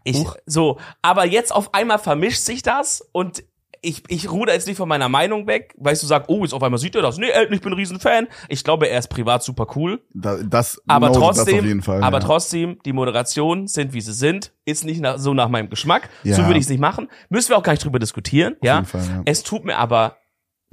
Ich, 0.04 0.26
so, 0.46 0.80
aber 1.02 1.26
jetzt 1.26 1.54
auf 1.54 1.74
einmal 1.74 2.00
vermischt 2.00 2.42
sich 2.42 2.62
das 2.62 3.08
und 3.12 3.44
ich, 3.84 4.04
ich 4.08 4.32
ruder 4.32 4.54
jetzt 4.54 4.66
nicht 4.66 4.78
von 4.78 4.88
meiner 4.88 5.10
Meinung 5.10 5.46
weg, 5.46 5.76
weil 5.78 5.94
ich 5.94 6.00
so 6.00 6.08
sag, 6.08 6.30
oh, 6.30 6.44
jetzt 6.44 6.54
auf 6.54 6.64
einmal 6.64 6.80
sieht 6.80 6.96
er 6.96 7.02
das. 7.02 7.18
Nee, 7.18 7.30
Elton, 7.30 7.54
ich 7.54 7.62
bin 7.62 7.74
ein 7.74 7.76
Riesenfan. 7.76 8.28
Ich 8.48 8.64
glaube, 8.64 8.88
er 8.88 8.98
ist 8.98 9.10
privat 9.10 9.44
super 9.44 9.68
cool. 9.76 10.02
Da, 10.14 10.38
das, 10.42 10.82
Aber 10.88 11.10
no, 11.10 11.16
trotzdem, 11.16 11.46
das 11.46 11.56
auf 11.56 11.66
jeden 11.66 11.82
Fall, 11.82 12.02
aber 12.02 12.20
ja. 12.20 12.26
trotzdem, 12.26 12.80
die 12.86 12.94
Moderationen 12.94 13.68
sind, 13.68 13.94
wie 13.94 14.02
sie 14.02 14.14
sind. 14.14 14.54
Ist 14.66 14.86
nicht 14.86 15.02
nach, 15.02 15.18
so 15.20 15.34
nach 15.34 15.50
meinem 15.50 15.70
Geschmack. 15.70 16.10
Ja. 16.24 16.36
So 16.36 16.46
würde 16.46 16.58
ich 16.58 16.64
es 16.64 16.70
nicht 16.70 16.80
machen. 16.80 17.10
Müssen 17.30 17.50
wir 17.50 17.58
auch 17.58 17.64
gar 17.64 17.74
nicht 17.74 17.84
drüber 17.84 18.00
diskutieren. 18.00 18.56
ja. 18.62 18.76
jeden 18.76 18.86
Fall, 18.86 19.02
ja. 19.02 19.22
Es 19.26 19.44
tut 19.44 19.66
mir 19.66 19.78
aber, 19.78 20.16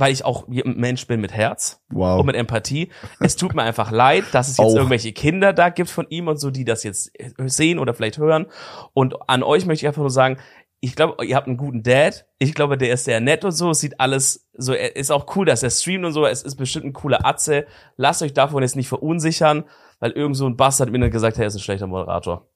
weil 0.00 0.12
ich 0.12 0.25
auch 0.25 0.49
ein 0.49 0.75
Mensch 0.76 1.07
bin 1.07 1.21
mit 1.21 1.33
Herz 1.33 1.80
Wow. 1.90 2.21
und 2.21 2.26
mit 2.26 2.35
Empathie. 2.37 2.90
Es 3.21 3.37
tut 3.37 3.54
mir 3.54 3.62
einfach 3.62 3.90
leid, 3.92 4.25
dass 4.33 4.49
es 4.49 4.57
jetzt 4.57 4.66
Auch. 4.66 4.75
irgendwelche 4.75 5.12
Kinder 5.12 5.52
da 5.52 5.69
gibt 5.69 5.90
von 5.90 6.07
ihm 6.09 6.26
und 6.28 6.38
so, 6.38 6.50
die 6.50 6.64
das 6.64 6.83
jetzt 6.83 7.12
sehen 7.47 7.78
oder 7.78 7.95
vielleicht 7.95 8.19
hören. 8.19 8.47
Und 8.95 9.28
an 9.28 9.42
euch 9.42 9.66
möchte 9.66 9.85
ich 9.85 9.88
einfach 9.88 10.00
nur 10.02 10.11
sagen, 10.11 10.38
ich 10.83 10.97
glaube, 10.97 11.23
ihr 11.26 11.37
habt 11.37 11.47
einen 11.47 11.59
guten 11.59 11.83
Dad. 11.83 12.25
Ich 12.38 12.54
glaube, 12.54 12.78
der 12.78 12.95
ist 12.95 13.04
sehr 13.04 13.21
nett 13.21 13.45
und 13.45 13.52
so. 13.52 13.71
Es 13.71 13.80
sieht 13.80 14.00
alles 14.00 14.49
so, 14.54 14.73
er 14.73 14.97
ist 14.97 15.11
auch 15.12 15.37
cool, 15.37 15.45
dass 15.45 15.62
er 15.62 15.69
streamt 15.69 16.07
und 16.07 16.12
so. 16.12 16.25
Es 16.25 16.42
ist 16.42 16.57
bestimmt 16.57 16.87
ein 16.87 16.92
cooler 16.95 17.26
Atze. 17.26 17.66
Lasst 17.97 18.23
euch 18.23 18.33
davon 18.33 18.62
jetzt 18.62 18.76
nicht 18.76 18.88
verunsichern, 18.88 19.64
weil 19.99 20.12
irgend 20.12 20.37
so 20.38 20.47
ein 20.47 20.57
Bastard 20.57 20.90
mir 20.90 20.99
dann 20.99 21.11
gesagt 21.11 21.37
hat, 21.37 21.42
er 21.42 21.49
ist 21.49 21.54
ein 21.54 21.61
schlechter 21.61 21.87
Moderator. 21.87 22.49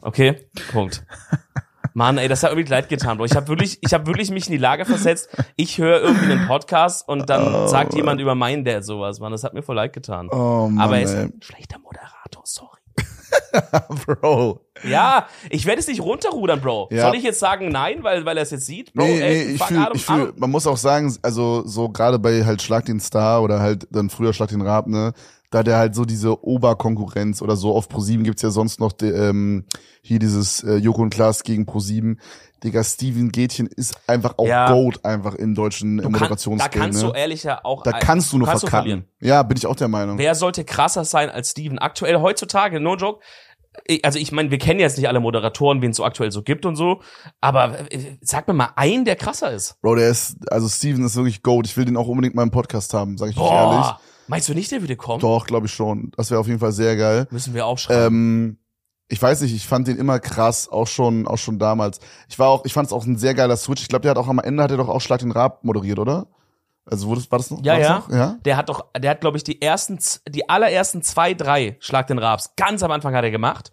Okay? 0.00 0.48
Punkt. 0.72 1.04
Mann, 1.94 2.18
ey, 2.18 2.28
das 2.28 2.42
hat 2.42 2.50
mir 2.52 2.58
wirklich 2.58 2.70
leid 2.70 2.88
getan, 2.88 3.16
Bro. 3.18 3.26
Ich 3.26 3.36
habe 3.36 3.48
wirklich, 3.48 3.78
ich 3.80 3.92
habe 3.94 4.06
wirklich 4.06 4.30
mich 4.30 4.46
in 4.46 4.52
die 4.52 4.58
Lage 4.58 4.84
versetzt. 4.84 5.28
Ich 5.56 5.78
höre 5.78 6.00
irgendwie 6.00 6.32
einen 6.32 6.46
Podcast 6.46 7.08
und 7.08 7.28
dann 7.30 7.54
Oh, 7.54 7.66
sagt 7.66 7.94
jemand 7.94 8.20
über 8.20 8.34
meinen 8.34 8.64
Dad 8.64 8.84
sowas, 8.84 9.20
Mann. 9.20 9.32
Das 9.32 9.44
hat 9.44 9.54
mir 9.54 9.62
voll 9.62 9.76
leid 9.76 9.92
getan. 9.92 10.28
Oh 10.30 10.68
Mann, 10.68 10.80
Aber 10.80 10.96
er 10.98 11.02
ist 11.04 11.14
ein 11.14 11.32
schlechter 11.42 11.78
Moderator, 11.78 12.42
sorry. 12.44 12.68
Bro. 14.06 14.60
Ja, 14.88 15.26
ich 15.50 15.66
werde 15.66 15.80
es 15.80 15.86
nicht 15.88 16.00
runterrudern, 16.00 16.60
Bro. 16.60 16.88
Ja. 16.90 17.06
Soll 17.06 17.16
ich 17.16 17.22
jetzt 17.22 17.38
sagen 17.40 17.68
nein, 17.68 18.02
weil, 18.02 18.24
weil 18.24 18.36
er 18.36 18.42
es 18.42 18.50
jetzt 18.50 18.66
sieht? 18.66 18.92
Bro, 18.94 19.04
nee, 19.04 19.20
ey, 19.20 19.46
nee, 19.46 19.52
ich 19.54 19.62
fühl, 19.62 19.88
ich 19.94 20.04
fühl, 20.04 20.28
an. 20.28 20.32
man 20.36 20.50
muss 20.50 20.66
auch 20.66 20.76
sagen, 20.76 21.14
also 21.22 21.66
so 21.66 21.88
gerade 21.88 22.18
bei 22.18 22.44
halt 22.44 22.62
Schlag 22.62 22.84
den 22.86 23.00
Star 23.00 23.42
oder 23.42 23.60
halt 23.60 23.86
dann 23.90 24.10
früher 24.10 24.32
Schlag 24.32 24.48
den 24.48 24.62
Rab, 24.62 24.86
ne, 24.86 25.12
da 25.50 25.62
der 25.62 25.78
halt 25.78 25.94
so 25.94 26.04
diese 26.04 26.44
Oberkonkurrenz 26.44 27.42
oder 27.42 27.56
so 27.56 27.74
auf 27.74 27.88
Pro7 27.88 28.22
gibt's 28.22 28.42
ja 28.42 28.50
sonst 28.50 28.78
noch 28.80 28.92
de, 28.92 29.10
ähm, 29.10 29.64
hier 30.02 30.18
dieses 30.18 30.62
äh, 30.62 30.76
Joko 30.76 31.02
und 31.02 31.10
Klaas 31.10 31.42
gegen 31.42 31.64
Pro7. 31.64 32.16
Digga, 32.62 32.84
Steven 32.84 33.32
Gätchen 33.32 33.66
ist 33.66 33.96
einfach 34.06 34.34
auch 34.36 34.46
Ja. 34.46 34.70
Goat 34.70 35.04
einfach 35.04 35.34
im 35.34 35.54
deutschen 35.54 35.96
Du 35.96 36.02
kann, 36.04 36.12
da 36.12 36.18
Moderationsgame. 36.18 36.70
kannst 36.84 37.02
ne? 37.02 37.08
du 37.08 37.14
ehrlich 37.14 37.42
ja 37.42 37.64
auch. 37.64 37.82
da 37.82 37.92
kannst 37.92 38.32
du 38.32 38.38
nur 38.38 38.46
kannst 38.46 38.68
verkacken. 38.68 39.06
ja, 39.20 39.42
bin 39.42 39.56
ich 39.56 39.66
auch 39.66 39.76
der 39.76 39.88
Meinung. 39.88 40.18
Wer 40.18 40.34
sollte 40.34 40.64
krasser 40.64 41.04
sein 41.04 41.30
als 41.30 41.50
Steven? 41.50 41.78
Aktuell 41.78 42.20
heutzutage, 42.20 42.78
no 42.78 42.96
joke. 42.96 43.20
Also 44.02 44.18
ich 44.18 44.30
meine, 44.30 44.50
wir 44.50 44.58
kennen 44.58 44.78
jetzt 44.78 44.98
nicht 44.98 45.08
alle 45.08 45.20
Moderatoren, 45.20 45.80
wen 45.80 45.92
es 45.92 45.96
so 45.96 46.04
aktuell 46.04 46.30
so 46.32 46.42
gibt 46.42 46.66
und 46.66 46.76
so, 46.76 47.00
aber 47.40 47.90
äh, 47.92 48.16
sag 48.20 48.46
mir 48.46 48.52
mal 48.54 48.70
einen, 48.76 49.04
der 49.04 49.16
krasser 49.16 49.52
ist. 49.52 49.80
Bro, 49.80 49.94
der 49.94 50.10
ist, 50.10 50.36
also 50.52 50.68
Steven 50.68 51.04
ist 51.04 51.16
wirklich 51.16 51.42
Goat. 51.42 51.66
Ich 51.66 51.76
will 51.76 51.84
den 51.86 51.96
auch 51.96 52.08
unbedingt 52.08 52.34
mal 52.34 52.42
im 52.42 52.50
Podcast 52.50 52.92
haben, 52.94 53.16
sag 53.16 53.30
ich 53.30 53.38
euch 53.38 53.50
ehrlich. 53.50 53.86
Meinst 54.30 54.48
du 54.48 54.54
nicht, 54.54 54.70
der 54.70 54.80
würde 54.80 54.96
kommen? 54.96 55.20
Doch, 55.20 55.46
glaube 55.46 55.66
ich 55.66 55.72
schon. 55.74 56.12
Das 56.16 56.30
wäre 56.30 56.40
auf 56.40 56.46
jeden 56.46 56.60
Fall 56.60 56.72
sehr 56.72 56.96
geil. 56.96 57.26
Müssen 57.30 57.52
wir 57.52 57.66
aufschreiben. 57.66 58.06
Ähm, 58.06 58.58
ich 59.08 59.20
weiß 59.20 59.40
nicht, 59.40 59.52
ich 59.54 59.66
fand 59.66 59.88
den 59.88 59.96
immer 59.98 60.20
krass, 60.20 60.68
auch 60.68 60.86
schon, 60.86 61.26
auch 61.26 61.36
schon 61.38 61.58
damals. 61.58 61.98
Ich 62.28 62.38
war 62.38 62.48
auch, 62.48 62.64
ich 62.64 62.72
fand 62.72 62.86
es 62.86 62.92
auch 62.92 63.04
ein 63.04 63.16
sehr 63.18 63.34
geiler 63.34 63.56
Switch. 63.56 63.82
Ich 63.82 63.88
glaube, 63.88 64.02
der 64.02 64.12
hat 64.12 64.18
auch 64.18 64.28
am 64.28 64.38
Ende 64.38 64.62
hat 64.62 64.70
er 64.70 64.76
doch 64.76 64.88
auch 64.88 65.00
Schlag 65.00 65.18
den 65.18 65.32
Rab 65.32 65.64
moderiert, 65.64 65.98
oder? 65.98 66.28
Also 66.86 67.08
wurde 67.08 67.20
war 67.28 67.38
das 67.40 67.50
noch? 67.50 67.62
Ja, 67.64 67.72
war 67.74 67.80
ja. 67.80 67.98
Noch? 67.98 68.10
ja. 68.10 68.36
Der 68.44 68.56
hat 68.56 68.68
doch, 68.68 68.86
der 68.96 69.10
hat, 69.10 69.20
glaube 69.20 69.36
ich, 69.36 69.42
die 69.44 69.60
ersten, 69.60 69.98
die 70.28 70.48
allerersten 70.48 71.02
zwei, 71.02 71.34
drei 71.34 71.76
Schlag 71.80 72.06
den 72.06 72.18
Raps 72.18 72.54
ganz 72.56 72.82
am 72.84 72.90
Anfang 72.92 73.14
hat 73.14 73.24
er 73.24 73.30
gemacht. 73.32 73.72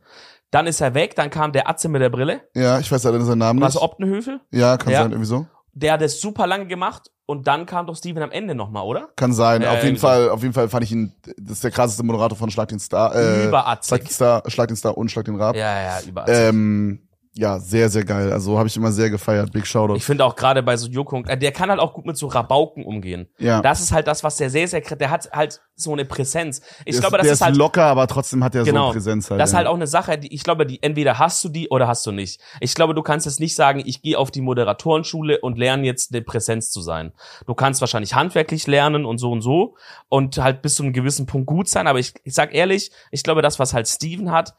Dann 0.49 0.65
ist 0.65 0.81
er 0.81 0.93
weg, 0.93 1.15
dann 1.15 1.29
kam 1.29 1.51
der 1.51 1.69
Atze 1.69 1.87
mit 1.89 2.01
der 2.01 2.09
Brille. 2.09 2.41
Ja, 2.55 2.79
ich 2.79 2.91
weiß 2.91 3.03
leider 3.03 3.21
seinen 3.21 3.37
Namen 3.39 3.59
War 3.61 3.67
nicht. 3.67 3.75
es 3.75 3.81
Optenhöfel? 3.81 4.39
ja, 4.51 4.77
kann 4.77 4.91
Ja. 4.93 5.03
sein, 5.03 5.11
irgendwie 5.11 5.27
so. 5.27 5.45
Der 5.73 5.93
hat 5.93 6.01
es 6.01 6.19
super 6.21 6.47
lange 6.47 6.65
gemacht 6.67 7.11
und 7.27 7.45
dann 7.45 7.65
kam 7.65 7.85
doch 7.85 7.95
Steven 7.95 8.23
am 8.23 8.31
Ende 8.31 8.55
nochmal, 8.55 8.83
oder? 8.83 9.09
Kann 9.17 9.33
sein. 9.33 9.61
Ja, 9.61 9.73
auf 9.73 9.83
jeden 9.83 9.97
so. 9.97 10.07
Fall, 10.07 10.29
auf 10.29 10.41
jeden 10.41 10.53
Fall 10.53 10.69
fand 10.69 10.85
ich 10.85 10.93
ihn, 10.93 11.13
das 11.37 11.57
ist 11.57 11.63
der 11.63 11.71
krasseste 11.71 12.03
Moderator 12.03 12.37
von 12.37 12.49
Schlag 12.49 12.69
den 12.69 12.79
Star. 12.79 13.13
Äh, 13.13 13.47
Überatzig. 13.47 13.89
Schlag 13.89 14.01
den 14.05 14.11
Star, 14.11 14.43
Schlag 14.47 14.67
den 14.69 14.77
Star 14.77 14.97
und 14.97 15.11
Schlag 15.11 15.25
den 15.25 15.35
Rab. 15.35 15.55
Ja, 15.55 15.81
ja, 15.81 15.99
überall. 16.07 16.29
Ähm, 16.29 17.06
ja, 17.37 17.59
sehr, 17.59 17.89
sehr 17.89 18.03
geil. 18.03 18.31
Also 18.31 18.57
habe 18.57 18.67
ich 18.67 18.75
immer 18.75 18.91
sehr 18.91 19.09
gefeiert. 19.09 19.51
Big 19.51 19.65
Shoutout. 19.67 19.95
Ich 19.95 20.03
finde 20.05 20.25
auch 20.25 20.35
gerade 20.35 20.63
bei 20.63 20.75
so 20.77 20.87
Joko, 20.87 21.17
und- 21.17 21.29
äh, 21.29 21.37
der 21.37 21.51
kann 21.51 21.69
halt 21.69 21.79
auch 21.79 21.93
gut 21.93 22.05
mit 22.05 22.17
so 22.17 22.27
Rabauken 22.27 22.83
umgehen. 22.85 23.27
ja. 23.37 23.61
Das 23.61 23.79
ist 23.81 23.91
halt 23.91 24.07
das, 24.07 24.23
was 24.23 24.37
der 24.37 24.49
sehr, 24.49 24.67
sehr, 24.67 24.81
der 24.81 25.09
hat 25.09 25.29
halt 25.31 25.61
so 25.75 25.93
eine 25.93 26.05
Präsenz. 26.05 26.61
Ich 26.85 26.95
der 26.99 27.01
glaube, 27.01 27.17
ist, 27.17 27.21
das 27.21 27.25
der 27.27 27.33
ist 27.33 27.41
halt, 27.41 27.55
locker, 27.57 27.83
aber 27.85 28.07
trotzdem 28.07 28.43
hat 28.43 28.55
er 28.55 28.61
so 28.65 28.71
Genau. 28.71 28.85
eine 28.85 28.93
Präsenz 28.93 29.29
halt. 29.29 29.39
das 29.39 29.51
ist 29.51 29.55
halt 29.55 29.67
auch 29.67 29.75
eine 29.75 29.87
Sache, 29.87 30.17
die, 30.17 30.33
ich 30.33 30.43
glaube, 30.43 30.65
die, 30.65 30.81
entweder 30.81 31.19
hast 31.19 31.43
du 31.43 31.49
die 31.49 31.69
oder 31.69 31.87
hast 31.87 32.05
du 32.05 32.11
nicht. 32.11 32.41
Ich 32.59 32.73
glaube, 32.73 32.93
du 32.95 33.03
kannst 33.03 33.25
jetzt 33.25 33.39
nicht 33.39 33.55
sagen, 33.55 33.81
ich 33.85 34.01
gehe 34.01 34.17
auf 34.17 34.31
die 34.31 34.41
Moderatorenschule 34.41 35.39
und 35.41 35.57
lerne 35.57 35.85
jetzt 35.85 36.13
eine 36.13 36.21
Präsenz 36.23 36.71
zu 36.71 36.81
sein. 36.81 37.13
Du 37.45 37.53
kannst 37.53 37.81
wahrscheinlich 37.81 38.15
handwerklich 38.15 38.67
lernen 38.67 39.05
und 39.05 39.17
so 39.17 39.31
und 39.31 39.41
so 39.41 39.75
und 40.09 40.37
halt 40.37 40.61
bis 40.61 40.75
zu 40.75 40.83
einem 40.83 40.93
gewissen 40.93 41.25
Punkt 41.25 41.47
gut 41.47 41.67
sein, 41.67 41.87
aber 41.87 41.99
ich, 41.99 42.13
ich 42.23 42.33
sag 42.33 42.53
ehrlich, 42.53 42.91
ich 43.11 43.23
glaube, 43.23 43.41
das, 43.41 43.59
was 43.59 43.73
halt 43.73 43.87
Steven 43.87 44.31
hat, 44.31 44.55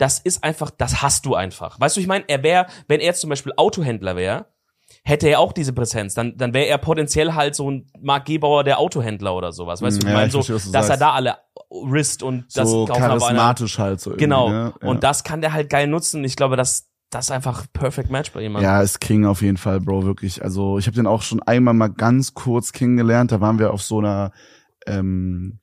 das 0.00 0.18
ist 0.18 0.42
einfach, 0.42 0.70
das 0.70 1.02
hast 1.02 1.26
du 1.26 1.34
einfach. 1.34 1.78
Weißt 1.78 1.96
du, 1.96 2.00
ich 2.00 2.06
meine, 2.06 2.24
er 2.26 2.42
wäre, 2.42 2.66
wenn 2.88 3.00
er 3.00 3.06
jetzt 3.06 3.20
zum 3.20 3.28
Beispiel 3.28 3.52
Autohändler 3.56 4.16
wäre, 4.16 4.46
hätte 5.04 5.28
er 5.28 5.40
auch 5.40 5.52
diese 5.52 5.72
Präsenz, 5.72 6.14
dann, 6.14 6.36
dann 6.36 6.54
wäre 6.54 6.66
er 6.66 6.78
potenziell 6.78 7.34
halt 7.34 7.54
so 7.54 7.70
ein 7.70 7.90
Mark 8.00 8.24
Gebauer 8.24 8.64
der 8.64 8.78
Autohändler 8.78 9.34
oder 9.34 9.52
sowas. 9.52 9.82
Weißt 9.82 10.02
du, 10.02 10.06
ich 10.06 10.10
ja, 10.10 10.18
meine 10.18 10.30
so, 10.30 10.42
verstehe, 10.42 10.72
dass 10.72 10.88
er 10.88 10.96
sagst. 10.96 11.02
da 11.02 11.12
alle 11.12 11.36
Wrist 11.70 12.22
und 12.22 12.44
das 12.56 12.70
so 12.70 12.84
aber 12.84 12.94
einer- 12.96 13.18
charismatisch 13.18 13.78
halt 13.78 14.00
so. 14.00 14.14
Genau. 14.16 14.48
Ne? 14.48 14.74
Ja. 14.80 14.88
Und 14.88 15.04
das 15.04 15.22
kann 15.22 15.42
der 15.42 15.52
halt 15.52 15.68
geil 15.68 15.86
nutzen. 15.86 16.24
Ich 16.24 16.36
glaube, 16.36 16.56
das, 16.56 16.88
das 17.10 17.26
ist 17.26 17.30
einfach 17.30 17.66
perfect 17.72 18.10
match 18.10 18.32
bei 18.32 18.40
jemandem. 18.40 18.70
Ja, 18.70 18.80
ist 18.80 19.00
King 19.00 19.26
auf 19.26 19.42
jeden 19.42 19.58
Fall, 19.58 19.80
Bro, 19.80 20.04
wirklich. 20.04 20.42
Also 20.42 20.78
ich 20.78 20.86
habe 20.86 20.94
den 20.94 21.06
auch 21.06 21.22
schon 21.22 21.42
einmal 21.42 21.74
mal 21.74 21.88
ganz 21.88 22.34
kurz 22.34 22.72
kennengelernt. 22.72 23.32
Da 23.32 23.40
waren 23.40 23.58
wir 23.58 23.72
auf 23.72 23.82
so 23.82 23.98
einer, 23.98 24.32
ähm, 24.86 25.60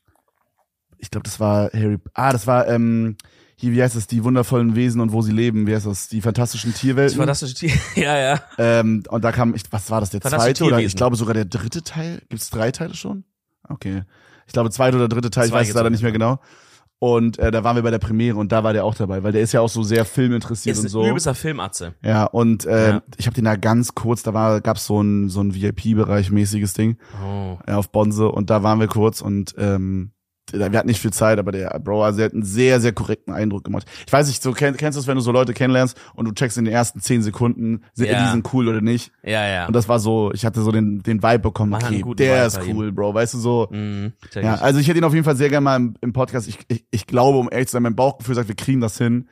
ich 0.99 1.09
glaube, 1.09 1.23
das 1.23 1.39
war 1.39 1.69
Harry, 1.73 1.97
ah, 2.13 2.31
das 2.31 2.47
war, 2.47 2.67
ähm, 2.67 3.17
hier, 3.59 3.71
wie 3.71 3.81
heißt 3.81 3.95
das, 3.95 4.05
die 4.05 4.23
wundervollen 4.23 4.75
Wesen 4.75 5.01
und 5.01 5.11
wo 5.11 5.21
sie 5.23 5.31
leben, 5.31 5.65
wie 5.65 5.73
heißt 5.75 5.87
das, 5.87 6.07
die 6.07 6.21
fantastischen 6.21 6.73
Tierwelten. 6.75 7.17
war 7.17 7.25
das, 7.25 7.41
ja, 7.95 8.17
ja. 8.17 8.41
Ähm, 8.59 9.03
und 9.09 9.23
da 9.23 9.31
kam, 9.31 9.55
ich, 9.55 9.63
was 9.71 9.89
war 9.89 9.99
das, 9.99 10.11
der 10.11 10.21
zweite 10.21 10.63
oder 10.63 10.79
ich 10.79 10.95
glaube 10.95 11.15
sogar 11.15 11.33
der 11.33 11.45
dritte 11.45 11.81
Teil? 11.83 12.21
Gibt 12.29 12.41
es 12.41 12.49
drei 12.51 12.71
Teile 12.71 12.93
schon? 12.93 13.23
Okay. 13.67 14.03
Ich 14.45 14.53
glaube 14.53 14.69
zweite 14.69 14.95
oder 14.97 15.07
dritte 15.09 15.29
Teil, 15.31 15.45
ich 15.45 15.51
Zwei 15.51 15.59
weiß 15.61 15.69
es 15.69 15.73
leider 15.75 15.89
nicht 15.89 16.03
mehr 16.03 16.11
genau. 16.11 16.39
Und 16.99 17.37
äh, 17.37 17.51
da 17.51 17.63
waren 17.63 17.75
wir 17.75 17.83
bei 17.83 17.91
der 17.91 17.99
Premiere 17.99 18.37
und 18.37 18.51
da 18.51 18.63
war 18.63 18.73
der 18.73 18.83
auch 18.83 18.95
dabei, 18.95 19.21
weil 19.21 19.31
der 19.31 19.41
ist 19.41 19.51
ja 19.51 19.61
auch 19.61 19.69
so 19.69 19.83
sehr 19.83 20.03
filminteressiert 20.03 20.73
Ist 20.75 20.79
und 20.79 20.85
ein 20.87 20.89
so. 20.89 21.05
übelster 21.07 21.35
Filmatze. 21.35 21.93
Ja, 22.01 22.23
und 22.25 22.65
äh, 22.65 22.89
Ja. 22.89 23.03
ich 23.17 23.27
habe 23.27 23.35
den 23.35 23.45
da 23.45 23.55
ganz 23.55 23.93
kurz, 23.93 24.23
da 24.23 24.33
war 24.33 24.61
gab's 24.61 24.85
so 24.87 25.01
ein 25.01 25.29
so 25.29 25.41
ein 25.41 25.53
VIP-Bereich 25.53 26.31
mäßiges 26.31 26.73
Ding 26.73 26.97
Oh. 27.23 27.57
ja, 27.67 27.77
auf 27.77 27.91
Bonse 27.91 28.29
und 28.29 28.49
da 28.49 28.63
waren 28.63 28.79
wir 28.79 28.87
kurz 28.87 29.21
und 29.21 29.53
ähm, 29.59 30.11
wir 30.53 30.65
hatten 30.77 30.87
nicht 30.87 31.01
viel 31.01 31.11
Zeit, 31.11 31.39
aber 31.39 31.51
der 31.51 31.69
Bro, 31.83 32.03
also 32.03 32.17
der 32.17 32.25
hat 32.27 32.33
einen 32.33 32.43
sehr, 32.43 32.79
sehr 32.79 32.93
korrekten 32.93 33.33
Eindruck 33.33 33.63
gemacht. 33.65 33.85
Ich 34.05 34.13
weiß 34.13 34.27
nicht, 34.27 34.41
so 34.41 34.53
kenn, 34.53 34.77
kennst 34.77 34.95
du 34.95 34.99
das, 35.01 35.07
wenn 35.07 35.15
du 35.15 35.21
so 35.21 35.31
Leute 35.31 35.53
kennenlernst 35.53 35.97
und 36.15 36.25
du 36.25 36.31
checkst 36.33 36.57
in 36.57 36.65
den 36.65 36.73
ersten 36.73 36.99
zehn 37.01 37.21
Sekunden, 37.21 37.83
sind 37.93 38.09
Ja. 38.09 38.23
die 38.25 38.31
sind 38.31 38.53
cool 38.53 38.67
oder 38.67 38.81
nicht? 38.81 39.11
Ja, 39.23 39.45
ja. 39.47 39.65
Und 39.67 39.75
das 39.75 39.89
war 39.89 39.99
so, 39.99 40.31
ich 40.33 40.45
hatte 40.45 40.61
so 40.61 40.71
den, 40.71 41.03
den 41.03 41.21
Vibe 41.21 41.39
bekommen, 41.39 41.71
Man 41.71 41.81
hat 41.83 41.91
einen 41.91 42.03
okay, 42.03 42.15
der 42.15 42.35
Vibe 42.51 42.61
ist 42.63 42.73
cool, 42.75 42.91
Bro, 42.91 43.13
weißt 43.13 43.33
du 43.33 43.37
so. 43.39 43.67
Mhm, 43.71 44.13
Ja, 44.35 44.55
also 44.55 44.79
ich 44.79 44.87
hätte 44.87 44.97
ihn 44.99 45.03
auf 45.03 45.13
jeden 45.13 45.25
Fall 45.25 45.35
sehr 45.35 45.49
gerne 45.49 45.63
mal 45.63 45.75
im, 45.75 45.95
im 46.01 46.13
Podcast. 46.13 46.47
Ich, 46.47 46.57
ich, 46.69 46.85
ich 46.91 47.07
glaube, 47.07 47.37
um 47.37 47.49
ehrlich 47.51 47.67
zu 47.67 47.73
sein, 47.73 47.83
mein 47.83 47.95
Bauchgefühl 47.95 48.35
sagt, 48.35 48.47
wir 48.47 48.55
kriegen 48.55 48.79
das 48.81 48.97
hin. 48.97 49.27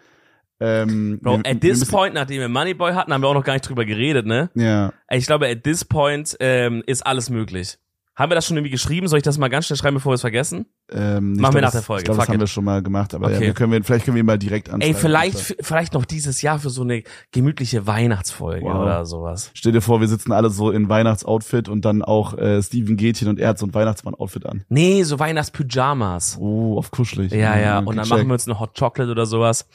Ähm, 0.60 1.20
Bro, 1.22 1.40
wir- 1.44 1.52
at 1.52 1.62
this 1.62 1.86
point, 1.86 2.14
nachdem 2.14 2.40
wir 2.40 2.48
Moneyboy 2.50 2.94
hatten, 2.94 3.14
haben 3.14 3.22
wir 3.22 3.28
auch 3.28 3.34
noch 3.34 3.44
gar 3.44 3.54
nicht 3.54 3.68
drüber 3.68 3.84
geredet, 3.86 4.26
ne? 4.26 4.50
Ja. 4.56 4.94
Ich 5.10 5.26
glaube, 5.26 5.48
at 5.50 5.64
this 5.64 5.84
point 5.84 6.36
ähm, 6.40 6.82
ist 6.86 7.06
alles 7.06 7.30
möglich. 7.30 7.78
Haben 8.18 8.32
wir 8.32 8.36
das 8.36 8.46
schon 8.46 8.56
irgendwie 8.56 8.72
geschrieben? 8.72 9.10
Soll 9.10 9.18
ich 9.18 9.24
das 9.24 9.38
mal 9.38 9.50
ganz 9.50 9.66
schnell 9.66 9.76
schreiben, 9.78 9.96
bevor 9.96 10.12
wir 10.12 10.16
es 10.16 10.22
vergessen? 10.22 10.68
Ähm, 10.90 11.34
Machen 11.34 11.56
wir 11.56 11.62
nach 11.62 11.72
der 11.72 11.82
Folge. 11.82 12.02
Ich 12.02 12.06
glaube, 12.06 12.20
das 12.22 12.30
haben 12.30 12.40
wir 12.40 12.48
schon 12.48 12.64
mal 12.64 12.82
gemacht, 12.82 13.14
aber 13.14 13.30
ja, 13.30 13.36
Okay. 13.38 13.48
wir 13.48 13.54
können 13.54 13.74
wir, 13.74 13.84
vielleicht 13.84 14.06
können 14.06 14.16
wir 14.16 14.22
ihn 14.22 14.26
mal 14.26 14.38
direkt 14.40 14.70
Ey, 14.70 14.74
anschreiben. 14.76 14.96
vielleicht, 14.98 15.36
Alter. 15.38 15.54
vielleicht 15.64 15.94
noch 15.94 16.06
dieses 16.06 16.42
Jahr 16.42 16.60
für 16.60 16.70
so 16.70 16.84
eine 16.84 17.04
gemütliche 17.32 17.88
Weihnachtsfolge 17.88 18.66
Wow. 18.66 18.84
oder 18.84 19.06
sowas. 19.06 19.52
Stell 19.54 19.74
dir 19.74 19.82
vor, 19.82 20.00
wir 20.00 20.08
sitzen 20.08 20.32
alle 20.32 20.50
so 20.50 20.72
in 20.72 20.88
Weihnachtsoutfit 20.88 21.68
und 21.68 21.84
dann 21.84 22.02
auch 22.04 22.38
äh, 22.38 22.64
Steven 22.64 22.96
Gätchen 22.96 23.28
und 23.28 23.38
er 23.38 23.50
hat 23.50 23.60
so 23.60 23.66
ein 23.66 23.74
Weihnachtsmann-Outfit 23.74 24.46
an. 24.46 24.64
Nee, 24.70 25.04
so 25.04 25.20
Weihnachtspyjamas. 25.20 26.38
Oh, 26.40 26.78
auf 26.78 26.92
kuschelig. 26.92 27.32
Ja, 27.34 27.58
ja. 27.60 27.80
okay, 27.80 27.88
Und 27.90 27.96
dann 27.98 28.06
check. 28.06 28.18
machen 28.18 28.28
wir 28.28 28.34
uns 28.34 28.48
eine 28.48 28.60
Hot 28.60 28.78
Chocolate 28.80 29.12
oder 29.12 29.26
sowas. 29.26 29.68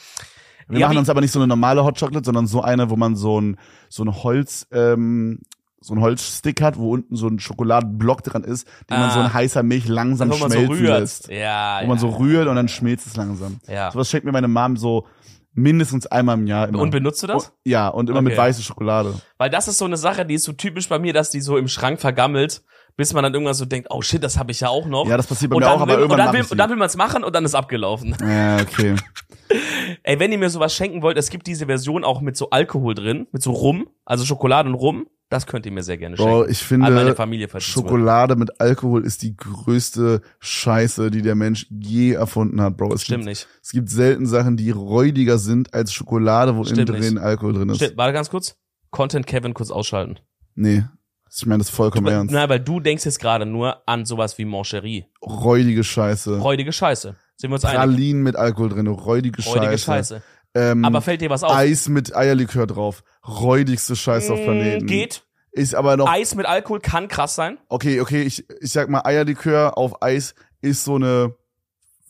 Wir 0.68 0.78
Ja, 0.78 0.86
machen 0.86 0.98
uns 0.98 1.10
aber 1.10 1.20
nicht 1.20 1.32
so 1.32 1.40
eine 1.40 1.48
normale 1.48 1.82
Hot 1.84 1.98
Chocolate, 1.98 2.24
sondern 2.24 2.46
so 2.46 2.62
eine, 2.62 2.90
wo 2.90 2.96
man 2.96 3.16
so 3.16 3.40
ein 3.40 3.56
so 3.88 4.04
ein 4.04 4.14
Holz 4.22 4.68
ähm, 4.70 5.40
so 5.80 5.94
ein 5.94 6.00
Holzstick 6.00 6.60
hat, 6.60 6.76
wo 6.78 6.92
unten 6.92 7.16
so 7.16 7.26
ein 7.26 7.38
Schokoladenblock 7.38 8.22
dran 8.22 8.44
ist, 8.44 8.66
den 8.90 8.98
man 8.98 9.08
Ah. 9.10 9.14
so 9.14 9.20
in 9.20 9.32
heißer 9.32 9.62
Milch 9.62 9.88
langsam 9.88 10.30
Wo 10.30 10.36
man 10.36 10.50
so 10.50 10.56
schmelzen 10.58 10.76
rührt. 10.86 11.00
lässt. 11.00 11.28
Ja, 11.28 11.78
Wo 11.78 11.82
ja, 11.82 11.88
man 11.88 11.98
so 11.98 12.08
rührt 12.10 12.48
und 12.48 12.56
dann 12.56 12.68
schmilzt 12.68 13.06
es 13.06 13.16
langsam. 13.16 13.60
Ja. 13.66 13.90
Sowas 13.90 14.10
schenkt 14.10 14.26
mir 14.26 14.32
meine 14.32 14.48
Mom 14.48 14.76
so 14.76 15.06
mindestens 15.54 16.06
einmal 16.06 16.38
im 16.38 16.46
Jahr 16.46 16.68
immer. 16.68 16.78
Und 16.80 16.90
benutzt 16.90 17.22
du 17.22 17.26
das? 17.26 17.52
Ja, 17.64 17.88
und 17.88 18.08
immer 18.10 18.22
mit 18.22 18.34
Okay. 18.34 18.42
weißer 18.42 18.62
Schokolade. 18.62 19.14
Weil 19.38 19.50
das 19.50 19.68
ist 19.68 19.78
so 19.78 19.84
eine 19.84 19.96
Sache, 19.96 20.24
die 20.26 20.34
ist 20.34 20.44
so 20.44 20.52
typisch 20.52 20.88
bei 20.88 20.98
mir, 20.98 21.12
dass 21.12 21.30
die 21.30 21.40
so 21.40 21.56
im 21.56 21.66
Schrank 21.66 22.00
vergammelt, 22.00 22.62
bis 22.96 23.12
man 23.12 23.22
dann 23.22 23.32
irgendwann 23.32 23.54
so 23.54 23.64
denkt, 23.64 23.88
oh 23.90 24.02
shit, 24.02 24.22
das 24.22 24.38
habe 24.38 24.52
ich 24.52 24.60
ja 24.60 24.68
auch 24.68 24.86
noch. 24.86 25.06
Ja, 25.06 25.16
das 25.16 25.26
passiert 25.26 25.50
bei 25.50 25.56
und 25.56 25.62
mir 25.62 25.66
dann 25.66 25.76
auch, 25.76 25.80
aber 25.82 25.92
will, 25.92 25.94
und 25.96 26.00
irgendwann 26.02 26.18
dann 26.18 26.26
mach 26.28 26.34
will, 26.34 26.40
ich 26.42 26.50
und 26.50 26.58
dann 26.58 26.70
will 26.70 26.76
man 26.76 26.86
es 26.86 26.96
machen 26.96 27.24
und 27.24 27.34
dann 27.34 27.44
ist 27.44 27.54
abgelaufen. 27.54 28.16
Ja, 28.30 28.60
okay. 28.60 28.94
Ey, 30.02 30.20
wenn 30.20 30.30
ihr 30.30 30.38
mir 30.38 30.50
sowas 30.50 30.74
schenken 30.74 31.02
wollt, 31.02 31.16
es 31.18 31.30
gibt 31.30 31.46
diese 31.46 31.66
Version 31.66 32.04
auch 32.04 32.20
mit 32.20 32.36
so 32.36 32.50
Alkohol 32.50 32.94
drin, 32.94 33.26
mit 33.32 33.42
so 33.42 33.50
Rum, 33.52 33.88
also 34.04 34.24
Schokolade 34.24 34.68
und 34.68 34.74
Rum. 34.76 35.06
Das 35.28 35.46
könnt 35.46 35.64
ihr 35.64 35.70
mir 35.70 35.84
sehr 35.84 35.96
gerne 35.96 36.16
Bro, 36.16 36.46
schenken. 36.46 36.50
ich 36.50 36.72
An 36.72 36.80
meine 36.80 37.14
finde. 37.14 37.60
Schokolade 37.60 38.34
mit 38.34 38.60
Alkohol 38.60 39.04
ist 39.04 39.22
die 39.22 39.36
größte 39.36 40.22
Scheiße, 40.40 41.12
die 41.12 41.22
der 41.22 41.36
Mensch 41.36 41.66
je 41.70 42.12
erfunden 42.12 42.60
hat, 42.60 42.76
Bro. 42.76 42.94
Es 42.94 43.02
Stimmt 43.02 43.20
gibt, 43.20 43.28
nicht. 43.28 43.48
Es 43.62 43.70
gibt 43.70 43.90
selten 43.90 44.26
Sachen, 44.26 44.56
die 44.56 44.70
räudiger 44.70 45.38
sind 45.38 45.72
als 45.72 45.92
Schokolade, 45.92 46.56
wo 46.56 46.64
Stimmt 46.64 46.88
innen 46.90 47.00
drin 47.00 47.14
nicht. 47.14 47.22
Alkohol 47.22 47.52
drin 47.52 47.68
ist. 47.68 47.76
Stimmt, 47.76 47.96
warte 47.96 48.12
ganz 48.12 48.28
kurz. 48.28 48.56
Content 48.90 49.26
Kevin 49.26 49.54
kurz 49.54 49.70
ausschalten. 49.70 50.18
Nee. 50.56 50.84
Ich 51.32 51.46
meine 51.46 51.58
das 51.58 51.68
ist 51.68 51.74
vollkommen 51.76 52.06
ernst. 52.08 52.34
Na, 52.34 52.48
weil 52.48 52.60
du 52.60 52.80
denkst 52.80 53.04
jetzt 53.04 53.20
gerade 53.20 53.46
nur 53.46 53.82
an 53.86 54.04
sowas 54.04 54.36
wie 54.38 54.44
Moncherie. 54.44 55.06
Räudige 55.22 55.84
Scheiße. 55.84 56.38
Räudige 56.38 56.72
Scheiße. 56.72 57.14
Sind 57.36 57.50
wir 57.50 57.54
uns 57.54 57.64
einig? 57.64 57.76
Pralinen 57.78 58.22
mit 58.22 58.36
Alkohol 58.36 58.70
drin, 58.70 58.86
räudige 58.88 59.42
Räudige 59.44 59.78
Scheiße. 59.78 60.16
Scheiße. 60.16 60.22
Ähm, 60.54 60.84
Aber 60.84 61.00
fällt 61.00 61.20
dir 61.20 61.30
was 61.30 61.44
auf? 61.44 61.52
Eis 61.52 61.88
mit 61.88 62.14
Eierlikör 62.16 62.66
drauf. 62.66 63.04
Räudigste 63.26 63.94
Scheiße 63.94 64.32
auf 64.32 64.40
Mm, 64.40 64.44
Planeten. 64.44 64.86
Geht. 64.86 65.22
Ist 65.52 65.74
aber 65.74 65.96
noch, 65.96 66.08
Eis 66.08 66.34
mit 66.34 66.46
Alkohol 66.46 66.80
kann 66.80 67.06
krass 67.08 67.34
sein. 67.36 67.58
okay, 67.68 68.00
okay, 68.00 68.22
ich, 68.22 68.44
ich 68.60 68.72
sag 68.72 68.88
mal, 68.88 69.02
Eierlikör 69.04 69.78
auf 69.78 70.02
Eis 70.02 70.34
ist 70.60 70.84
so 70.84 70.96
eine 70.96 71.34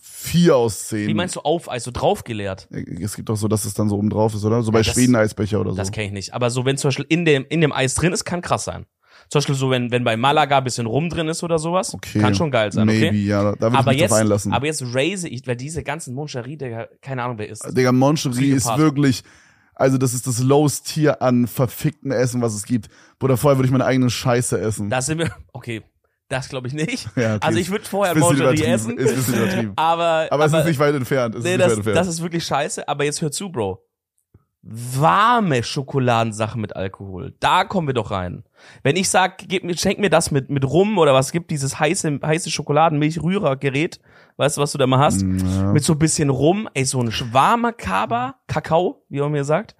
vier 0.02 0.56
aus 0.56 0.88
zehn. 0.88 1.08
Wie 1.08 1.14
meinst 1.14 1.36
du 1.36 1.40
Aufeis, 1.40 1.84
so 1.84 1.90
draufgeleert? 1.90 2.68
Es 2.70 3.16
gibt 3.16 3.28
doch 3.28 3.36
so, 3.36 3.48
dass 3.48 3.64
es 3.64 3.74
dann 3.74 3.88
so 3.88 3.96
oben 3.96 4.10
drauf 4.10 4.34
ist, 4.34 4.44
oder? 4.44 4.62
So 4.62 4.72
bei 4.72 4.82
Schweden-Eisbecher 4.82 5.60
oder 5.60 5.70
so. 5.70 5.76
Das 5.76 5.92
kenne 5.92 6.06
ich 6.06 6.12
nicht. 6.12 6.34
Aber 6.34 6.50
so, 6.50 6.64
wenn 6.66 6.76
zum 6.76 6.88
Beispiel 6.88 7.06
in 7.08 7.24
dem, 7.24 7.46
in 7.48 7.60
dem 7.62 7.72
Eis 7.72 7.94
drin 7.94 8.12
ist, 8.12 8.24
kann 8.24 8.42
krass 8.42 8.64
sein. 8.64 8.86
Zum 9.28 9.38
Beispiel 9.38 9.54
so, 9.54 9.70
wenn, 9.70 9.90
wenn 9.90 10.04
bei 10.04 10.16
Malaga 10.16 10.58
ein 10.58 10.64
bisschen 10.64 10.86
Rum 10.86 11.08
drin 11.08 11.28
ist 11.28 11.42
oder 11.42 11.58
sowas, 11.58 11.94
okay. 11.94 12.18
kann 12.20 12.34
schon 12.34 12.50
geil 12.50 12.72
sein, 12.72 12.86
Maybe, 12.86 13.08
okay? 13.08 13.16
ja, 13.16 13.42
da 13.42 13.60
würde 13.60 13.74
ich 13.74 13.78
Aber 13.78 13.90
mich 13.92 14.00
jetzt, 14.00 14.10
drauf 14.10 14.18
einlassen. 14.18 14.52
aber 14.52 14.66
jetzt 14.66 14.82
raise 14.94 15.28
ich, 15.28 15.46
weil 15.46 15.56
diese 15.56 15.82
ganzen 15.82 16.14
Moncherie, 16.14 16.56
Digga, 16.56 16.88
keine 17.00 17.22
Ahnung, 17.22 17.38
wer 17.38 17.48
ist. 17.48 17.64
Digga, 17.76 17.92
Moncherie 17.92 18.50
ist 18.50 18.66
wirklich, 18.76 19.22
also 19.74 19.98
das 19.98 20.14
ist 20.14 20.26
das 20.26 20.40
lowest 20.40 20.86
Tier 20.86 21.22
an 21.22 21.46
verfickten 21.46 22.12
Essen, 22.12 22.42
was 22.42 22.54
es 22.54 22.64
gibt. 22.64 22.88
Bruder, 23.18 23.36
vorher 23.36 23.58
würde 23.58 23.66
ich 23.66 23.72
meine 23.72 23.84
eigene 23.84 24.10
Scheiße 24.10 24.60
essen. 24.60 24.90
Da 24.90 25.00
sind 25.00 25.18
wir, 25.18 25.30
okay, 25.52 25.82
das 26.28 26.48
glaube 26.48 26.68
ich 26.68 26.74
nicht. 26.74 27.08
Ja, 27.16 27.36
okay. 27.36 27.46
Also 27.46 27.58
ich 27.58 27.70
würde 27.70 27.84
vorher 27.84 28.16
Moncherie 28.16 28.62
essen. 28.62 28.96
ist 28.98 29.10
ein 29.10 29.16
bisschen 29.16 29.34
übertrieben. 29.34 29.72
Aber, 29.76 30.28
aber, 30.30 30.44
es 30.44 30.52
ist 30.52 30.64
nicht 30.64 30.78
weit 30.78 30.94
entfernt. 30.94 31.34
Es 31.34 31.42
nee, 31.42 31.50
ist 31.50 31.56
nicht 31.56 31.60
das, 31.60 31.70
weit 31.70 31.76
entfernt. 31.78 31.98
das 31.98 32.06
ist 32.08 32.22
wirklich 32.22 32.44
scheiße. 32.44 32.88
Aber 32.88 33.04
jetzt 33.04 33.20
hör 33.20 33.32
zu, 33.32 33.50
Bro. 33.50 33.82
Warme 34.62 35.62
Schokoladensachen 35.62 36.60
mit 36.60 36.76
Alkohol. 36.76 37.32
Da 37.40 37.64
kommen 37.64 37.86
wir 37.86 37.94
doch 37.94 38.10
rein. 38.10 38.44
Wenn 38.82 38.96
ich 38.96 39.08
sag, 39.08 39.38
gib 39.48 39.64
mir, 39.64 39.76
schenk 39.76 39.98
mir 39.98 40.10
das 40.10 40.30
mit, 40.30 40.50
mit 40.50 40.64
Rum 40.68 40.98
oder 40.98 41.14
was 41.14 41.32
gibt, 41.32 41.50
dieses 41.50 41.80
heiße, 41.80 42.20
heiße 42.22 42.50
Schokoladenmilchrührergerät, 42.50 44.00
weißt 44.36 44.58
du, 44.58 44.60
was 44.60 44.72
du 44.72 44.78
da 44.78 44.86
mal 44.86 44.98
hast? 44.98 45.22
ja. 45.22 45.72
Mit 45.72 45.82
so 45.82 45.94
ein 45.94 45.98
bisschen 45.98 46.28
Rum, 46.28 46.68
ey, 46.74 46.84
so 46.84 47.00
ein 47.00 47.10
warmer 47.32 47.72
Kaba, 47.72 48.34
Kakao, 48.48 49.02
wie 49.08 49.20
man 49.20 49.32
mir 49.32 49.44
sagt, 49.44 49.76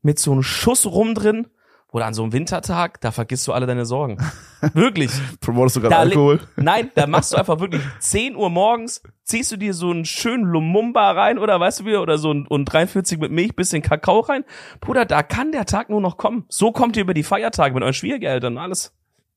mit 0.00 0.18
so 0.18 0.32
einem 0.32 0.42
Schuss 0.42 0.86
Rum 0.86 1.14
drin, 1.14 1.48
oder 1.92 2.06
an 2.06 2.14
so 2.14 2.22
einem 2.22 2.32
Wintertag, 2.32 3.00
da 3.00 3.10
vergisst 3.10 3.46
du 3.46 3.52
alle 3.52 3.66
deine 3.66 3.86
Sorgen. 3.86 4.18
Wirklich. 4.74 5.10
Promotest 5.40 5.76
du 5.76 5.80
gerade 5.80 5.96
Alkohol? 5.96 6.40
Nein, 6.56 6.90
da 6.94 7.06
machst 7.06 7.32
du 7.32 7.36
einfach 7.36 7.60
wirklich 7.60 7.82
10 8.00 8.36
Uhr 8.36 8.50
morgens, 8.50 9.02
ziehst 9.22 9.52
du 9.52 9.56
dir 9.56 9.72
so 9.74 9.90
einen 9.90 10.04
schönen 10.04 10.44
Lumumba 10.44 11.12
rein 11.12 11.38
oder 11.38 11.60
weißt 11.60 11.80
du 11.80 11.84
wie, 11.84 11.96
oder 11.96 12.18
so 12.18 12.32
ein 12.32 12.46
und 12.46 12.64
43 12.64 13.18
mit 13.18 13.30
Milch, 13.30 13.54
bisschen 13.54 13.82
Kakao 13.82 14.20
rein. 14.20 14.44
Bruder, 14.80 15.04
da 15.04 15.22
kann 15.22 15.52
der 15.52 15.66
Tag 15.66 15.88
nur 15.88 16.00
noch 16.00 16.16
kommen. 16.16 16.44
So 16.48 16.72
kommt 16.72 16.96
ihr 16.96 17.02
über 17.02 17.14
die 17.14 17.22
Feiertage 17.22 17.74
mit 17.74 17.82
euren 17.82 17.94
Schwiegereltern 17.94 18.54
und 18.54 18.62
alles. 18.62 18.92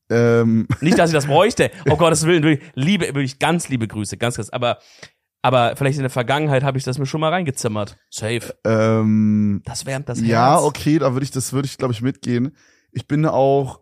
Ähm, 0.09 0.67
Nicht, 0.81 0.97
dass 0.97 1.11
ich 1.11 1.15
das 1.15 1.27
bräuchte. 1.27 1.71
Oh 1.89 1.95
Gottes 1.95 2.25
Willen, 2.25 2.43
wirklich, 2.43 2.67
liebe, 2.73 3.05
wirklich 3.05 3.39
ganz 3.39 3.69
liebe 3.69 3.87
Grüße, 3.87 4.17
ganz, 4.17 4.37
ganz. 4.37 4.49
Aber, 4.49 4.79
aber 5.41 5.75
vielleicht 5.75 5.97
in 5.97 6.03
der 6.03 6.09
Vergangenheit 6.09 6.63
habe 6.63 6.77
ich 6.77 6.83
das 6.83 6.97
mir 6.97 7.05
schon 7.05 7.21
mal 7.21 7.29
reingezimmert. 7.29 7.97
Safe. 8.09 8.53
ähm, 8.65 9.61
Das 9.65 9.85
wärmt 9.85 10.09
das 10.09 10.19
Herz. 10.19 10.27
ja, 10.27 10.59
okay, 10.59 10.99
da 10.99 11.13
würde 11.13 11.23
ich, 11.23 11.31
das 11.31 11.53
würde 11.53 11.65
ich, 11.67 11.77
glaube 11.77 11.93
ich, 11.93 12.01
mitgehen. 12.01 12.55
Ich 12.91 13.07
bin 13.07 13.25
auch 13.25 13.79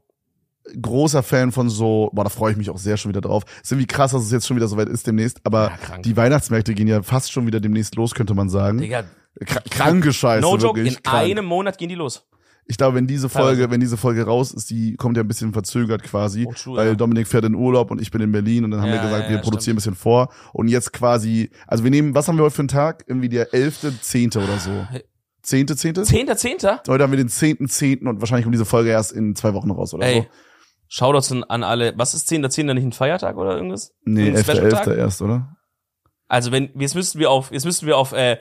großer 0.81 1.23
Fan 1.23 1.51
von 1.53 1.69
so, 1.69 2.09
boah, 2.13 2.23
da 2.25 2.29
freue 2.29 2.51
ich 2.51 2.57
mich 2.57 2.69
auch 2.69 2.77
sehr 2.77 2.97
schon 2.97 3.09
wieder 3.09 3.21
drauf. 3.21 3.43
Ist 3.63 3.71
irgendwie 3.71 3.87
krass, 3.87 4.11
dass 4.11 4.23
es 4.23 4.31
jetzt 4.31 4.45
schon 4.47 4.57
wieder 4.57 4.67
soweit 4.67 4.89
ist 4.89 5.07
demnächst, 5.07 5.39
aber 5.45 5.71
Ja, 5.89 5.97
die 5.99 6.17
Weihnachtsmärkte 6.17 6.73
gehen 6.73 6.87
ja 6.87 7.01
fast 7.03 7.31
schon 7.31 7.47
wieder 7.47 7.59
demnächst 7.61 7.95
los, 7.95 8.13
könnte 8.13 8.33
man 8.33 8.49
sagen. 8.49 8.79
Digga, 8.79 9.03
Kr 9.45 9.61
kranke 9.69 10.11
Scheiße, 10.11 10.41
no 10.41 10.57
joke, 10.57 10.79
wirklich. 10.79 10.97
in 10.97 11.03
krank. 11.03 11.23
einem 11.23 11.45
Monat 11.45 11.77
gehen 11.77 11.89
die 11.89 11.95
los. 11.95 12.27
Ich 12.67 12.77
glaube, 12.77 12.95
wenn 12.95 13.07
diese. 13.07 13.29
Folge, 13.29 13.69
wenn 13.71 13.79
diese 13.79 13.97
Folge 13.97 14.23
raus 14.25 14.51
ist, 14.51 14.69
die 14.69 14.95
kommt 14.95 15.15
ja 15.17 15.23
ein 15.23 15.27
bisschen 15.27 15.53
verzögert 15.53 16.03
quasi, 16.03 16.45
Oh, 16.47 16.53
true, 16.53 16.77
weil 16.77 16.87
ja. 16.89 16.95
Dominik 16.95 17.27
fährt 17.27 17.45
in 17.45 17.55
Urlaub 17.55 17.91
und 17.91 18.01
ich 18.01 18.11
bin 18.11 18.21
in 18.21 18.31
Berlin 18.31 18.65
und 18.65 18.71
dann 18.71 18.81
haben 18.81 18.89
Ja, 18.89 18.95
wir 18.95 19.01
gesagt, 19.01 19.23
ja, 19.25 19.29
wir 19.31 19.37
produzieren 19.39 19.73
ein 19.73 19.77
bisschen 19.77 19.95
vor 19.95 20.29
und 20.53 20.67
jetzt 20.67 20.91
quasi, 20.93 21.49
also 21.65 21.83
wir 21.83 21.91
nehmen, 21.91 22.13
was 22.15 22.27
haben 22.27 22.37
wir 22.37 22.43
heute 22.43 22.55
für 22.55 22.61
einen 22.63 22.67
Tag? 22.67 23.03
Irgendwie 23.07 23.29
der 23.29 23.53
elfte, 23.53 23.93
zehnte 24.01 24.39
oder 24.39 24.57
so. 24.59 24.85
Zehnte, 25.41 25.75
zehnte? 25.77 26.03
Zehnter, 26.03 26.35
Zehnter? 26.35 26.81
Heute 26.89 27.03
haben 27.03 27.11
wir 27.11 27.17
den 27.17 27.29
zehnten, 27.29 27.69
zehnten 27.69 28.07
und 28.07 28.19
wahrscheinlich 28.19 28.43
kommt 28.43 28.53
diese 28.55 28.65
Folge 28.65 28.89
erst 28.89 29.13
in 29.13 29.33
zwei 29.35 29.53
Wochen 29.53 29.71
raus 29.71 29.93
oder 29.93 30.05
Ey, 30.05 30.21
so. 30.23 30.27
Shoutouts 30.89 31.31
an 31.49 31.63
alle. 31.63 31.93
Was 31.97 32.13
ist 32.13 32.27
10. 32.27 32.49
10. 32.49 32.65
nicht 32.67 32.83
ein 32.83 32.91
Feiertag 32.93 33.37
oder 33.37 33.55
irgendwas? 33.55 33.93
Nee, 34.03 34.21
Irgendein 34.27 34.35
elfter, 34.37 34.53
Special-Tag? 34.55 34.87
elfter 34.87 34.97
erst, 34.97 35.21
oder? 35.21 35.56
Also 36.29 36.51
wenn, 36.51 36.69
jetzt 36.77 36.93
müssten 36.95 37.19
wir 37.19 37.31
auf, 37.31 37.51
jetzt 37.51 37.65
müssten 37.65 37.85
wir 37.87 37.97
auf, 37.97 38.11
äh, 38.11 38.37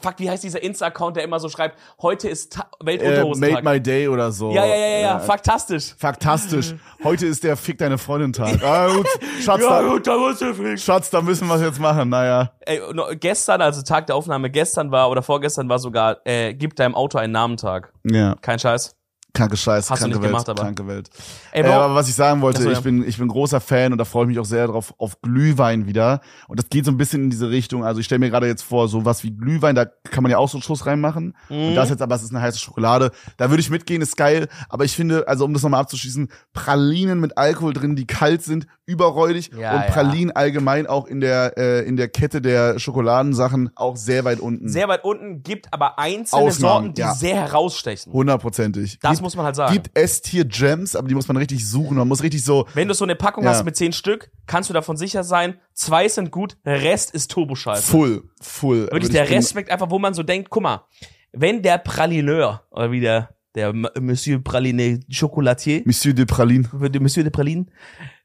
fuck, 0.00 0.14
wie 0.18 0.28
heißt 0.28 0.42
dieser 0.42 0.62
Insta-Account, 0.62 1.16
der 1.16 1.22
immer 1.24 1.38
so 1.38 1.48
schreibt, 1.48 1.78
heute 2.02 2.28
ist 2.28 2.52
Ta 2.54 2.66
Äh, 2.80 2.86
Weltunterhosentag. 2.86 3.62
made 3.62 3.74
my 3.76 3.80
day 3.80 4.08
oder 4.08 4.32
so. 4.32 4.50
ja, 4.52 4.64
ja, 4.64 4.74
ja, 4.74 4.86
ja, 4.88 4.98
ja, 5.00 5.18
faktastisch. 5.20 5.94
Faktastisch. 5.96 6.74
Heute 7.04 7.26
ist 7.26 7.44
der 7.44 7.56
Fick 7.56 7.78
deine 7.78 7.98
Freundin 7.98 8.32
Tag. 8.32 8.60
Ah, 8.64 8.88
gut. 8.88 9.06
Schatz, 9.42 9.60
da, 9.62 9.98
da 9.98 10.16
muss 10.18 10.38
der 10.38 10.54
Fick. 10.54 10.78
Schatz, 10.78 11.10
da 11.10 11.22
müssen 11.22 11.46
wir 11.48 11.54
es 11.54 11.62
jetzt 11.62 11.78
machen. 11.80 12.08
Naja. 12.08 12.52
Ey, 12.60 12.80
gestern, 13.18 13.62
also 13.62 13.82
Tag 13.82 14.06
der 14.08 14.16
Aufnahme, 14.16 14.50
gestern 14.50 14.90
war, 14.90 15.08
oder 15.10 15.22
vorgestern 15.22 15.68
war 15.68 15.78
sogar, 15.78 16.18
äh, 16.24 16.52
gib 16.54 16.76
deinem 16.76 16.94
Auto 16.94 17.16
einen 17.18 17.32
Namentag. 17.32 17.92
Ja. 18.04 18.34
Kein 18.42 18.58
Scheiß. 18.58 18.96
Kranke 19.32 19.56
Scheiße, 19.56 19.90
Hast 19.90 20.00
kranke 20.00 20.20
Welt, 20.20 20.30
gemacht, 20.30 20.48
aber. 20.48 20.62
kranke 20.62 20.86
Welt. 20.86 21.08
Ey, 21.52 21.60
Äh, 21.60 21.64
Bro, 21.64 21.72
aber 21.72 21.94
was 21.94 22.08
ich 22.08 22.14
sagen 22.14 22.40
wollte, 22.40 22.58
Ach 22.58 22.62
so, 22.64 22.70
ja. 22.70 22.76
ich 22.78 22.82
bin 22.84 23.06
ich 23.06 23.18
bin 23.18 23.28
großer 23.28 23.60
Fan 23.60 23.92
und 23.92 23.98
da 23.98 24.04
freue 24.04 24.24
ich 24.24 24.28
mich 24.28 24.38
auch 24.38 24.44
sehr 24.44 24.66
drauf 24.66 24.92
auf 24.98 25.20
Glühwein 25.22 25.86
wieder 25.86 26.20
und 26.48 26.58
das 26.58 26.68
geht 26.68 26.84
so 26.84 26.90
ein 26.90 26.96
bisschen 26.96 27.24
in 27.24 27.30
diese 27.30 27.48
Richtung. 27.50 27.84
Also 27.84 28.00
ich 28.00 28.06
stelle 28.06 28.18
mir 28.18 28.30
gerade 28.30 28.46
jetzt 28.46 28.62
vor, 28.62 28.88
so 28.88 29.04
was 29.04 29.22
wie 29.24 29.30
Glühwein, 29.30 29.74
da 29.74 29.84
kann 29.86 30.22
man 30.22 30.30
ja 30.32 30.38
auch 30.38 30.48
so 30.48 30.56
einen 30.58 30.62
Schuss 30.62 30.86
reinmachen 30.86 31.36
Mhm. 31.48 31.68
und 31.68 31.74
das 31.74 31.90
jetzt 31.90 32.02
aber 32.02 32.14
es 32.14 32.22
ist 32.22 32.30
eine 32.30 32.40
heiße 32.42 32.58
Schokolade. 32.58 33.10
Da 33.36 33.50
würde 33.50 33.60
ich 33.60 33.70
mitgehen, 33.70 34.02
ist 34.02 34.16
geil, 34.16 34.48
aber 34.68 34.84
ich 34.84 34.96
finde, 34.96 35.28
also 35.28 35.44
um 35.44 35.52
das 35.54 35.62
nochmal 35.62 35.80
abzuschließen, 35.80 36.28
Pralinen 36.52 37.20
mit 37.20 37.38
Alkohol 37.38 37.72
drin, 37.72 37.96
die 37.96 38.06
kalt 38.06 38.42
sind, 38.42 38.66
überräudig 38.90 39.50
Ja, 39.56 39.74
und 39.76 39.80
ja. 39.82 39.90
Pralinen 39.90 40.32
allgemein 40.32 40.86
auch 40.86 41.06
in 41.06 41.20
der 41.20 41.56
äh, 41.56 41.80
in 41.86 41.96
der 41.96 42.08
Kette 42.08 42.42
der 42.42 42.78
Schokoladensachen 42.78 43.70
auch 43.76 43.96
sehr 43.96 44.24
weit 44.24 44.40
unten. 44.40 44.68
sehr 44.68 44.88
weit 44.88 45.04
unten, 45.04 45.42
gibt 45.42 45.72
aber 45.72 45.98
einzelne 45.98 46.42
Ausnahmen, 46.42 46.84
Sorten, 46.86 46.94
die 46.94 47.00
ja. 47.02 47.14
sehr 47.14 47.36
herausstechen. 47.36 48.12
Hundertprozentig. 48.12 48.98
Das 49.00 49.12
Gibt- 49.12 49.22
muss 49.22 49.36
man 49.36 49.46
halt 49.46 49.56
sagen. 49.56 49.72
Gibt 49.72 49.90
S-Tier 49.96 50.44
Gems, 50.44 50.96
aber 50.96 51.08
die 51.08 51.14
muss 51.14 51.28
man 51.28 51.36
richtig 51.36 51.68
suchen. 51.68 51.96
Man 51.96 52.08
muss 52.08 52.22
richtig 52.22 52.44
so, 52.44 52.66
Wenn 52.74 52.88
du 52.88 52.94
so 52.94 53.04
eine 53.04 53.14
Packung 53.16 53.44
Ja. 53.44 53.50
hast 53.50 53.64
mit 53.64 53.76
zehn 53.76 53.92
Stück, 53.92 54.30
kannst 54.46 54.68
du 54.70 54.74
davon 54.74 54.96
sicher 54.96 55.24
sein, 55.24 55.54
zwei 55.74 56.08
sind 56.08 56.30
gut, 56.30 56.56
Rest 56.64 57.12
ist 57.12 57.30
Turboscheiße. 57.30 57.82
Full, 57.90 58.24
full. 58.40 58.88
Wirklich, 58.90 59.10
der 59.10 59.28
Rest 59.30 59.52
schmeckt 59.52 59.70
einfach, 59.70 59.90
wo 59.90 59.98
man 59.98 60.14
so 60.14 60.22
denkt, 60.22 60.50
guck 60.50 60.62
mal, 60.62 60.84
wenn 61.32 61.62
der 61.62 61.78
Pralineur, 61.78 62.64
oder 62.70 62.90
wie 62.90 63.00
der, 63.00 63.30
der 63.54 63.72
Monsieur 63.72 64.42
Praline 64.42 65.00
Chocolatier, 65.12 65.82
Monsieur 65.84 66.14
de 66.14 66.24
Praline. 66.24 66.68
Monsieur 66.72 67.24
de 67.24 67.30
Praline, 67.30 67.66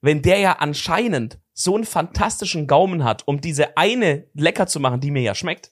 wenn 0.02 0.22
der 0.22 0.40
ja 0.40 0.54
anscheinend 0.54 1.40
so 1.54 1.76
einen 1.76 1.86
fantastischen 1.86 2.68
Gaumen 2.68 3.04
hat, 3.04 3.28
um 3.28 3.42
diese 3.42 3.78
eine 3.78 4.28
lecker 4.34 4.68
zu 4.68 4.80
machen, 4.80 5.00
die 5.00 5.12
mir 5.12 5.22
ja 5.22 5.36
schmeckt, 5.36 5.72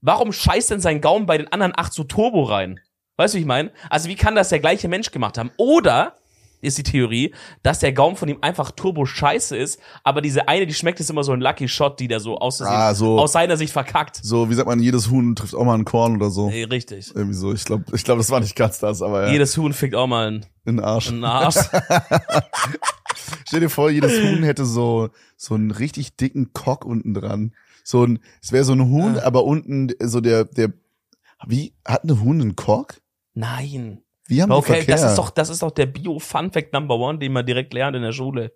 warum 0.00 0.32
scheißt 0.32 0.70
denn 0.70 0.80
sein 0.80 1.00
Gaumen 1.00 1.26
bei 1.26 1.38
den 1.38 1.48
anderen 1.52 1.72
acht 1.76 1.92
so 1.92 2.04
Turbo 2.04 2.44
rein? 2.44 2.80
Weißt 3.16 3.34
du, 3.34 3.38
wie 3.38 3.42
ich 3.42 3.46
meine? 3.46 3.72
Also 3.90 4.08
wie 4.08 4.14
kann 4.14 4.36
das 4.36 4.48
der 4.48 4.60
gleiche 4.60 4.88
Mensch 4.88 5.10
gemacht 5.10 5.38
haben? 5.38 5.50
Oder 5.56 6.17
ist 6.60 6.78
die 6.78 6.82
Theorie, 6.82 7.34
dass 7.62 7.78
der 7.80 7.92
Gaumen 7.92 8.16
von 8.16 8.28
ihm 8.28 8.38
einfach 8.40 8.70
turbo 8.70 9.06
scheiße 9.06 9.56
ist, 9.56 9.80
aber 10.04 10.20
diese 10.20 10.48
eine, 10.48 10.66
die 10.66 10.74
schmeckt, 10.74 11.00
ist 11.00 11.10
immer 11.10 11.24
so 11.24 11.32
ein 11.32 11.40
Lucky 11.40 11.68
Shot, 11.68 12.00
die 12.00 12.08
der 12.08 12.20
so 12.20 12.38
aus, 12.38 12.60
Ah, 12.62 12.94
so. 12.94 13.18
aus 13.18 13.32
seiner 13.32 13.56
Sicht 13.56 13.72
verkackt. 13.72 14.20
So, 14.22 14.50
wie 14.50 14.54
sagt 14.54 14.68
man, 14.68 14.80
jedes 14.80 15.10
Huhn 15.10 15.34
trifft 15.36 15.54
auch 15.54 15.64
mal 15.64 15.74
ein 15.78 15.84
Korn 15.84 16.16
oder 16.16 16.30
so. 16.30 16.48
Ey, 16.50 16.64
richtig. 16.64 17.12
Irgendwie 17.14 17.34
so. 17.36 17.52
Ich 17.52 17.64
glaube, 17.64 17.84
ich 17.94 18.04
glaub, 18.04 18.18
das 18.18 18.30
war 18.30 18.40
nicht 18.40 18.56
ganz 18.56 18.78
das, 18.78 19.02
aber 19.02 19.26
ja. 19.26 19.32
Jedes 19.32 19.56
Huhn 19.56 19.72
fickt 19.72 19.94
auch 19.94 20.06
mal 20.06 20.26
einen, 20.28 20.46
in 20.64 20.76
den 20.76 20.84
Arsch. 20.84 21.08
einen 21.08 21.24
Arsch. 21.24 21.56
Stell 23.46 23.60
dir 23.60 23.70
vor, 23.70 23.90
jedes 23.90 24.12
Huhn 24.20 24.42
hätte 24.42 24.64
so, 24.64 25.10
so 25.36 25.54
einen 25.54 25.70
richtig 25.70 26.16
dicken 26.16 26.52
Cock 26.52 26.84
unten 26.84 27.14
dran. 27.14 27.52
So 27.84 28.04
ein, 28.04 28.18
es 28.42 28.52
wäre 28.52 28.64
so 28.64 28.72
ein 28.74 28.88
Huhn, 28.90 29.18
Ah. 29.18 29.22
aber 29.24 29.44
unten 29.44 29.88
so 30.00 30.20
der, 30.20 30.44
der, 30.44 30.72
wie, 31.46 31.72
hat 31.86 32.04
eine 32.04 32.20
Huhn 32.20 32.40
einen 32.40 32.56
Cock? 32.56 33.00
Nein. 33.34 34.02
Wie 34.28 34.42
haben 34.42 34.52
Okay, 34.52 34.76
Verkehr? 34.76 34.94
das 34.94 35.10
ist 35.10 35.16
doch, 35.18 35.30
das 35.30 35.48
ist 35.48 35.62
doch 35.62 35.70
der 35.70 35.86
Bio-Fun-Fact 35.86 36.72
Number 36.72 36.96
One, 36.96 37.18
den 37.18 37.32
man 37.32 37.44
direkt 37.44 37.72
lernt 37.74 37.96
in 37.96 38.02
der 38.02 38.12
Schule. 38.12 38.52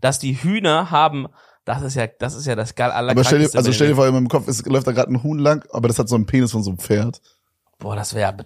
Dass 0.00 0.18
die 0.18 0.34
Hühner 0.34 0.90
haben, 0.90 1.28
das 1.64 1.82
ist 1.82 1.94
ja, 1.94 2.06
das 2.06 2.34
ist 2.34 2.46
ja 2.46 2.54
das 2.54 2.74
geil 2.74 2.90
aller 2.90 3.12
aber 3.12 3.24
stell 3.24 3.38
dir, 3.38 3.48
also 3.54 3.72
stell 3.72 3.88
dir 3.88 3.94
vor, 3.96 4.06
in 4.06 4.12
meinem 4.12 4.28
Kopf 4.28 4.48
ist, 4.48 4.66
läuft 4.66 4.86
da 4.86 4.92
gerade 4.92 5.10
ein 5.10 5.22
Huhn 5.22 5.38
lang, 5.38 5.64
aber 5.70 5.88
das 5.88 5.98
hat 5.98 6.08
so 6.08 6.14
einen 6.14 6.26
Penis 6.26 6.52
von 6.52 6.62
so 6.62 6.70
einem 6.70 6.78
Pferd. 6.78 7.22
Boah, 7.78 7.96
das 7.96 8.14
wäre, 8.14 8.36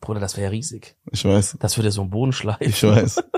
Bruder, 0.00 0.20
das 0.20 0.38
wäre 0.38 0.50
riesig. 0.50 0.96
Ich 1.12 1.24
weiß. 1.24 1.58
Das 1.60 1.76
würde 1.76 1.90
so 1.90 2.00
einen 2.00 2.10
Boden 2.10 2.32
schleifen. 2.32 2.66
Ich 2.66 2.82
weiß. 2.82 3.22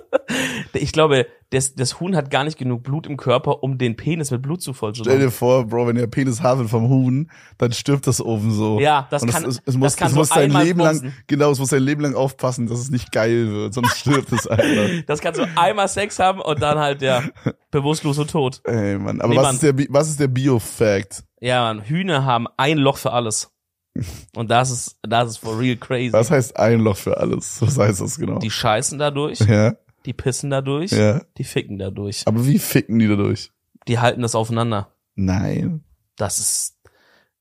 Ich 0.72 0.92
glaube, 0.92 1.26
das, 1.50 1.74
das 1.74 2.00
Huhn 2.00 2.16
hat 2.16 2.30
gar 2.30 2.44
nicht 2.44 2.56
genug 2.58 2.82
Blut 2.82 3.06
im 3.06 3.16
Körper, 3.16 3.62
um 3.62 3.76
den 3.78 3.96
Penis 3.96 4.30
mit 4.30 4.40
Blut 4.42 4.62
zu 4.62 4.72
Stell 4.72 4.78
vollzumachen. 4.78 5.20
dir 5.20 5.30
vor, 5.30 5.66
Bro, 5.66 5.88
wenn 5.88 5.96
der 5.96 6.06
Penis 6.06 6.42
wird 6.42 6.68
vom 6.70 6.88
Huhn, 6.88 7.30
dann 7.58 7.72
stirbt 7.72 8.06
das 8.06 8.20
oben 8.20 8.50
so. 8.52 8.80
Ja, 8.80 9.06
das 9.10 9.22
Und 9.22 9.30
kann- 9.30 9.44
es, 9.44 9.56
es, 9.58 9.64
das 9.64 9.76
muss, 9.76 9.96
kann 9.96 10.06
es 10.08 10.12
so 10.14 10.18
muss 10.20 10.34
Leben 10.34 10.80
lang, 10.80 11.12
genau, 11.26 11.50
es 11.50 11.58
muss 11.58 11.68
sein 11.70 11.82
Leben 11.82 12.00
lang 12.02 12.14
aufpassen, 12.14 12.66
dass 12.66 12.78
es 12.78 12.90
nicht 12.90 13.12
geil 13.12 13.50
wird, 13.50 13.74
sonst 13.74 13.98
stirbt 13.98 14.32
es 14.32 14.46
einfach. 14.46 14.62
Das 15.06 15.20
kannst 15.20 15.40
du 15.40 15.46
einmal 15.56 15.88
Sex 15.88 16.18
haben 16.18 16.40
und 16.40 16.62
dann 16.62 16.78
halt, 16.78 17.02
ja, 17.02 17.22
bewusstlos 17.70 18.18
und 18.18 18.30
tot. 18.30 18.60
Ey, 18.64 18.98
Mann. 18.98 19.20
Aber 19.20 19.30
Nee, 19.30 19.36
was 19.36 19.42
Mann. 19.44 19.54
ist 19.54 19.62
der, 19.62 19.74
was 19.90 20.08
ist 20.08 20.20
der 20.20 20.28
Bio-Fact? 20.28 21.24
Ja, 21.40 21.62
Mann, 21.62 21.82
Hühner 21.82 22.24
haben 22.24 22.46
ein 22.56 22.78
Loch 22.78 22.96
für 22.98 23.12
alles. 23.12 23.50
Und 24.36 24.50
das 24.50 24.70
ist, 24.70 24.96
das 25.02 25.28
ist 25.32 25.36
for 25.36 25.58
real 25.58 25.76
crazy. 25.76 26.14
Was 26.14 26.30
heißt 26.30 26.56
ein 26.56 26.80
Loch 26.80 26.96
für 26.96 27.18
alles? 27.18 27.60
Was 27.60 27.76
heißt 27.76 28.00
das 28.00 28.16
genau? 28.18 28.38
Die 28.38 28.50
scheißen 28.50 28.98
dadurch, 28.98 29.40
ja, 29.40 29.74
die 30.06 30.12
pissen 30.12 30.50
dadurch, 30.50 30.92
ja. 30.92 31.22
die 31.38 31.44
ficken 31.44 31.78
dadurch. 31.78 32.22
Aber 32.26 32.46
wie 32.46 32.58
ficken 32.58 32.98
die 32.98 33.08
dadurch? 33.08 33.50
Die 33.88 33.98
halten 33.98 34.22
das 34.22 34.34
aufeinander. 34.34 34.94
Nein. 35.14 35.84
Das 36.16 36.38
ist, 36.38 36.78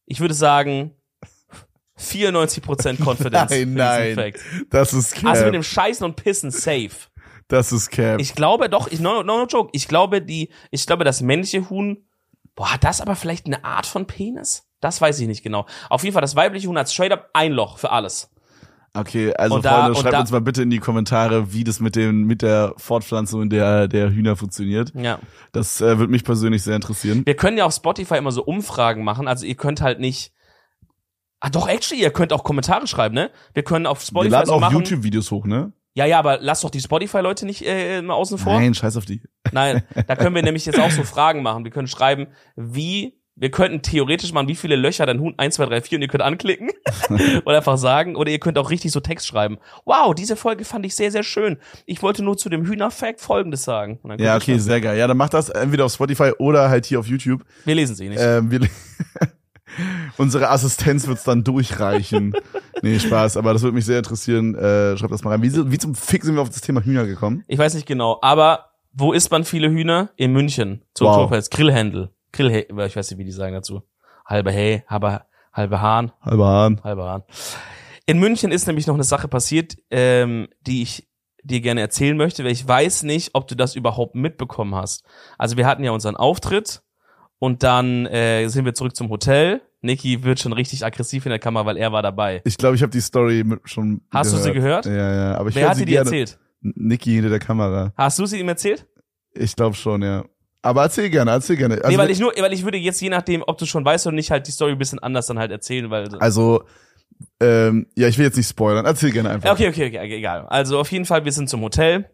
ich 0.05 0.19
würde 0.19 0.33
sagen, 0.33 0.95
94% 1.99 2.99
Confidence. 3.03 3.51
Nein, 3.51 3.73
nein. 3.73 4.15
Fact. 4.15 4.39
Das 4.69 4.93
ist 4.93 5.15
Cap. 5.15 5.31
Also 5.31 5.45
mit 5.45 5.53
dem 5.53 5.63
Scheißen 5.63 6.05
und 6.05 6.15
Pissen 6.15 6.51
safe. 6.51 7.09
das 7.47 7.71
ist 7.71 7.89
Cap. 7.89 8.19
Ich 8.19 8.35
glaube 8.35 8.69
doch, 8.69 8.87
ich, 8.89 8.99
no, 8.99 9.23
no, 9.23 9.37
no 9.39 9.45
joke, 9.45 9.69
ich 9.73 9.87
glaube 9.87 10.21
die, 10.21 10.49
ich 10.71 10.85
glaube 10.85 11.03
das 11.03 11.21
männliche 11.21 11.69
Huhn 11.69 12.05
Boah, 12.55 12.73
hat 12.73 12.83
das 12.83 13.01
aber 13.01 13.15
vielleicht 13.15 13.45
eine 13.45 13.63
Art 13.63 13.85
von 13.85 14.07
Penis? 14.07 14.67
Das 14.81 14.99
weiß 14.99 15.19
ich 15.19 15.27
nicht 15.27 15.43
genau. 15.43 15.65
Auf 15.89 16.03
jeden 16.03 16.13
Fall, 16.13 16.21
das 16.21 16.35
weibliche 16.35 16.67
Huhn 16.67 16.77
hat 16.77 16.89
straight 16.91 17.11
up 17.11 17.29
ein 17.33 17.53
Loch 17.53 17.77
für 17.77 17.91
alles. 17.91 18.29
Okay, 18.93 19.33
also 19.33 19.55
Und 19.55 19.63
da- 19.65 19.71
Freunde, 19.83 19.89
und 19.91 19.95
schreibt 20.01 20.13
da- 20.13 20.19
uns 20.19 20.31
mal 20.31 20.41
bitte 20.41 20.63
in 20.63 20.69
die 20.69 20.79
Kommentare, 20.79 21.53
wie 21.53 21.63
das 21.63 21.79
mit 21.79 21.95
dem 21.95 22.23
mit 22.23 22.41
der 22.41 22.73
Fortpflanzung 22.77 23.49
der 23.49 23.87
der 23.87 24.09
Hühner 24.11 24.35
funktioniert. 24.35 24.91
Ja. 24.95 25.19
Das 25.53 25.79
äh, 25.79 25.97
würde 25.97 26.11
mich 26.11 26.23
persönlich 26.25 26.61
sehr 26.63 26.75
interessieren. 26.75 27.21
Wir 27.25 27.35
können 27.35 27.57
ja 27.57 27.65
auf 27.65 27.73
Spotify 27.73 28.15
immer 28.17 28.33
so 28.33 28.43
Umfragen 28.43 29.03
machen. 29.05 29.29
Also 29.29 29.45
ihr 29.45 29.55
könnt 29.55 29.79
halt 29.81 29.99
nicht. 30.01 30.33
Ah 31.39 31.49
doch, 31.49 31.67
actually, 31.69 32.01
ihr 32.01 32.11
könnt 32.11 32.33
auch 32.33 32.43
Kommentare 32.43 32.85
schreiben, 32.85 33.15
ne? 33.15 33.31
Wir 33.53 33.63
können 33.63 33.85
auf 33.87 33.99
Wir 34.01 34.05
Spotify 34.07 34.31
laden 34.31 34.45
so 34.47 34.53
auch 34.53 34.59
machen. 34.59 34.73
YouTube-Videos 34.77 35.31
hoch, 35.31 35.45
ne? 35.45 35.71
Ja, 35.93 36.05
ja, 36.05 36.19
aber 36.19 36.37
lass 36.39 36.61
doch 36.61 36.69
die 36.69 36.79
Spotify-Leute 36.81 37.45
nicht 37.45 37.65
äh, 37.65 38.01
mal 38.01 38.13
außen 38.13 38.37
vor. 38.37 38.53
Nein, 38.59 38.73
scheiß 38.73 38.95
auf 38.97 39.05
die. 39.05 39.21
Nein, 39.51 39.83
da 40.07 40.15
können 40.15 40.35
wir 40.35 40.43
nämlich 40.43 40.65
jetzt 40.65 40.79
auch 40.79 40.91
so 40.91 41.03
Fragen 41.03 41.41
machen. 41.43 41.63
Wir 41.63 41.71
können 41.71 41.87
schreiben, 41.87 42.27
wie, 42.55 43.19
wir 43.41 43.49
könnten 43.49 43.81
theoretisch 43.81 44.33
machen, 44.33 44.47
wie 44.47 44.55
viele 44.55 44.75
Löcher 44.75 45.07
dein 45.07 45.19
Huhn 45.19 45.33
1, 45.35 45.55
2, 45.55 45.65
3, 45.65 45.81
4 45.81 45.97
und 45.97 46.01
ihr 46.03 46.07
könnt 46.07 46.21
anklicken 46.21 46.69
oder 47.45 47.57
einfach 47.57 47.79
sagen. 47.79 48.15
Oder 48.15 48.29
ihr 48.29 48.37
könnt 48.37 48.59
auch 48.59 48.69
richtig 48.69 48.91
so 48.91 48.99
Text 48.99 49.25
schreiben. 49.25 49.57
Wow, 49.83 50.13
diese 50.13 50.35
Folge 50.35 50.63
fand 50.63 50.85
ich 50.85 50.95
sehr, 50.95 51.11
sehr 51.11 51.23
schön. 51.23 51.57
Ich 51.87 52.03
wollte 52.03 52.23
nur 52.23 52.37
zu 52.37 52.49
dem 52.49 52.67
Hühnerfact 52.67 53.19
Folgendes 53.19 53.63
sagen. 53.63 53.97
Und 54.03 54.21
Ja, 54.21 54.35
okay, 54.35 54.59
sehr 54.59 54.79
geil. 54.79 54.95
Ja, 54.95 55.07
dann 55.07 55.17
macht 55.17 55.33
das 55.33 55.49
entweder 55.49 55.85
auf 55.85 55.93
Spotify 55.93 56.33
oder 56.37 56.69
halt 56.69 56.85
hier 56.85 56.99
auf 56.99 57.07
YouTube. 57.07 57.43
Wir 57.65 57.73
lesen 57.73 57.95
sie 57.95 58.09
nicht. 58.09 58.21
Ähm, 58.21 58.51
wir 58.51 58.59
Unsere 60.17 60.49
Assistenz 60.49 61.07
wird's 61.07 61.23
dann 61.23 61.43
durchreichen. 61.43 62.33
nee, 62.83 62.99
Spaß, 62.99 63.37
aber 63.37 63.53
das 63.53 63.63
würde 63.63 63.73
mich 63.73 63.85
sehr 63.85 63.97
interessieren. 63.97 64.53
Äh, 64.53 64.97
schreibt 64.97 65.13
das 65.13 65.23
mal 65.23 65.31
rein. 65.31 65.41
Wie, 65.41 65.71
wie 65.71 65.79
zum 65.79 65.95
Fick 65.95 66.23
sind 66.23 66.35
wir 66.35 66.43
auf 66.43 66.49
das 66.49 66.61
Thema 66.61 66.83
Hühner 66.83 67.07
gekommen? 67.07 67.43
Ich 67.47 67.57
weiß 67.57 67.73
nicht 67.73 67.87
genau, 67.87 68.19
aber 68.21 68.65
wo 68.93 69.13
isst 69.13 69.31
man 69.31 69.45
viele 69.45 69.71
Hühner? 69.71 70.11
In 70.15 70.31
München. 70.31 70.83
Zu 70.93 71.05
Wow. 71.05 71.49
Grillhändel. 71.49 72.11
Grillhä, 72.33 72.65
ich 72.85 72.95
weiß 72.95 73.11
nicht, 73.11 73.19
wie 73.19 73.25
die 73.25 73.31
sagen 73.31 73.53
dazu. 73.53 73.81
Halbe 74.25 74.51
Hey, 74.51 74.83
halbe, 74.87 75.21
halbe 75.53 75.81
Hahn, 75.81 76.11
Halber 76.21 76.47
Hahn. 76.47 76.81
halbe 76.83 77.03
Hahn. 77.03 77.23
In 78.05 78.19
München 78.19 78.51
ist 78.51 78.67
nämlich 78.67 78.87
noch 78.87 78.95
eine 78.95 79.03
Sache 79.03 79.27
passiert, 79.27 79.75
ähm, 79.89 80.47
die 80.61 80.81
ich 80.81 81.07
dir 81.43 81.61
gerne 81.61 81.81
erzählen 81.81 82.15
möchte, 82.15 82.43
weil 82.43 82.51
ich 82.51 82.67
weiß 82.67 83.03
nicht, 83.03 83.31
ob 83.33 83.47
du 83.47 83.55
das 83.55 83.75
überhaupt 83.75 84.15
mitbekommen 84.15 84.75
hast. 84.75 85.03
Also 85.37 85.57
wir 85.57 85.65
hatten 85.65 85.83
ja 85.83 85.91
unseren 85.91 86.15
Auftritt 86.15 86.83
und 87.39 87.63
dann 87.63 88.05
äh, 88.05 88.47
sind 88.47 88.65
wir 88.65 88.73
zurück 88.73 88.95
zum 88.95 89.09
Hotel. 89.09 89.61
Niki 89.81 90.23
wird 90.23 90.39
schon 90.39 90.53
richtig 90.53 90.85
aggressiv 90.85 91.25
in 91.25 91.31
der 91.31 91.39
Kamera, 91.39 91.65
weil 91.65 91.77
er 91.77 91.91
war 91.91 92.03
dabei. 92.03 92.41
Ich 92.45 92.57
glaube, 92.57 92.75
ich 92.75 92.83
habe 92.83 92.91
die 92.91 93.01
Story 93.01 93.43
schon 93.65 94.01
Hast 94.11 94.31
du 94.33 94.37
sie 94.37 94.51
gehört? 94.51 94.85
Ja, 94.85 95.13
ja, 95.13 95.35
aber 95.37 95.49
ich 95.49 95.55
Wer 95.55 95.69
hat 95.69 95.77
sie 95.77 95.85
dir 95.85 95.99
erzählt? 95.99 96.37
Niki 96.61 97.13
hinter 97.13 97.29
der 97.29 97.39
Kamera. 97.39 97.91
Hast 97.97 98.19
du 98.19 98.25
sie 98.27 98.39
ihm 98.39 98.47
erzählt? 98.47 98.85
Ich 99.33 99.55
glaube 99.55 99.75
schon, 99.75 100.03
ja. 100.03 100.23
Aber 100.61 100.83
erzähl 100.83 101.09
gerne, 101.09 101.31
erzähl 101.31 101.57
gerne. 101.57 101.75
Also, 101.75 101.89
nee, 101.89 101.97
weil 101.97 102.11
ich 102.11 102.19
nur, 102.19 102.33
weil 102.37 102.53
ich 102.53 102.63
würde 102.63 102.77
jetzt 102.77 103.01
je 103.01 103.09
nachdem, 103.09 103.43
ob 103.45 103.57
du 103.57 103.65
schon 103.65 103.83
weißt 103.83 104.05
oder 104.07 104.15
nicht, 104.15 104.31
halt 104.31 104.47
die 104.47 104.51
Story 104.51 104.73
ein 104.73 104.77
bisschen 104.77 104.99
anders 104.99 105.27
dann 105.27 105.39
halt 105.39 105.51
erzählen, 105.51 105.89
weil. 105.89 106.15
also 106.19 106.63
ähm, 107.39 107.87
ja, 107.95 108.07
ich 108.07 108.17
will 108.17 108.25
jetzt 108.25 108.37
nicht 108.37 108.47
spoilern. 108.47 108.85
Erzähl 108.85 109.11
gerne 109.11 109.31
einfach. 109.31 109.51
Okay, 109.51 109.69
okay, 109.69 109.87
okay, 109.87 110.17
egal. 110.17 110.45
Also 110.47 110.79
auf 110.79 110.91
jeden 110.91 111.05
Fall, 111.05 111.25
wir 111.25 111.31
sind 111.31 111.49
zum 111.49 111.61
Hotel 111.61 112.09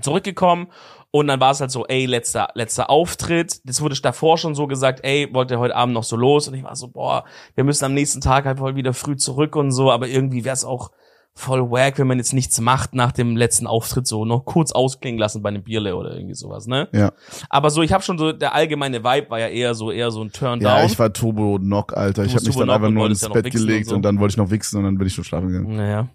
zurückgekommen 0.00 0.68
und 1.10 1.28
dann 1.28 1.38
war 1.38 1.52
es 1.52 1.60
halt 1.60 1.70
so, 1.70 1.86
ey, 1.86 2.06
letzter, 2.06 2.48
letzter 2.54 2.90
Auftritt. 2.90 3.60
Das 3.64 3.80
wurde 3.80 4.00
davor 4.00 4.36
schon 4.36 4.56
so 4.56 4.66
gesagt, 4.66 5.00
ey, 5.04 5.28
wollt 5.32 5.50
ihr 5.50 5.60
heute 5.60 5.76
Abend 5.76 5.94
noch 5.94 6.02
so 6.02 6.16
los? 6.16 6.48
Und 6.48 6.54
ich 6.54 6.64
war 6.64 6.74
so, 6.74 6.88
boah, 6.88 7.24
wir 7.54 7.62
müssen 7.62 7.84
am 7.84 7.94
nächsten 7.94 8.20
Tag 8.20 8.44
halt 8.44 8.58
voll 8.58 8.74
wieder 8.74 8.92
früh 8.92 9.16
zurück 9.16 9.54
und 9.54 9.70
so, 9.70 9.92
aber 9.92 10.08
irgendwie 10.08 10.44
wäre 10.44 10.54
es 10.54 10.64
auch 10.64 10.90
voll 11.36 11.70
wack, 11.70 11.98
wenn 11.98 12.06
man 12.06 12.18
jetzt 12.18 12.32
nichts 12.32 12.60
macht 12.60 12.94
nach 12.94 13.10
dem 13.10 13.36
letzten 13.36 13.66
Auftritt, 13.66 14.06
so 14.06 14.24
noch 14.24 14.44
kurz 14.44 14.70
ausklingen 14.72 15.18
lassen 15.18 15.42
bei 15.42 15.48
einem 15.48 15.64
Bierle 15.64 15.96
oder 15.96 16.14
irgendwie 16.14 16.34
sowas, 16.34 16.66
ne? 16.66 16.88
Ja. 16.92 17.12
Aber 17.50 17.70
so, 17.70 17.82
ich 17.82 17.92
habe 17.92 18.04
schon 18.04 18.18
so, 18.18 18.32
der 18.32 18.54
allgemeine 18.54 19.02
Vibe 19.02 19.30
war 19.30 19.40
ja 19.40 19.48
eher 19.48 19.74
so, 19.74 19.90
eher 19.90 20.10
so 20.12 20.22
ein 20.22 20.30
Turn 20.30 20.60
Ja, 20.60 20.84
ich 20.84 20.98
war 20.98 21.12
Turbo 21.12 21.58
Knock, 21.58 21.96
Alter. 21.96 22.22
Ich 22.22 22.32
Du 22.32 22.36
habe 22.36 22.46
warst 22.46 22.46
mich 22.46 22.56
dann 22.56 22.70
einfach 22.70 22.90
nur 22.90 23.06
ins 23.06 23.28
Bett 23.28 23.44
wichsen 23.46 23.60
und 23.60 23.66
gelegt 23.66 23.88
so. 23.88 23.94
und, 23.96 24.02
dann 24.02 24.20
wollte 24.20 24.32
ich 24.32 24.36
noch 24.36 24.50
wichsen 24.50 24.78
und 24.78 24.84
dann 24.84 24.96
bin 24.96 25.06
ich 25.06 25.14
schon 25.14 25.24
schlafen 25.24 25.48
gegangen. 25.48 25.76
Naja. 25.76 26.08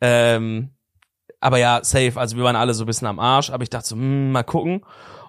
Ähm, 0.00 0.70
aber 1.40 1.58
ja, 1.58 1.80
safe. 1.82 2.12
Also 2.16 2.36
wir 2.36 2.44
waren 2.44 2.56
alle 2.56 2.74
so 2.74 2.84
ein 2.84 2.86
bisschen 2.86 3.08
am 3.08 3.18
Arsch, 3.18 3.50
aber 3.50 3.62
ich 3.62 3.70
dachte 3.70 3.88
so, 3.88 3.96
hm, 3.96 4.30
mal 4.32 4.44
gucken. 4.44 4.82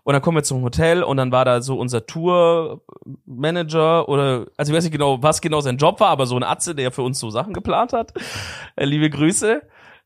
Und 0.07 0.13
dann 0.13 0.21
kommen 0.21 0.37
wir 0.37 0.43
zum 0.43 0.63
Hotel 0.63 1.03
und 1.03 1.17
dann 1.17 1.33
war 1.33 1.43
da 1.43 1.61
so 1.61 1.77
unser 1.77 2.05
Tourmanager 2.05 4.07
oder, 4.07 4.45
also 4.55 4.71
ich 4.71 4.77
weiß 4.77 4.85
nicht 4.85 4.93
genau, 4.93 5.21
was 5.21 5.41
genau 5.41 5.59
sein 5.59 5.75
Job 5.75 5.99
war, 5.99 6.07
aber 6.07 6.25
so 6.25 6.37
ein 6.37 6.43
Atze, 6.43 6.75
der 6.75 6.93
für 6.93 7.01
uns 7.01 7.19
so 7.19 7.29
Sachen 7.29 7.51
geplant 7.51 7.91
hat. 7.91 8.13
Äh, 8.77 8.85
liebe 8.85 9.09
Grüße. 9.09 9.63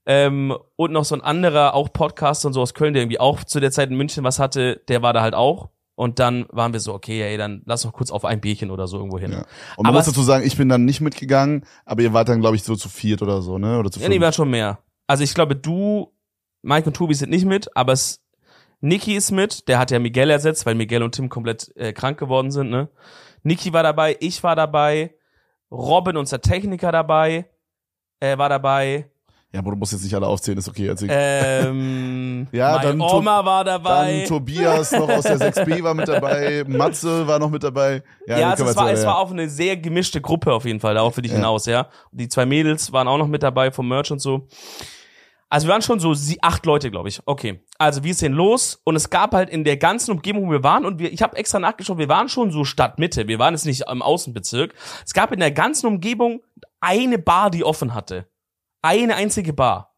Ähm, 0.07 0.57
und 0.75 0.91
noch 0.91 1.05
so 1.05 1.13
ein 1.13 1.21
anderer, 1.21 1.75
auch 1.75 1.93
Podcaster 1.93 2.47
und 2.47 2.53
so 2.53 2.61
aus 2.61 2.73
Köln, 2.73 2.95
der 2.95 3.03
irgendwie 3.03 3.19
auch 3.19 3.43
zu 3.43 3.59
der 3.59 3.69
Zeit 3.69 3.91
in 3.91 3.95
München 3.95 4.23
was 4.23 4.39
hatte, 4.39 4.81
der 4.87 5.03
war 5.03 5.13
da 5.13 5.21
halt 5.21 5.35
auch. 5.35 5.69
Und 5.93 6.17
dann 6.17 6.47
waren 6.49 6.73
wir 6.73 6.79
so, 6.79 6.95
okay, 6.95 7.21
ey, 7.21 7.37
dann 7.37 7.61
lass 7.65 7.85
noch 7.85 7.93
kurz 7.93 8.09
auf 8.09 8.25
ein 8.25 8.41
Bierchen 8.41 8.71
oder 8.71 8.87
so 8.87 8.97
irgendwo 8.97 9.19
hin. 9.19 9.33
Ja. 9.33 9.45
Und 9.75 9.83
man 9.83 9.91
Aber 9.91 9.99
muss 9.99 10.07
dazu 10.07 10.23
sagen, 10.23 10.43
ich 10.43 10.57
bin 10.57 10.67
dann 10.67 10.83
nicht 10.83 11.01
mitgegangen, 11.01 11.63
aber 11.85 12.01
ihr 12.01 12.11
wart 12.11 12.27
dann, 12.27 12.41
glaube 12.41 12.55
ich, 12.55 12.63
so 12.63 12.75
zu 12.75 12.89
viert 12.89 13.21
oder 13.21 13.43
so, 13.43 13.59
ne? 13.59 13.77
Oder 13.77 13.91
zu 13.91 13.99
Ja, 13.99 14.09
nee, 14.09 14.19
waren 14.19 14.33
schon 14.33 14.49
mehr. 14.49 14.79
Also 15.05 15.23
ich 15.23 15.35
glaube, 15.35 15.55
du, 15.55 16.11
Mike 16.63 16.87
und 16.87 16.95
Tobi 16.95 17.13
sind 17.13 17.29
nicht 17.29 17.45
mit, 17.45 17.77
aber 17.77 17.93
es, 17.93 18.19
Niki 18.81 19.15
ist 19.15 19.31
mit, 19.31 19.67
der 19.67 19.79
hat 19.79 19.91
ja 19.91 19.99
Miguel 19.99 20.29
ersetzt, 20.29 20.65
weil 20.65 20.75
Miguel 20.75 21.03
und 21.03 21.13
Tim 21.15 21.29
komplett 21.29 21.71
äh, 21.75 21.93
krank 21.93 22.17
geworden 22.19 22.51
sind, 22.51 22.69
ne? 22.69 22.89
Niki 23.43 23.73
war 23.73 23.83
dabei, 23.83 24.17
ich 24.19 24.43
war 24.43 24.55
dabei, 24.55 25.13
Robin, 25.71 26.17
unser 26.17 26.41
Techniker 26.41 26.91
dabei, 26.91 27.45
äh, 28.19 28.37
war 28.37 28.49
dabei, 28.49 29.11
ja, 29.53 29.59
aber 29.59 29.71
du 29.71 29.77
musst 29.77 29.91
jetzt 29.91 30.03
nicht 30.03 30.15
alle 30.15 30.27
aufzählen, 30.27 30.57
ist 30.57 30.69
okay. 30.69 30.87
Erzähl. 30.87 31.09
ähm, 31.11 32.47
Ja, 32.53 32.79
dann 32.79 33.01
Oma 33.01 33.43
war 33.43 33.65
dabei. 33.65 34.19
Dann 34.19 34.25
Tobias 34.27 34.93
noch 34.93 35.09
aus 35.09 35.23
der 35.23 35.39
6B 35.39 35.83
war 35.83 35.93
mit 35.93 36.07
dabei, 36.07 36.63
Matze 36.65 37.27
war 37.27 37.37
noch 37.37 37.49
mit 37.49 37.61
dabei. 37.61 38.01
Ja, 38.27 38.39
dann 38.39 38.51
also 38.51 38.63
es, 38.65 38.75
war, 38.77 38.91
es 38.91 39.01
ja. 39.01 39.09
war 39.09 39.17
auch 39.17 39.29
eine 39.31 39.49
sehr 39.49 39.75
gemischte 39.75 40.21
Gruppe 40.21 40.53
auf 40.53 40.63
jeden 40.63 40.79
Fall, 40.79 40.93
darauf 40.95 41.17
will 41.17 41.25
ich 41.25 41.31
Ja. 41.31 41.37
hinaus, 41.37 41.65
ja. 41.65 41.89
Die 42.13 42.29
zwei 42.29 42.45
Mädels 42.45 42.93
waren 42.93 43.09
auch 43.09 43.17
noch 43.17 43.27
mit 43.27 43.43
dabei 43.43 43.71
vom 43.71 43.89
Merch 43.89 44.11
und 44.11 44.19
so. 44.19 44.47
Also 45.51 45.67
wir 45.67 45.73
waren 45.73 45.81
schon 45.81 45.99
so 45.99 46.13
sie, 46.13 46.41
acht 46.41 46.65
Leute, 46.65 46.89
glaube 46.91 47.09
ich. 47.09 47.21
Okay. 47.25 47.61
Also 47.77 48.05
wir 48.05 48.13
sind 48.13 48.31
los 48.31 48.79
und 48.85 48.95
es 48.95 49.09
gab 49.09 49.33
halt 49.33 49.49
in 49.49 49.65
der 49.65 49.75
ganzen 49.75 50.11
Umgebung, 50.11 50.47
wo 50.47 50.51
wir 50.51 50.63
waren 50.63 50.85
und 50.85 50.97
wir, 50.97 51.11
ich 51.11 51.21
habe 51.21 51.35
extra 51.35 51.59
nachgeschaut, 51.59 51.97
wir 51.97 52.07
waren 52.07 52.29
schon 52.29 52.51
so 52.51 52.63
Stadtmitte, 52.63 53.27
wir 53.27 53.37
waren 53.37 53.53
jetzt 53.53 53.65
nicht 53.65 53.83
im 53.91 54.01
Außenbezirk. 54.01 54.73
Es 55.05 55.13
gab 55.13 55.33
in 55.33 55.41
der 55.41 55.51
ganzen 55.51 55.87
Umgebung 55.87 56.41
eine 56.79 57.19
Bar, 57.19 57.51
die 57.51 57.65
offen 57.65 57.93
hatte. 57.93 58.29
Eine 58.81 59.15
einzige 59.15 59.51
Bar. 59.51 59.93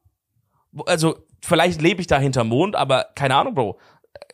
Also 0.87 1.19
vielleicht 1.39 1.83
lebe 1.83 2.01
ich 2.01 2.07
da 2.07 2.17
hinterm 2.17 2.47
Mond, 2.47 2.75
aber 2.75 3.09
keine 3.13 3.35
Ahnung, 3.35 3.53
Bro. 3.53 3.79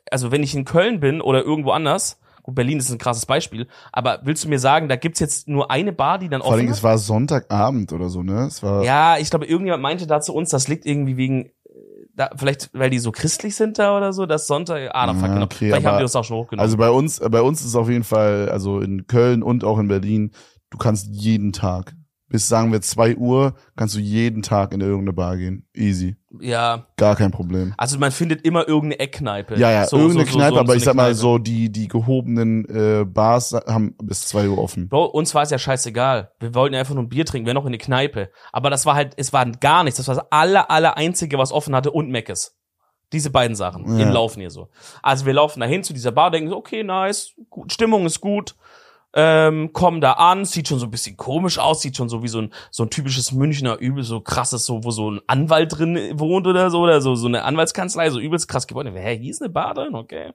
Also 0.10 0.32
wenn 0.32 0.42
ich 0.42 0.56
in 0.56 0.64
Köln 0.64 1.02
bin 1.02 1.20
oder 1.20 1.44
irgendwo 1.44 1.72
anders, 1.72 2.19
gut, 2.50 2.56
Berlin 2.56 2.80
ist 2.80 2.92
ein 2.92 2.98
krasses 2.98 3.26
Beispiel, 3.26 3.68
aber 3.92 4.20
willst 4.24 4.44
du 4.44 4.50
mir 4.50 4.60
sagen, 4.60 4.90
da 4.90 4.96
gibt's 4.96 5.20
jetzt 5.20 5.48
nur 5.48 5.72
eine 5.72 5.94
Bar, 5.94 6.20
die 6.20 6.30
dann 6.30 6.42
Vor 6.42 6.52
allem, 6.52 6.62
offen 6.62 6.72
es 6.72 6.78
hat? 6.78 6.84
war 6.84 6.98
Sonntagabend 6.98 7.94
oder 7.94 8.10
so, 8.10 8.24
ne? 8.24 8.46
Es 8.48 8.62
war, 8.62 8.84
Ja, 8.84 9.18
ich 9.18 9.30
glaube, 9.30 9.46
irgendjemand 9.46 9.84
meinte 9.84 10.08
da 10.08 10.22
zu 10.22 10.34
uns, 10.34 10.50
das 10.50 10.68
liegt 10.68 10.86
irgendwie 10.86 11.18
wegen, 11.18 11.46
äh, 11.46 11.52
da, 12.16 12.30
vielleicht, 12.36 12.70
weil 12.74 12.90
die 12.90 13.00
so 13.00 13.12
christlich 13.12 13.56
sind 13.56 13.80
da 13.80 13.96
oder 13.96 14.14
so, 14.14 14.26
dass 14.26 14.48
Sonntag, 14.48 14.92
ah, 14.94 15.08
da 15.08 15.14
fuck, 15.14 15.30
genau. 15.30 15.46
okay, 15.46 15.70
vielleicht 15.70 15.86
haben 15.86 15.98
die 15.98 16.04
das 16.04 16.16
auch 16.16 16.24
schon 16.24 16.38
hochgenommen. 16.38 16.64
also 16.64 16.78
bei 16.78 16.90
uns, 16.90 17.20
bei 17.20 17.42
uns 17.42 17.62
ist 17.62 17.68
es 17.68 17.76
auf 17.76 17.90
jeden 17.90 18.04
Fall, 18.04 18.50
also 18.50 18.80
in 18.82 19.08
Köln 19.08 19.44
und 19.44 19.64
auch 19.64 19.80
in 19.80 19.88
Berlin, 19.88 20.32
du 20.70 20.78
kannst 20.78 21.08
jeden 21.12 21.54
Tag, 21.54 21.96
bis 22.30 22.48
sagen 22.48 22.72
wir 22.72 22.82
zwei 22.82 23.16
Uhr, 23.16 23.56
kannst 23.76 23.96
du 23.96 24.00
jeden 24.00 24.42
Tag 24.44 24.72
in 24.74 24.82
irgendeine 24.82 25.14
Bar 25.14 25.36
gehen. 25.38 25.68
Easy. 25.76 26.16
ja, 26.40 26.86
Gar 26.96 27.16
kein 27.16 27.32
Problem. 27.32 27.74
also 27.78 27.98
man 27.98 28.12
findet 28.12 28.46
immer 28.46 28.68
irgendeine 28.68 29.00
Eckkneipe. 29.00 29.56
Ja, 29.58 29.72
ja, 29.72 29.88
So- 29.88 29.98
irgendeine 29.98 30.26
so- 30.26 30.32
so- 30.34 30.38
Kneipe, 30.38 30.60
aber 30.60 30.76
ich 30.76 30.82
eine 30.82 30.86
sag 30.86 30.96
mal 30.96 31.04
Kneipe. 31.06 31.16
so, 31.16 31.38
die, 31.40 31.72
die 31.72 31.88
gehobenen 31.88 32.66
äh, 32.70 33.04
Bars 33.06 33.54
haben 33.68 33.96
bis 34.04 34.22
zwei 34.28 34.48
Uhr 34.48 34.60
offen. 34.60 34.90
Bro, 34.90 35.06
uns 35.06 35.34
war 35.34 35.42
es 35.42 35.50
ja 35.50 35.58
scheißegal. 35.58 36.32
Wir 36.40 36.54
wollten 36.54 36.74
ja 36.76 36.80
einfach 36.82 36.94
nur 36.94 37.04
ein 37.04 37.10
Bier 37.10 37.26
trinken, 37.26 37.48
wir 37.48 37.54
noch 37.56 37.66
in 37.66 37.72
die 37.72 37.78
Kneipe. 37.80 38.30
Aber 38.52 38.70
das 38.70 38.86
war 38.86 38.94
halt, 38.96 39.14
es 39.18 39.34
war 39.34 39.46
gar 39.50 39.84
nichts. 39.84 39.98
Das 39.98 40.08
war 40.08 40.16
das 40.16 40.26
aller, 40.32 40.70
aller 40.70 40.98
einzige, 40.98 41.38
was 41.40 41.52
offen 41.52 41.76
hatte 41.76 41.92
und 41.92 42.10
Meckes. 42.12 42.56
Diese 43.12 43.32
beiden 43.32 43.56
Sachen 43.56 43.98
Ja. 43.98 44.06
im 44.06 44.12
Laufen 44.14 44.40
hier 44.40 44.52
so. 44.52 44.70
Also 45.02 45.26
wir 45.26 45.34
laufen 45.34 45.60
dahin 45.62 45.84
zu 45.84 45.94
dieser 45.94 46.12
Bar, 46.12 46.30
denken 46.30 46.52
so, 46.52 46.58
okay, 46.58 46.84
nice, 46.84 47.34
gut, 47.50 47.74
Stimmung 47.74 48.06
ist 48.06 48.22
gut. 48.22 48.56
Ähm, 49.16 49.74
kommen 49.74 50.02
da 50.02 50.14
an, 50.14 50.46
sieht 50.46 50.68
schon 50.68 50.78
so 50.78 50.86
ein 50.86 50.92
bisschen 50.92 51.18
komisch 51.18 51.58
aus, 51.58 51.82
sieht 51.82 51.98
schon 51.98 52.10
so 52.10 52.22
wie 52.22 52.28
so 52.28 52.42
ein, 52.42 52.54
so 52.70 52.84
ein 52.84 52.92
typisches 52.92 53.32
Münchner 53.32 53.80
übel, 53.80 54.04
so 54.04 54.22
krasses, 54.22 54.68
so, 54.68 54.84
wo 54.84 54.92
so 54.92 55.10
ein 55.10 55.22
Anwalt 55.26 55.80
drin 55.80 55.98
wohnt 56.20 56.46
oder 56.46 56.70
so, 56.70 56.82
oder 56.82 57.02
so, 57.02 57.16
so 57.16 57.28
eine 57.28 57.44
Anwaltskanzlei, 57.44 58.12
so 58.12 58.20
übelst 58.20 58.48
krass 58.48 58.68
Gebäude. 58.68 58.92
Hä, 58.92 59.18
hier 59.18 59.32
ist 59.32 59.42
eine 59.42 59.50
Bar 59.50 59.74
drin? 59.74 59.96
Okay. 59.96 60.34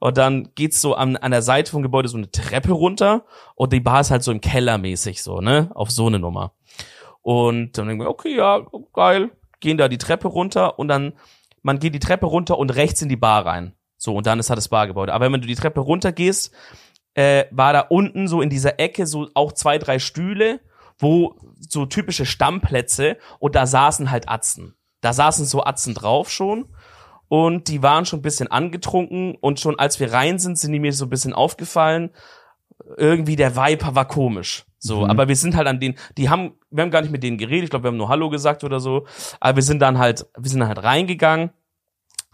Und 0.00 0.18
dann 0.18 0.50
geht's 0.56 0.80
so 0.80 0.94
an, 0.94 1.16
an 1.16 1.30
der 1.30 1.42
Seite 1.42 1.70
vom 1.70 1.82
Gebäude 1.82 2.08
so 2.08 2.16
eine 2.16 2.30
Treppe 2.30 2.72
runter 2.72 3.24
und 3.54 3.72
die 3.72 3.78
Bar 3.80 4.00
ist 4.00 4.10
halt 4.10 4.24
so 4.24 4.32
im 4.32 4.40
Keller 4.40 4.78
mäßig 4.78 5.22
so, 5.22 5.40
ne? 5.40 5.70
Auf 5.74 5.92
so 5.92 6.08
eine 6.08 6.18
Nummer. 6.18 6.54
Und 7.22 7.78
dann 7.78 7.86
denken 7.86 8.02
wir, 8.02 8.10
okay, 8.10 8.34
ja, 8.34 8.66
geil. 8.94 9.30
Gehen 9.60 9.78
da 9.78 9.88
die 9.88 9.98
Treppe 9.98 10.28
runter 10.28 10.78
und 10.78 10.88
dann, 10.88 11.12
man 11.62 11.78
geht 11.78 11.94
die 11.94 12.00
Treppe 12.00 12.26
runter 12.26 12.58
und 12.58 12.74
rechts 12.74 13.00
in 13.02 13.08
die 13.08 13.16
Bar 13.16 13.46
rein. 13.46 13.74
So, 13.96 14.14
und 14.14 14.26
dann 14.26 14.38
ist 14.38 14.48
halt 14.48 14.58
das 14.58 14.68
Bargebäude. 14.68 15.12
Aber 15.12 15.30
wenn 15.30 15.40
du 15.40 15.46
die 15.46 15.56
Treppe 15.56 15.80
runter 15.80 16.12
gehst, 16.12 16.54
äh, 17.18 17.46
war 17.50 17.72
da 17.72 17.80
unten 17.80 18.28
so 18.28 18.40
in 18.40 18.48
dieser 18.50 18.78
Ecke 18.78 19.06
so 19.06 19.28
auch 19.34 19.52
zwei, 19.52 19.78
drei 19.78 19.98
Stühle, 19.98 20.60
wo 20.98 21.34
so 21.58 21.84
typische 21.86 22.26
Stammplätze 22.26 23.16
und 23.40 23.54
da 23.56 23.66
saßen 23.66 24.10
halt 24.10 24.28
Atzen. 24.28 24.74
Da 25.00 25.12
saßen 25.12 25.44
so 25.44 25.64
Atzen 25.64 25.94
drauf 25.94 26.30
schon. 26.30 26.66
und 27.30 27.68
die 27.68 27.82
waren 27.82 28.06
schon 28.06 28.20
ein 28.20 28.22
bisschen 28.22 28.50
angetrunken 28.50 29.34
und 29.40 29.60
schon 29.60 29.78
als 29.78 30.00
wir 30.00 30.12
rein 30.12 30.38
sind, 30.38 30.58
sind 30.58 30.72
die 30.72 30.78
mir 30.80 30.92
so 30.94 31.04
ein 31.06 31.10
bisschen 31.10 31.34
aufgefallen. 31.34 32.10
Irgendwie 32.96 33.36
der 33.36 33.54
Vibe 33.56 33.94
war 33.94 34.06
komisch. 34.08 34.64
So, 34.78 35.00
Mhm. 35.04 35.10
aber 35.10 35.28
wir 35.28 35.36
sind 35.36 35.56
halt 35.56 35.66
an 35.66 35.80
den, 35.80 35.96
die 36.16 36.30
haben, 36.30 36.52
wir 36.70 36.82
haben 36.82 36.90
gar 36.92 37.02
nicht 37.02 37.10
mit 37.10 37.22
denen 37.24 37.36
geredet, 37.36 37.64
ich 37.64 37.70
glaube, 37.70 37.82
wir 37.84 37.88
haben 37.88 37.96
nur 37.96 38.08
Hallo 38.08 38.30
gesagt 38.30 38.62
oder 38.64 38.78
so, 38.80 39.06
aber 39.40 39.56
wir 39.56 39.62
sind 39.64 39.80
dann 39.82 39.98
halt, 39.98 40.26
wir 40.38 40.48
sind 40.48 40.60
dann 40.60 40.68
halt 40.68 40.82
reingegangen, 40.84 41.50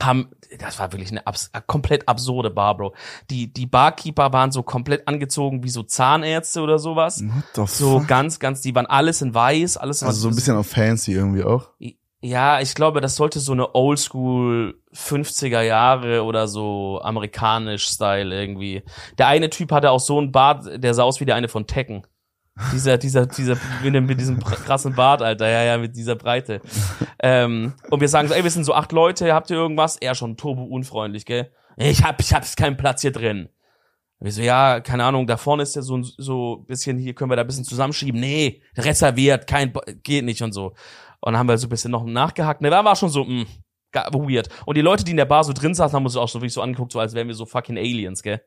haben, 0.02 0.30
das 0.58 0.78
war 0.78 0.92
wirklich 0.92 1.10
eine, 1.10 1.26
abs 1.26 1.50
komplett 1.66 2.08
absurde 2.08 2.50
Bar, 2.50 2.76
Bro. 2.76 2.94
Die, 3.30 3.52
die 3.52 3.66
Barkeeper 3.66 4.32
waren 4.32 4.52
so 4.52 4.62
komplett 4.62 5.06
angezogen 5.08 5.62
wie 5.62 5.70
so 5.70 5.82
Zahnärzte 5.82 6.60
oder 6.60 6.78
sowas. 6.78 7.22
So 7.54 8.00
fuck? 8.00 8.08
ganz, 8.08 8.38
ganz, 8.38 8.60
die 8.60 8.74
waren 8.74 8.86
alles 8.86 9.22
in 9.22 9.34
weiß, 9.34 9.76
alles 9.76 10.02
in 10.02 10.08
Also 10.08 10.20
so 10.20 10.28
ein 10.28 10.34
bisschen 10.34 10.56
auf 10.56 10.66
fancy 10.66 11.12
irgendwie 11.12 11.44
auch. 11.44 11.70
ja, 12.24 12.60
ich 12.60 12.74
glaube, 12.74 13.02
das 13.02 13.16
sollte 13.16 13.38
so 13.38 13.52
eine 13.52 13.74
Oldschool 13.74 14.80
50er 14.94 15.60
Jahre 15.60 16.24
oder 16.24 16.48
so 16.48 17.00
amerikanisch 17.02 17.86
Style 17.86 18.34
irgendwie. 18.34 18.82
Der 19.18 19.26
eine 19.28 19.50
Typ 19.50 19.70
hatte 19.72 19.90
auch 19.90 20.00
so 20.00 20.18
einen 20.18 20.32
Bart, 20.32 20.82
der 20.82 20.94
sah 20.94 21.02
aus 21.02 21.20
wie 21.20 21.26
der 21.26 21.34
eine 21.34 21.48
von 21.48 21.66
Tekken. 21.66 22.06
Dieser, 22.72 22.98
dieser, 22.98 23.26
dieser, 23.26 23.56
mit, 23.82 24.20
diesem 24.20 24.38
krassen 24.38 24.94
Bart, 24.94 25.22
Alter, 25.22 25.48
ja, 25.48 25.64
ja, 25.64 25.78
mit 25.78 25.96
dieser 25.96 26.14
Breite. 26.14 26.60
ähm, 27.20 27.74
und 27.90 28.00
wir 28.00 28.08
sagen 28.08 28.28
so, 28.28 28.34
ey, 28.34 28.44
wir 28.44 28.50
sind 28.50 28.62
so 28.64 28.74
acht 28.74 28.92
Leute, 28.92 29.34
habt 29.34 29.50
ihr 29.50 29.56
irgendwas? 29.56 29.96
Er 29.96 30.14
schon 30.14 30.36
turbo 30.36 30.62
unfreundlich, 30.62 31.26
gell? 31.26 31.50
Ich 31.76 32.04
hab, 32.04 32.20
ich 32.20 32.32
hab 32.32 32.44
keinen 32.56 32.76
Platz 32.76 33.02
hier 33.02 33.10
drin. 33.10 33.48
Wir 34.20 34.30
so, 34.30 34.40
ja, 34.42 34.78
keine 34.80 35.04
Ahnung, 35.04 35.26
da 35.26 35.36
vorne 35.36 35.64
ist 35.64 35.74
ja 35.74 35.82
so 35.82 35.96
ein 35.96 36.04
so 36.04 36.58
bisschen, 36.68 36.96
hier 36.96 37.14
können 37.14 37.30
wir 37.30 37.36
da 37.36 37.42
ein 37.42 37.46
bisschen 37.48 37.64
zusammenschieben. 37.64 38.20
Nee, 38.20 38.62
reserviert, 38.76 39.48
kein, 39.48 39.72
geht 40.04 40.24
nicht 40.24 40.40
und 40.40 40.52
so. 40.52 40.68
Und 41.20 41.32
dann 41.32 41.38
haben 41.38 41.48
wir 41.48 41.58
so 41.58 41.66
ein 41.66 41.70
bisschen 41.70 41.90
noch 41.90 42.04
nachgehackt. 42.04 42.60
Ne, 42.60 42.70
da 42.70 42.84
war 42.84 42.94
schon 42.94 43.08
so, 43.08 43.24
mh, 43.24 43.46
ga- 43.90 44.08
weird. 44.12 44.48
Und 44.64 44.76
die 44.76 44.80
Leute, 44.82 45.02
die 45.04 45.10
in 45.10 45.16
der 45.16 45.24
Bar 45.24 45.42
so 45.42 45.52
drin 45.52 45.74
saßen, 45.74 45.96
haben 45.96 46.04
uns 46.04 46.16
auch 46.16 46.28
so 46.28 46.38
wirklich 46.38 46.52
so 46.52 46.62
angeguckt, 46.62 46.92
so 46.92 47.00
als 47.00 47.14
wären 47.14 47.26
wir 47.26 47.34
so 47.34 47.46
fucking 47.46 47.76
Aliens, 47.76 48.22
gell? 48.22 48.40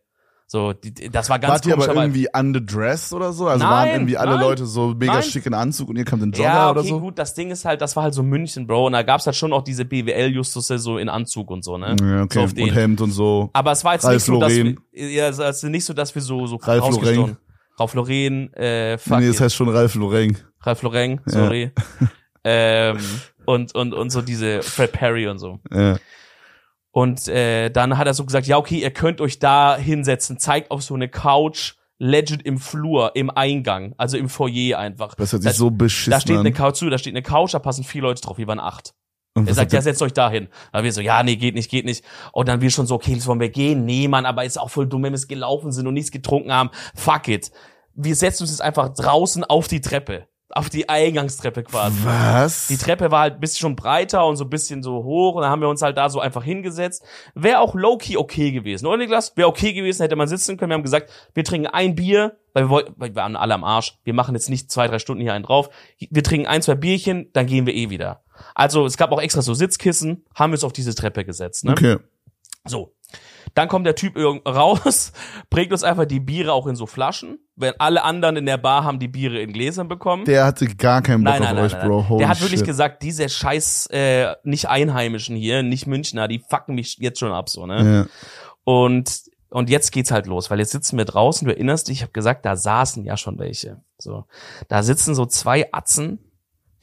So, 0.50 0.72
die, 0.72 1.10
das 1.10 1.30
war 1.30 1.40
ganz 1.40 1.56
Wart 1.56 1.66
ihr 1.66 1.74
aber 1.74 1.94
irgendwie 1.94 2.28
underdressed 2.32 3.12
oder 3.12 3.34
so? 3.34 3.48
Also 3.48 3.66
Nein, 3.66 3.74
waren 3.74 3.90
irgendwie 3.90 4.16
alle 4.16 4.36
nein, 4.36 4.42
Leute 4.42 4.66
so 4.66 4.96
mega 4.98 5.16
nein. 5.16 5.24
schick 5.24 5.46
in 5.46 5.54
Anzug 5.54 5.90
und 5.90 5.98
ihr 5.98 6.06
kamt 6.06 6.24
in 6.24 6.32
Jogger 6.32 6.44
ja, 6.44 6.70
okay, 6.70 6.80
oder 6.80 6.88
so? 6.88 7.00
gut, 7.02 7.20
das 7.20 7.34
Ding 7.34 7.52
ist 7.52 7.66
halt, 7.66 7.82
das 7.82 7.98
war 7.98 8.04
halt 8.04 8.14
so 8.14 8.24
München, 8.24 8.66
Bro. 8.66 8.86
Und 8.86 8.94
da 8.94 9.04
gab's 9.04 9.26
halt 9.26 9.36
schon 9.36 9.52
auch 9.52 9.62
diese 9.62 9.84
BWL-Justusse 9.84 10.80
so 10.80 10.98
in 10.98 11.10
Anzug 11.10 11.52
und 11.52 11.66
so, 11.66 11.78
ne? 11.78 11.98
Ja, 12.02 12.24
okay. 12.24 12.48
So 12.48 12.64
und 12.64 12.74
Hemd 12.74 13.02
und 13.02 13.12
so. 13.12 13.50
Aber 13.52 13.74
es 13.74 13.84
war 13.84 13.96
jetzt 13.96 14.06
Ralph 14.06 14.16
nicht 14.16 14.24
so, 14.24 14.40
dass 14.40 14.56
wir, 14.56 14.76
ja, 14.94 15.28
es 15.28 15.40
ist 15.40 15.64
nicht 15.64 15.84
so, 15.84 15.94
dass 15.94 16.16
wir 16.16 16.22
so, 16.22 16.48
so 16.48 16.56
rausgestochen- 16.56 17.16
Lauren. 17.16 17.38
Ralph 17.78 17.94
Lauren, 17.94 18.54
äh, 18.54 18.98
fuck 18.98 19.20
nee, 19.20 19.28
das 19.28 19.42
heißt 19.42 19.54
schon 19.56 19.68
Ralph 19.68 19.96
Lauren. 19.96 20.38
Ralph 20.62 20.82
Lauren, 20.82 21.20
sorry. 21.26 21.72
ähm, 22.46 22.98
und, 23.46 23.76
und, 23.76 23.94
und 23.94 24.10
so 24.12 24.22
diese 24.22 24.62
Fred 24.62 24.94
Perry 24.94 25.28
und 25.28 25.40
so. 25.40 25.60
Ja. 25.74 25.98
Und 26.98 27.28
äh, 27.28 27.70
dann 27.70 27.96
hat 28.00 28.08
er 28.08 28.16
so 28.16 28.26
gesagt, 28.26 28.48
ja, 28.48 28.58
okay, 28.58 28.80
ihr 28.82 28.90
könnt 28.90 29.22
euch 29.22 29.38
da 29.38 29.78
hinsetzen, 29.78 30.40
zeigt 30.40 30.72
auf 30.72 30.82
so 30.82 30.96
eine 30.96 31.08
Couch, 31.08 31.76
legit 32.00 32.42
im 32.42 32.58
Flur, 32.58 33.12
im 33.16 33.30
Eingang, 33.30 33.94
also 34.00 34.18
im 34.18 34.30
Foyer 34.30 34.80
einfach. 34.80 35.14
Das 35.14 35.32
hört 35.32 35.46
Da- 35.46 35.50
sich 35.50 35.60
so 35.60 35.70
beschissen 35.70 36.10
Da 36.10 36.20
steht 36.20 36.38
eine 36.38 36.52
Couch 36.52 36.78
zu, 36.78 36.90
da 36.90 36.98
steht 36.98 37.14
eine 37.14 37.22
Couch, 37.22 37.54
da 37.54 37.60
passen 37.60 37.84
vier 37.84 38.02
Leute 38.02 38.24
drauf, 38.24 38.40
wir 38.40 38.48
waren 38.48 38.60
acht. 38.60 38.96
Und 39.36 39.48
Er 39.48 39.54
sagt, 39.54 39.74
ja, 39.74 39.82
setzt 39.84 40.02
euch 40.02 40.14
da 40.14 40.32
hin. 40.32 40.48
Dann 40.74 40.84
wir 40.84 40.92
so, 40.92 41.02
ja, 41.02 41.22
nee, 41.22 41.36
geht 41.36 41.54
nicht, 41.54 41.70
geht 41.70 41.86
nicht. 41.86 42.04
Und 42.32 42.48
dann 42.50 42.62
wir 42.62 42.72
schon 42.72 42.88
so, 42.88 42.96
okay, 42.96 43.14
jetzt 43.14 43.28
wollen 43.28 43.40
wir 43.42 43.50
gehen. 43.50 43.86
Nee, 43.86 44.08
Mann, 44.08 44.26
aber 44.26 44.44
ist 44.44 44.60
auch 44.60 44.72
voll 44.72 44.88
dumm, 44.88 45.04
wenn 45.04 45.14
wir 45.14 45.18
es 45.18 45.28
gelaufen 45.28 45.72
sind 45.72 45.86
und 45.86 45.94
nichts 45.94 46.10
getrunken 46.10 46.52
haben. 46.52 46.72
Fuck 46.96 47.28
it. 47.28 47.52
Wir 47.94 48.16
setzen 48.16 48.42
uns 48.42 48.50
jetzt 48.54 48.62
einfach 48.62 48.90
draußen 48.90 49.44
auf 49.44 49.68
die 49.68 49.82
Treppe. 49.82 50.28
Auf 50.50 50.70
die 50.70 50.88
Eingangstreppe 50.88 51.64
quasi. 51.64 51.98
was? 52.04 52.68
Die 52.68 52.78
Treppe 52.78 53.12
war 53.12 53.22
halt 53.22 53.36
ein 53.36 53.40
bisschen 53.40 53.60
schon 53.60 53.76
breiter 53.76 54.26
und 54.26 54.38
so 54.38 54.46
ein 54.46 54.50
bisschen 54.50 54.82
so 54.82 55.04
hoch 55.04 55.36
und 55.36 55.42
dann 55.42 55.52
haben 55.52 55.62
wir 55.62 55.68
uns 55.68 55.82
halt 55.82 55.98
da 55.98 56.10
so 56.10 56.20
einfach 56.20 56.44
hingesetzt. 56.44 57.04
Wäre 57.36 57.60
auch 57.60 57.76
low-key 57.76 58.18
okay 58.18 58.52
gewesen, 58.52 58.86
oder 58.86 58.98
Niklas? 58.98 59.36
Wäre 59.36 59.50
okay 59.50 59.74
gewesen, 59.74 60.04
hätte 60.04 60.16
man 60.16 60.28
sitzen 60.28 60.58
können. 60.58 60.72
Wir 60.72 60.76
haben 60.76 60.84
gesagt, 60.84 61.12
wir 61.34 61.44
trinken 61.44 61.68
ein 61.68 61.96
Bier, 61.96 62.38
weil 62.54 62.66
wir 62.66 62.70
wollten, 62.70 62.94
weil 62.96 63.10
wir 63.10 63.16
waren 63.16 63.36
alle 63.36 63.54
am 63.54 63.64
Arsch. 63.64 63.98
Wir 64.04 64.14
machen 64.14 64.36
jetzt 64.36 64.50
nicht 64.50 64.72
zwei, 64.72 64.88
drei 64.88 65.00
Stunden 65.00 65.22
hier 65.22 65.34
einen 65.34 65.44
drauf. 65.44 65.70
Wir 66.00 66.24
trinken 66.24 66.48
ein, 66.48 66.62
zwei 66.62 66.76
Bierchen, 66.76 67.30
dann 67.34 67.46
gehen 67.46 67.66
wir 67.66 67.76
eh 67.76 67.90
wieder. 67.90 68.24
Also 68.56 68.86
es 68.86 68.98
gab 68.98 69.12
auch 69.12 69.22
extra 69.22 69.42
so 69.42 69.54
Sitzkissen, 69.54 70.26
haben 70.34 70.52
wir 70.52 70.56
uns 70.56 70.64
auf 70.64 70.74
diese 70.74 70.96
Treppe 70.96 71.26
gesetzt. 71.26 71.66
Ne? 71.66 71.72
Okay. 71.74 71.98
So. 72.66 72.94
Dann 73.58 73.70
kommt 73.70 73.88
der 73.88 73.96
Typ 73.96 74.16
irgend 74.16 74.46
raus, 74.48 75.14
bringt 75.50 75.72
uns 75.72 75.84
einfach 75.84 76.06
die 76.06 76.20
Biere 76.20 76.54
auch 76.54 76.68
in 76.68 76.76
so 76.76 76.86
Flaschen. 76.86 77.40
Wenn 77.56 77.74
alle 77.80 78.04
anderen 78.04 78.38
in 78.38 78.46
der 78.46 78.58
Bar 78.58 78.84
haben 78.84 79.00
die 79.00 79.08
Biere 79.08 79.42
in 79.42 79.52
Gläsern 79.52 79.88
bekommen. 79.88 80.26
Der 80.26 80.46
hatte 80.46 80.68
gar 80.68 81.02
keinen 81.02 81.24
Bock 81.24 81.34
Nein, 81.34 81.42
nein, 81.42 81.50
auf 81.50 81.56
nein, 81.56 81.66
euch, 81.66 81.72
nein, 81.72 81.88
Bro. 81.88 82.10
Holy 82.10 82.20
Der 82.20 82.30
hat 82.30 82.40
wirklich 82.40 82.60
shit. 82.60 82.68
gesagt, 82.68 83.02
diese 83.02 83.28
scheiß 83.28 83.88
äh, 83.88 84.36
nicht 84.44 84.70
Einheimischen 84.70 85.36
hier, 85.36 85.64
nicht 85.64 85.88
Münchner, 85.88 86.28
die 86.28 86.38
fucken 86.48 86.76
mich 86.76 86.98
jetzt 87.00 87.18
schon 87.18 87.32
ab 87.32 87.50
so, 87.50 87.66
ne? 87.66 88.06
Ja. 88.06 88.06
Und 88.64 89.24
und 89.50 89.72
jetzt 89.72 89.92
geht's 89.92 90.12
halt 90.12 90.28
los, 90.28 90.52
weil 90.52 90.60
jetzt 90.60 90.72
sitzen 90.72 90.96
wir 91.00 91.06
draußen, 91.06 91.48
du 91.48 91.52
erinnerst 91.52 91.88
dich, 91.88 91.98
ich 91.98 92.02
habe 92.04 92.12
gesagt, 92.12 92.46
da 92.46 92.56
saßen 92.56 93.06
ja 93.06 93.18
schon 93.18 93.40
welche. 93.40 93.82
So, 93.98 94.26
da 94.68 94.84
sitzen 94.84 95.16
so 95.16 95.26
zwei 95.26 95.74
Atzen, 95.74 96.20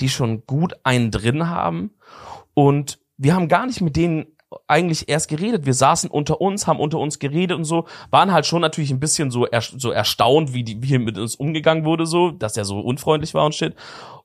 die 0.01 0.09
schon 0.09 0.45
gut 0.45 0.75
einen 0.83 1.13
drin 1.13 1.49
haben 1.49 1.93
und 2.53 2.99
wir 3.17 3.37
haben 3.37 3.47
gar 3.47 3.67
nicht 3.67 3.81
mit 3.81 3.95
denen 3.95 4.27
eigentlich 4.67 5.09
erst 5.09 5.29
geredet. 5.29 5.67
Wir 5.67 5.75
saßen 5.75 6.11
unter 6.11 6.41
uns, 6.41 6.67
haben 6.67 6.81
unter 6.81 6.99
uns 6.99 7.19
geredet 7.19 7.57
und 7.57 7.65
so, 7.65 7.87
waren 8.11 8.33
halt 8.33 8.47
schon 8.47 8.61
natürlich 8.61 8.91
ein 8.91 9.01
bisschen 9.01 9.31
so, 9.31 9.47
er, 9.47 9.61
so 9.61 9.91
erstaunt, 9.91 10.53
wie, 10.53 10.65
die, 10.65 10.83
wie 10.83 10.89
hier 10.89 10.99
mit 10.99 11.19
uns 11.19 11.35
umgegangen 11.37 11.85
wurde, 11.85 12.07
so, 12.07 12.31
dass 12.31 12.57
er 12.57 12.65
so 12.65 12.81
unfreundlich 12.81 13.35
war 13.35 13.45
und 13.45 13.55
shit. 13.55 13.75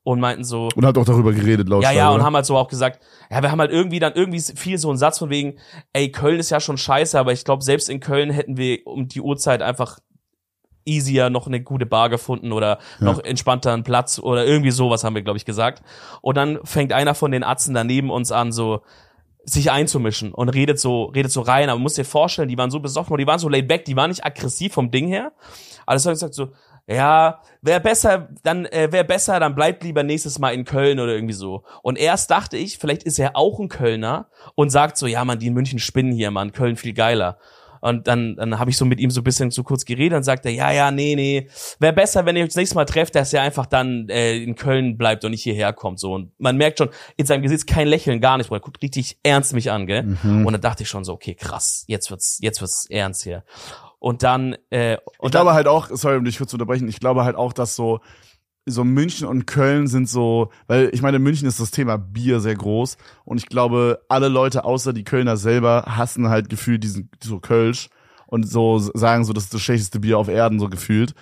Und 0.04 0.22
meinten 0.22 0.46
so, 0.46 0.70
Und 0.76 0.86
hat 0.86 0.98
auch 0.98 1.06
darüber 1.06 1.34
geredet, 1.34 1.68
laut 1.68 1.84
ja, 1.84 1.92
ja, 1.92 2.06
Steuer. 2.06 2.16
und 2.16 2.24
haben 2.24 2.36
halt 2.36 2.46
so 2.46 2.56
auch 2.58 2.70
gesagt, 2.70 3.04
ja, 3.30 3.44
wir 3.44 3.52
haben 3.52 3.60
halt 3.60 3.70
irgendwie 3.70 4.00
dann 4.00 4.14
irgendwie 4.14 4.40
viel 4.40 4.78
so 4.78 4.90
einen 4.90 4.98
Satz 4.98 5.20
von 5.20 5.30
wegen, 5.30 5.60
ey, 5.92 6.10
Köln 6.10 6.40
ist 6.40 6.50
ja 6.50 6.60
schon 6.62 6.78
scheiße, 6.78 7.20
aber 7.20 7.34
ich 7.34 7.44
glaube, 7.44 7.64
selbst 7.64 7.90
in 7.90 8.00
Köln 8.00 8.32
hätten 8.32 8.58
wir 8.58 8.80
um 8.86 9.08
die 9.08 9.22
Uhrzeit 9.22 9.62
einfach 9.62 10.00
easier 10.86 11.30
noch 11.30 11.48
eine 11.48 11.62
gute 11.62 11.86
Bar 11.86 12.10
gefunden 12.10 12.52
oder 12.52 12.80
noch 13.00 13.24
entspannter 13.24 13.74
einen 13.74 13.84
Platz 13.84 14.20
oder 14.20 14.46
irgendwie 14.46 14.72
sowas 14.72 15.04
haben 15.04 15.16
wir, 15.16 15.22
glaube 15.22 15.38
ich, 15.38 15.46
gesagt. 15.46 15.84
Und 16.22 16.36
dann 16.36 16.60
fängt 16.64 16.94
einer 16.94 17.14
von 17.14 17.32
den 17.32 17.44
Atzen 17.44 17.74
daneben 17.74 18.10
uns 18.10 18.32
an, 18.32 18.52
so 18.52 18.82
sich 19.52 19.72
einzumischen 19.72 20.34
und 20.34 20.50
redet 20.50 20.80
so, 20.80 21.06
redet 21.06 21.32
so 21.32 21.42
rein. 21.42 21.70
Aber 21.70 21.80
muss 21.80 21.96
dir 21.96 22.06
vorstellen, 22.06 22.50
die 22.50 22.58
waren 22.58 22.72
so 22.72 22.80
besoffen 22.80 23.18
die 23.18 23.28
waren 23.28 23.40
so 23.40 23.50
laid 23.50 23.68
back, 23.68 23.86
die 23.86 23.96
waren 23.96 24.10
nicht 24.10 24.26
aggressiv 24.26 24.74
vom 24.74 24.92
Ding 24.92 25.08
her. 25.08 25.32
Alles 25.86 26.06
hat 26.06 26.14
gesagt 26.14 26.34
so, 26.34 26.50
ja, 26.88 27.42
wäre 27.62 27.80
besser, 27.80 28.30
dann 28.42 28.66
äh, 28.66 28.92
wäre 28.92 29.04
besser, 29.04 29.40
dann 29.40 29.54
bleibt 29.54 29.84
lieber 29.84 30.02
nächstes 30.02 30.40
Mal 30.40 30.56
in 30.56 30.66
Köln 30.66 31.00
oder 31.00 31.14
irgendwie 31.14 31.34
so. 31.34 31.64
Und 31.84 32.00
erst 32.00 32.32
dachte 32.32 32.58
ich, 32.58 32.80
vielleicht 32.80 33.04
ist 33.04 33.20
er 33.20 33.36
auch 33.36 33.60
ein 33.60 33.70
Kölner 33.70 34.28
und 34.56 34.72
sagt 34.72 34.98
so, 34.98 35.06
ja, 35.06 35.24
man, 35.24 35.38
die 35.38 35.48
in 35.48 35.54
München 35.54 35.78
spinnen 35.78 36.12
hier, 36.12 36.32
man, 36.32 36.52
Köln 36.52 36.78
viel 36.78 36.94
geiler. 36.94 37.38
Und 37.82 38.08
dann, 38.08 38.36
dann 38.36 38.60
habe 38.60 38.70
ich 38.70 38.78
so 38.78 38.86
mit 38.86 39.00
ihm 39.00 39.12
so 39.12 39.22
ein 39.22 39.24
bisschen 39.24 39.52
zu 39.52 39.64
kurz 39.64 39.86
geredet 39.86 40.18
und 40.18 40.24
sagte, 40.24 40.50
ja, 40.50 40.72
ja, 40.72 40.92
nee, 40.92 41.16
nee, 41.16 41.48
wäre 41.80 41.94
besser, 41.94 42.26
wenn 42.26 42.36
ihr 42.36 42.44
euch 42.44 42.50
das 42.50 42.56
nächste 42.56 42.76
Mal 42.76 42.86
trefft, 42.86 43.16
dass 43.16 43.34
er 43.34 43.42
einfach 43.42 43.66
dann 43.66 44.10
äh, 44.10 44.38
in 44.38 44.56
Köln 44.56 44.98
bleibt 44.98 45.24
und 45.26 45.32
nicht 45.32 45.44
hierher 45.44 45.74
kommt. 45.74 46.00
So 46.00 46.14
und 46.14 46.32
man 46.40 46.58
merkt 46.58 46.80
schon 46.80 46.90
in 47.18 47.26
seinem 47.26 47.42
Gesicht 47.42 47.68
kein 47.68 47.88
Lächeln, 47.88 48.22
gar 48.22 48.38
nicht. 48.38 48.52
Er 48.52 48.60
guckt 48.60 48.82
richtig 48.82 49.18
ernst 49.24 49.54
mich 49.54 49.72
an, 49.72 49.88
gell? 49.88 50.04
Mhm. 50.04 50.46
Und 50.46 50.54
dann 50.54 50.62
dachte 50.62 50.84
ich 50.84 50.90
schon 50.90 51.04
so, 51.04 51.14
okay, 51.14 51.36
krass, 51.36 51.86
jetzt 51.88 52.10
wird's, 52.10 52.40
jetzt 52.42 52.62
wird's 52.62 52.86
ernst 52.90 53.24
hier. 53.24 53.44
Und 54.00 54.24
dann, 54.24 54.56
äh, 54.70 54.98
und 55.18 55.28
Ich 55.28 55.32
glaube 55.32 55.48
dann, 55.48 55.56
halt 55.56 55.68
auch, 55.68 55.90
sorry, 55.92 56.18
um 56.18 56.24
dich 56.24 56.38
kurz 56.38 56.52
zu 56.52 56.56
unterbrechen, 56.56 56.88
ich 56.88 57.00
glaube 57.00 57.26
halt 57.26 57.36
auch, 57.36 57.54
dass 57.54 57.76
so, 57.76 58.00
so 58.66 58.84
München 58.84 59.28
und 59.28 59.48
Köln 59.48 59.88
sind 59.88 60.08
so, 60.08 60.52
weil 60.68 60.90
ich 60.94 61.02
meine, 61.02 61.18
in 61.18 61.24
München 61.24 61.48
ist 61.48 61.60
das 61.60 61.72
Thema 61.72 61.98
Bier 61.98 62.40
sehr 62.40 62.56
groß 62.56 62.98
und 63.26 63.38
ich 63.38 63.48
glaube, 63.48 64.02
alle 64.10 64.28
Leute 64.28 64.64
außer 64.64 64.94
die 64.94 65.04
Kölner 65.04 65.38
selber 65.38 65.86
hassen 65.88 66.30
halt 66.30 66.50
gefühlt 66.50 66.84
diesen, 66.84 67.10
so 67.24 67.40
Kölsch 67.40 67.90
und 68.28 68.44
so 68.44 68.78
sagen 68.80 69.26
so, 69.26 69.34
das 69.34 69.46
ist 69.46 69.54
das 69.54 69.62
schlechteste 69.62 70.00
Bier 70.00 70.18
auf 70.18 70.28
Erden, 70.28 70.60
so 70.60 70.70
gefühlt. 70.70 71.14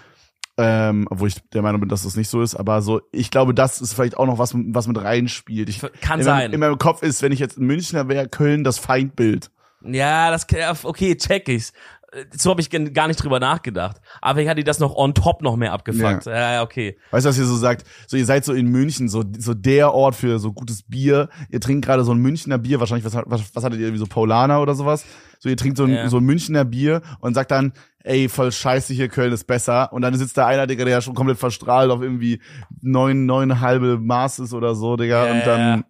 Ähm, 0.59 1.07
obwohl 1.11 1.27
ich 1.27 1.35
der 1.53 1.61
Meinung 1.61 1.79
bin, 1.79 1.89
dass 1.89 2.01
das 2.01 2.15
nicht 2.15 2.29
so 2.29 2.41
ist, 2.41 2.55
aber 2.55 2.81
so, 2.81 3.01
ich 3.11 3.29
glaube, 3.29 3.53
das 3.53 3.79
ist 3.79 3.93
vielleicht 3.93 4.17
auch 4.17 4.25
noch 4.25 4.39
was, 4.39 4.55
was 4.55 4.87
mit 4.87 4.99
reinspielt. 4.99 5.69
Ich, 5.69 5.81
kann 6.01 6.19
in 6.19 6.25
sein. 6.25 6.37
Meinem, 6.37 6.53
in 6.53 6.59
meinem 6.59 6.77
Kopf 6.79 7.03
ist, 7.03 7.21
wenn 7.21 7.31
ich 7.31 7.39
jetzt 7.39 7.59
ein 7.59 7.67
Münchner 7.67 8.07
wäre, 8.07 8.27
Köln 8.27 8.63
das 8.63 8.79
Feindbild. 8.79 9.51
Ja, 9.83 10.31
das 10.31 10.47
okay, 10.83 11.15
check 11.15 11.47
ich's. 11.47 11.73
Äh, 12.17 12.25
So 12.35 12.49
habe 12.49 12.61
ich 12.61 12.69
gar 12.69 13.07
nicht 13.07 13.21
drüber 13.23 13.39
nachgedacht. 13.39 13.97
Aber 14.21 14.41
ich 14.41 14.49
hatte 14.49 14.63
das 14.63 14.79
noch 14.79 14.95
on 14.95 15.13
top 15.13 15.41
noch 15.41 15.55
mehr 15.55 15.73
abgefuckt. 15.73 16.25
Ja, 16.25 16.53
ja 16.53 16.63
okay. 16.63 16.97
Weißt 17.11 17.25
du, 17.25 17.29
was 17.29 17.37
ihr 17.37 17.45
so 17.45 17.55
sagt? 17.55 17.85
So, 18.07 18.17
ihr 18.17 18.25
seid 18.25 18.45
so 18.45 18.53
in 18.53 18.67
München, 18.67 19.09
so, 19.09 19.23
so 19.37 19.53
der 19.53 19.93
Ort 19.93 20.15
für 20.15 20.39
so 20.39 20.53
gutes 20.53 20.83
Bier. 20.83 21.29
Ihr 21.49 21.59
trinkt 21.59 21.85
gerade 21.85 22.03
so 22.03 22.11
ein 22.13 22.17
Münchner 22.19 22.57
Bier, 22.57 22.79
wahrscheinlich, 22.79 23.05
was, 23.05 23.15
was, 23.25 23.55
was 23.55 23.63
hattet 23.63 23.79
ihr, 23.79 23.93
wie 23.93 23.97
so 23.97 24.05
Paulaner 24.07 24.61
oder 24.61 24.75
sowas? 24.75 25.05
So, 25.39 25.49
ihr 25.49 25.57
trinkt 25.57 25.77
so 25.77 25.83
ein, 25.83 25.91
Ja. 25.91 26.09
so 26.09 26.17
ein 26.17 26.23
Münchner 26.23 26.65
Bier 26.65 27.01
und 27.19 27.33
sagt 27.35 27.51
dann, 27.51 27.73
ey, 28.03 28.29
voll 28.29 28.51
scheiße 28.51 28.93
hier, 28.93 29.09
Köln 29.09 29.33
ist 29.33 29.45
besser. 29.45 29.91
Und 29.93 30.01
dann 30.01 30.15
sitzt 30.15 30.37
da 30.37 30.47
einer, 30.47 30.65
Digga, 30.65 30.85
der 30.85 30.93
ja 30.93 31.01
schon 31.01 31.13
komplett 31.13 31.37
verstrahlt 31.37 31.91
auf 31.91 32.01
irgendwie 32.01 32.41
neun, 32.81 33.25
neun 33.25 33.59
halbe 33.59 33.99
Maßes 33.99 34.53
oder 34.53 34.75
so, 34.75 34.95
Digga. 34.95 35.25
Ja, 35.27 35.31
und 35.33 35.45
dann, 35.45 35.79
ja. 35.79 35.83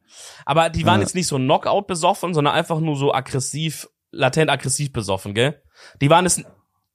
Aber 0.45 0.69
die 0.69 0.85
waren 0.85 0.99
jetzt 0.99 1.15
nicht 1.15 1.27
so 1.27 1.37
Knockout 1.37 1.87
besoffen, 1.87 2.33
sondern 2.33 2.55
einfach 2.55 2.79
nur 2.79 2.95
so 2.95 3.13
aggressiv, 3.13 3.87
latent 4.17 4.49
aggressiv 4.49 4.91
besoffen, 4.91 5.33
gell? 5.33 5.61
Die 6.01 6.09
waren 6.09 6.25
es, 6.25 6.43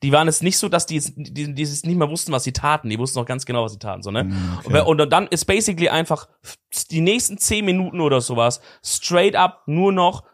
die 0.03 0.12
waren 0.12 0.29
es 0.29 0.43
nicht 0.43 0.59
so, 0.59 0.68
dass 0.68 0.87
die, 0.87 1.01
die, 1.01 1.55
die 1.55 1.62
es 1.62 1.85
nicht 1.85 1.97
mehr 1.97 2.11
wussten, 2.11 2.33
was 2.33 2.45
sie 2.45 2.53
taten. 2.53 2.91
Die 2.91 2.99
wussten 2.99 3.20
auch 3.20 3.27
ganz 3.27 3.47
genau, 3.47 3.64
was 3.64 3.73
sie 3.73 3.79
taten, 3.79 4.03
so, 4.03 4.11
ne? 4.11 4.25
Mm, 4.25 4.59
okay. 4.64 4.81
Und, 4.83 5.01
und 5.01 5.11
dann 5.11 5.29
ist 5.29 5.45
basically 5.45 5.89
einfach 5.89 6.29
die 6.91 7.01
nächsten 7.01 7.39
zehn 7.39 7.64
Minuten 7.64 8.01
oder 8.01 8.20
sowas 8.20 8.61
straight 8.85 9.37
up 9.37 9.62
nur 9.66 9.93
noch 9.93 10.25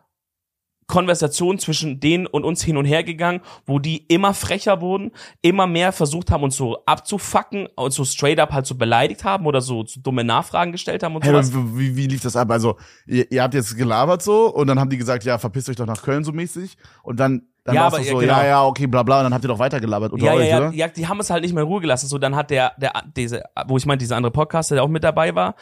Konversation 0.89 1.59
zwischen 1.59 2.01
denen 2.01 2.27
und 2.27 2.45
uns 2.45 2.63
hin 2.63 2.77
und 2.77 2.85
her 2.87 3.05
gegangen, 3.05 3.41
wo 3.67 3.79
die 3.79 3.99
immer 4.09 4.35
frecher 4.35 4.81
wurden, 4.81 5.13
immer 5.43 5.67
mehr 5.67 5.93
versucht 5.93 6.31
haben, 6.31 6.43
uns 6.43 6.57
so 6.57 6.83
abzufacken 6.87 7.69
und 7.77 7.93
so 7.93 8.05
straight 8.05 8.41
up 8.41 8.53
halt 8.53 8.67
so 8.67 8.75
beleidigt 8.75 9.23
haben 9.23 9.47
oder 9.47 9.61
so, 9.61 9.85
so 9.87 10.01
dumme 10.01 10.25
Nachfragen 10.25 10.73
gestellt 10.73 11.03
haben 11.03 11.15
und 11.15 11.25
Hey, 11.25 11.31
sowas. 11.33 11.53
wie, 11.77 11.95
wie 11.95 12.07
lief 12.07 12.23
das 12.23 12.35
ab? 12.37 12.51
Also, 12.51 12.77
ihr, 13.07 13.31
ihr 13.31 13.43
habt 13.43 13.55
jetzt 13.55 13.77
gelabert 13.77 14.23
so 14.23 14.47
und 14.53 14.67
dann 14.67 14.81
haben 14.81 14.91
die 14.91 14.97
gesagt, 14.99 15.25
ja, 15.25 15.39
verpisst 15.39 15.69
euch 15.69 15.77
doch 15.77 15.87
nach 15.87 16.03
Köln 16.03 16.25
so 16.25 16.33
mäßig. 16.33 16.77
Und 17.03 17.21
dann, 17.21 17.43
dann 17.65 17.75
Ja, 17.75 17.87
aber 17.87 17.99
doch 17.99 18.05
ja, 18.07 18.13
so, 18.13 18.19
genau. 18.19 18.33
ja, 18.33 18.47
ja, 18.47 18.65
okay, 18.65 18.87
bla 18.87 19.03
bla. 19.03 19.19
Und 19.19 19.25
dann 19.25 19.35
habt 19.35 19.45
ihr 19.45 19.49
doch 19.49 19.59
weiter 19.59 19.81
gelabert 19.81 20.13
unter 20.13 20.25
Ja, 20.25 20.33
ja, 20.33 20.39
euch, 20.41 20.49
ja, 20.49 20.59
oder? 20.59 20.73
ja, 20.73 20.89
die 20.89 21.07
haben 21.07 21.21
es 21.21 21.29
halt 21.29 21.43
nicht 21.43 21.53
mehr 21.53 21.65
in 21.65 21.69
Ruhe 21.69 21.83
gelassen. 21.83 22.09
So, 22.09 22.17
dann 22.17 22.35
hat 22.35 22.51
der, 22.51 22.73
der, 22.79 22.93
diese, 23.15 23.43
wo 23.67 23.77
ich 23.77 23.85
meinte, 23.85 24.05
dieser 24.05 24.17
andere 24.17 24.33
Podcaster, 24.33 24.75
der 24.75 24.85
auch 24.85 24.89
mit 24.89 25.05
dabei 25.05 25.35
war, 25.35 25.55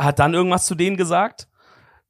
hat 0.00 0.18
dann 0.18 0.34
irgendwas 0.34 0.66
zu 0.66 0.74
denen 0.74 0.96
gesagt. 0.96 1.46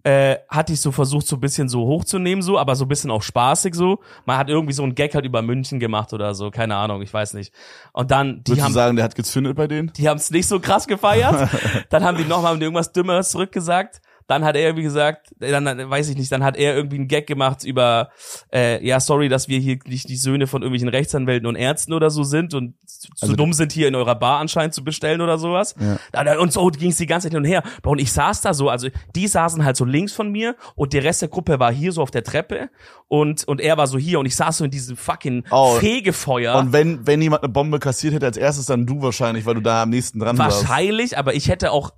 Äh, 0.05 0.39
hatte 0.49 0.73
ich 0.73 0.81
so 0.81 0.91
versucht, 0.91 1.27
so 1.29 1.37
ein 1.37 1.41
bisschen 1.41 1.69
so 1.69 1.87
hochzunehmen, 1.87 2.43
so, 2.43 2.59
aber 2.59 2.75
so 2.75 2.85
ein 2.85 2.89
bisschen 2.89 3.11
auch 3.11 3.23
spaßig 3.23 3.75
so. 3.75 4.01
Man 4.25 4.37
hat 4.37 4.49
irgendwie 4.49 4.73
so 4.73 4.83
einen 4.83 4.97
Gag 4.97 5.15
halt 5.15 5.25
über 5.25 5.43
München 5.43 5.79
gemacht 5.79 6.13
oder 6.13 6.35
so, 6.35 6.51
keine 6.51 6.75
Ahnung, 6.75 7.03
ich 7.03 7.15
weiß 7.15 7.35
nicht. 7.35 7.55
Und 7.93 8.11
dann, 8.11 8.43
die 8.43 8.51
Würdest 8.51 8.59
du 8.59 8.65
haben, 8.65 8.73
sagen, 8.73 8.97
der 8.97 9.05
hat 9.05 9.15
gezündet 9.15 9.57
bei 9.57 9.69
denen? 9.69 9.93
die 9.93 10.09
haben 10.09 10.17
es 10.19 10.31
nicht 10.31 10.49
so 10.49 10.59
krass 10.59 10.89
gefeiert. 10.89 11.49
dann 11.91 12.03
haben 12.03 12.17
die 12.17 12.25
nochmal 12.25 12.61
irgendwas 12.61 12.93
Dümmeres 12.93 13.31
zurückgesagt. 13.31 14.01
Dann 14.27 14.45
hat 14.45 14.57
er 14.57 14.63
irgendwie 14.63 14.83
gesagt, 14.85 15.29
dann 15.39 15.65
dann 15.65 15.91
weiß 15.91 16.09
ich 16.09 16.17
nicht, 16.17 16.31
dann 16.33 16.43
hat 16.45 16.57
er 16.57 16.75
irgendwie 16.77 16.97
einen 16.97 17.09
Gag 17.09 17.27
gemacht 17.27 17.65
über, 17.65 18.11
äh, 18.53 18.85
ja, 18.87 19.01
sorry, 19.01 19.29
dass 19.29 19.49
wir 19.49 19.59
hier 19.59 19.79
nicht 19.87 20.09
die 20.09 20.17
Söhne 20.17 20.47
von 20.47 20.63
irgendwelchen 20.63 20.89
Rechtsanwälten 20.89 21.47
und 21.47 21.57
Ärzten 21.57 21.93
oder 21.93 22.11
so 22.11 22.23
sind 22.23 22.55
und 22.55 22.75
zu 22.87 23.09
Also- 23.21 23.37
dumm 23.37 23.53
sind, 23.53 23.73
hier 23.73 23.89
in 23.89 23.95
eurer 23.95 24.15
Bar 24.15 24.39
anscheinend 24.41 24.75
zu 24.75 24.85
bestellen 24.85 25.21
oder 25.21 25.39
sowas. 25.39 25.75
Ja. 25.81 25.99
Dann- 26.13 26.39
Und 26.39 26.53
so 26.53 26.67
ging 26.69 26.91
es 26.91 26.97
die 26.97 27.07
ganze 27.07 27.27
Zeit 27.27 27.33
hin 27.33 27.39
und 27.39 27.45
her. 27.49 27.63
Und 27.85 28.01
ich 28.01 28.13
saß 28.13 28.41
da 28.43 28.55
so, 28.55 28.69
also 28.69 28.89
die 29.17 29.27
saßen 29.29 29.65
halt 29.65 29.77
so 29.77 29.85
links 29.85 30.13
von 30.13 30.31
mir 30.31 30.57
und 30.75 30.93
der 30.93 31.05
Rest 31.05 31.23
der 31.23 31.29
Gruppe 31.29 31.59
war 31.59 31.73
hier 31.73 31.93
so 31.93 32.03
auf 32.03 32.11
der 32.11 32.23
Treppe 32.25 32.71
und, 33.09 33.47
und 33.49 33.61
er 33.61 33.77
war 33.77 33.87
so 33.87 33.99
hier 33.99 34.19
und 34.21 34.27
ich 34.27 34.37
saß 34.37 34.59
so 34.59 34.65
in 34.65 34.71
diesem 34.71 34.97
fucking 34.97 35.45
Oh. 35.51 35.75
Fegefeuer. 35.77 36.57
Und 36.57 36.73
wenn, 36.73 37.07
wenn 37.07 37.21
jemand 37.21 37.43
eine 37.43 37.53
Bombe 37.53 37.79
kassiert 37.79 38.15
hätte, 38.15 38.27
als 38.27 38.37
erstes 38.37 38.67
dann 38.67 38.87
du 38.87 39.03
wahrscheinlich, 39.03 39.45
weil 39.47 39.55
du 39.55 39.61
da 39.61 39.83
am 39.83 39.91
nächsten 39.91 40.19
dran 40.21 40.39
warst. 40.39 40.63
Wahrscheinlich, 40.69 41.19
aber 41.19 41.35
ich 41.35 41.49
hätte 41.49 41.73
auch. 41.73 41.93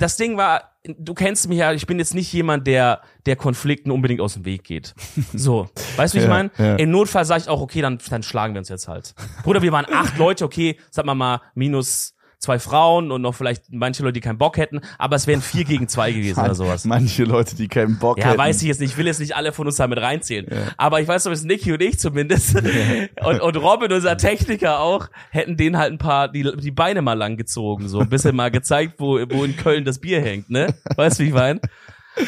Das 0.00 0.16
Ding 0.16 0.36
war, 0.36 0.72
du 0.84 1.14
kennst 1.14 1.48
mich 1.48 1.58
ja, 1.58 1.72
ich 1.72 1.86
bin 1.86 1.98
jetzt 1.98 2.14
nicht 2.14 2.32
jemand, 2.32 2.66
der 2.66 3.02
der 3.26 3.36
Konflikten 3.36 3.90
unbedingt 3.92 4.20
aus 4.20 4.34
dem 4.34 4.44
Weg 4.44 4.64
geht. 4.64 4.94
So, 5.34 5.68
weißt 5.96 6.14
du, 6.14 6.18
wie 6.18 6.22
ich 6.22 6.28
Ja, 6.28 6.34
meine? 6.34 6.50
ja. 6.58 6.76
Im 6.76 6.90
Notfall 6.90 7.24
sage 7.24 7.42
ich 7.42 7.48
auch, 7.48 7.60
okay, 7.60 7.82
dann, 7.82 7.98
dann 8.08 8.22
schlagen 8.22 8.54
wir 8.54 8.58
uns 8.60 8.68
jetzt 8.70 8.88
halt. 8.88 9.14
Bruder, 9.44 9.62
wir 9.62 9.70
waren 9.72 9.86
acht 9.92 10.16
Leute, 10.18 10.44
okay, 10.44 10.76
sag 10.90 11.04
mal 11.04 11.14
mal, 11.14 11.40
minus 11.54 12.14
zwei 12.40 12.58
Frauen 12.58 13.12
und 13.12 13.20
noch 13.22 13.34
vielleicht 13.34 13.64
manche 13.70 14.02
Leute, 14.02 14.14
die 14.14 14.20
keinen 14.20 14.38
Bock 14.38 14.56
hätten, 14.56 14.80
aber 14.98 15.14
es 15.16 15.26
wären 15.26 15.42
vier 15.42 15.64
gegen 15.64 15.88
zwei 15.88 16.10
gewesen 16.12 16.42
oder 16.42 16.54
sowas. 16.54 16.84
Manche 16.86 17.24
Leute, 17.24 17.54
die 17.54 17.68
keinen 17.68 17.98
Bock 17.98 18.18
Ja, 18.18 18.28
hätten. 18.30 18.38
weiß 18.38 18.62
ich 18.62 18.68
jetzt 18.68 18.80
nicht. 18.80 18.92
Ich 18.92 18.96
will 18.96 19.06
jetzt 19.06 19.20
nicht 19.20 19.36
alle 19.36 19.52
von 19.52 19.66
uns 19.66 19.76
da 19.76 19.86
mit 19.86 19.98
reinzählen. 20.00 20.46
Aber 20.78 21.00
ich 21.00 21.06
weiß 21.06 21.24
doch, 21.24 21.32
es 21.32 21.44
Nicky 21.44 21.72
und 21.72 21.82
ich 21.82 21.98
zumindest. 22.00 22.56
und, 23.24 23.40
und 23.40 23.56
Robin, 23.58 23.92
unser 23.92 24.16
Techniker 24.16 24.80
auch, 24.80 25.08
hätten 25.30 25.56
denen 25.58 25.76
halt 25.78 25.92
ein 25.92 25.98
paar, 25.98 26.28
die, 26.28 26.50
die 26.56 26.70
Beine 26.70 27.02
mal 27.02 27.12
lang 27.12 27.36
gezogen, 27.36 27.88
so 27.88 28.00
ein 28.00 28.08
bisschen 28.08 28.34
mal 28.34 28.50
gezeigt, 28.50 28.94
wo, 28.98 29.18
wo 29.30 29.44
in 29.44 29.56
Köln 29.56 29.84
das 29.84 29.98
Bier 30.00 30.22
hängt, 30.22 30.48
ne? 30.50 30.74
Weißt 30.96 31.18
du, 31.20 31.24
wie 31.24 31.28
ich 31.28 31.34
meine? 31.34 31.60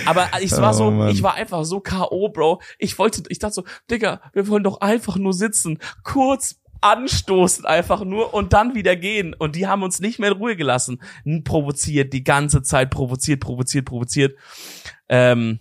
Aber 0.07 0.29
ich 0.41 0.53
war 0.53 0.71
Oh, 0.71 0.73
so, 0.75 0.91
Mann. 0.91 1.09
ich 1.09 1.23
war 1.23 1.35
einfach 1.35 1.65
so 1.65 1.81
K.O., 1.81 2.29
Bro. 2.29 2.61
Ich 2.79 2.99
wollte, 2.99 3.23
ich 3.29 3.39
dachte 3.41 3.55
so, 3.55 3.65
Digga, 3.91 4.21
wir 4.33 4.47
wollen 4.49 4.63
doch 4.63 4.81
einfach 4.81 5.17
nur 5.17 5.33
sitzen, 5.33 5.79
kurz 6.05 6.57
anstoßen 6.83 7.65
einfach 7.65 8.05
nur 8.05 8.35
und 8.35 8.53
dann 8.53 8.75
wieder 8.75 8.97
gehen. 8.97 9.35
Und 9.35 9.57
die 9.57 9.67
haben 9.67 9.83
uns 9.83 10.01
nicht 10.01 10.19
mehr 10.19 10.33
in 10.33 10.37
Ruhe 10.37 10.57
gelassen. 10.57 11.01
Provoziert, 11.45 12.13
die 12.13 12.25
ganze 12.25 12.63
Zeit 12.63 12.91
provoziert, 12.91 13.41
provoziert, 13.41 13.87
provoziert. 13.87 14.37
Ähm, 15.09 15.61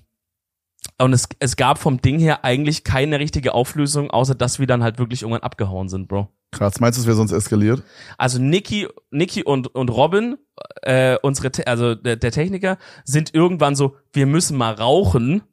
und 0.97 1.13
es, 1.13 1.27
es 1.39 1.55
gab 1.55 1.77
vom 1.77 2.01
Ding 2.01 2.19
her 2.19 2.43
eigentlich 2.43 2.83
keine 2.83 3.19
richtige 3.19 3.53
Auflösung, 3.53 4.11
außer 4.11 4.35
dass 4.35 4.59
wir 4.59 4.67
dann 4.67 4.83
halt 4.83 4.99
wirklich 4.99 5.21
irgendwann 5.21 5.43
abgehauen 5.43 5.89
sind, 5.89 6.07
Bro. 6.07 6.29
Krass, 6.51 6.79
meinst 6.79 6.97
du, 6.97 7.01
es 7.01 7.07
wäre 7.07 7.15
sonst 7.15 7.31
eskaliert? 7.31 7.81
Also 8.17 8.39
Nicky, 8.39 8.87
Nicky 9.09 9.43
und, 9.43 9.73
und 9.73 9.89
Robin, 9.89 10.37
äh, 10.81 11.17
unsere, 11.21 11.51
Te 11.51 11.65
also 11.65 11.95
der, 11.95 12.17
der 12.17 12.31
Techniker, 12.31 12.77
sind 13.05 13.33
irgendwann 13.33 13.75
so, 13.75 13.95
wir 14.11 14.25
müssen 14.25 14.57
mal 14.57 14.73
rauchen, 14.73 15.43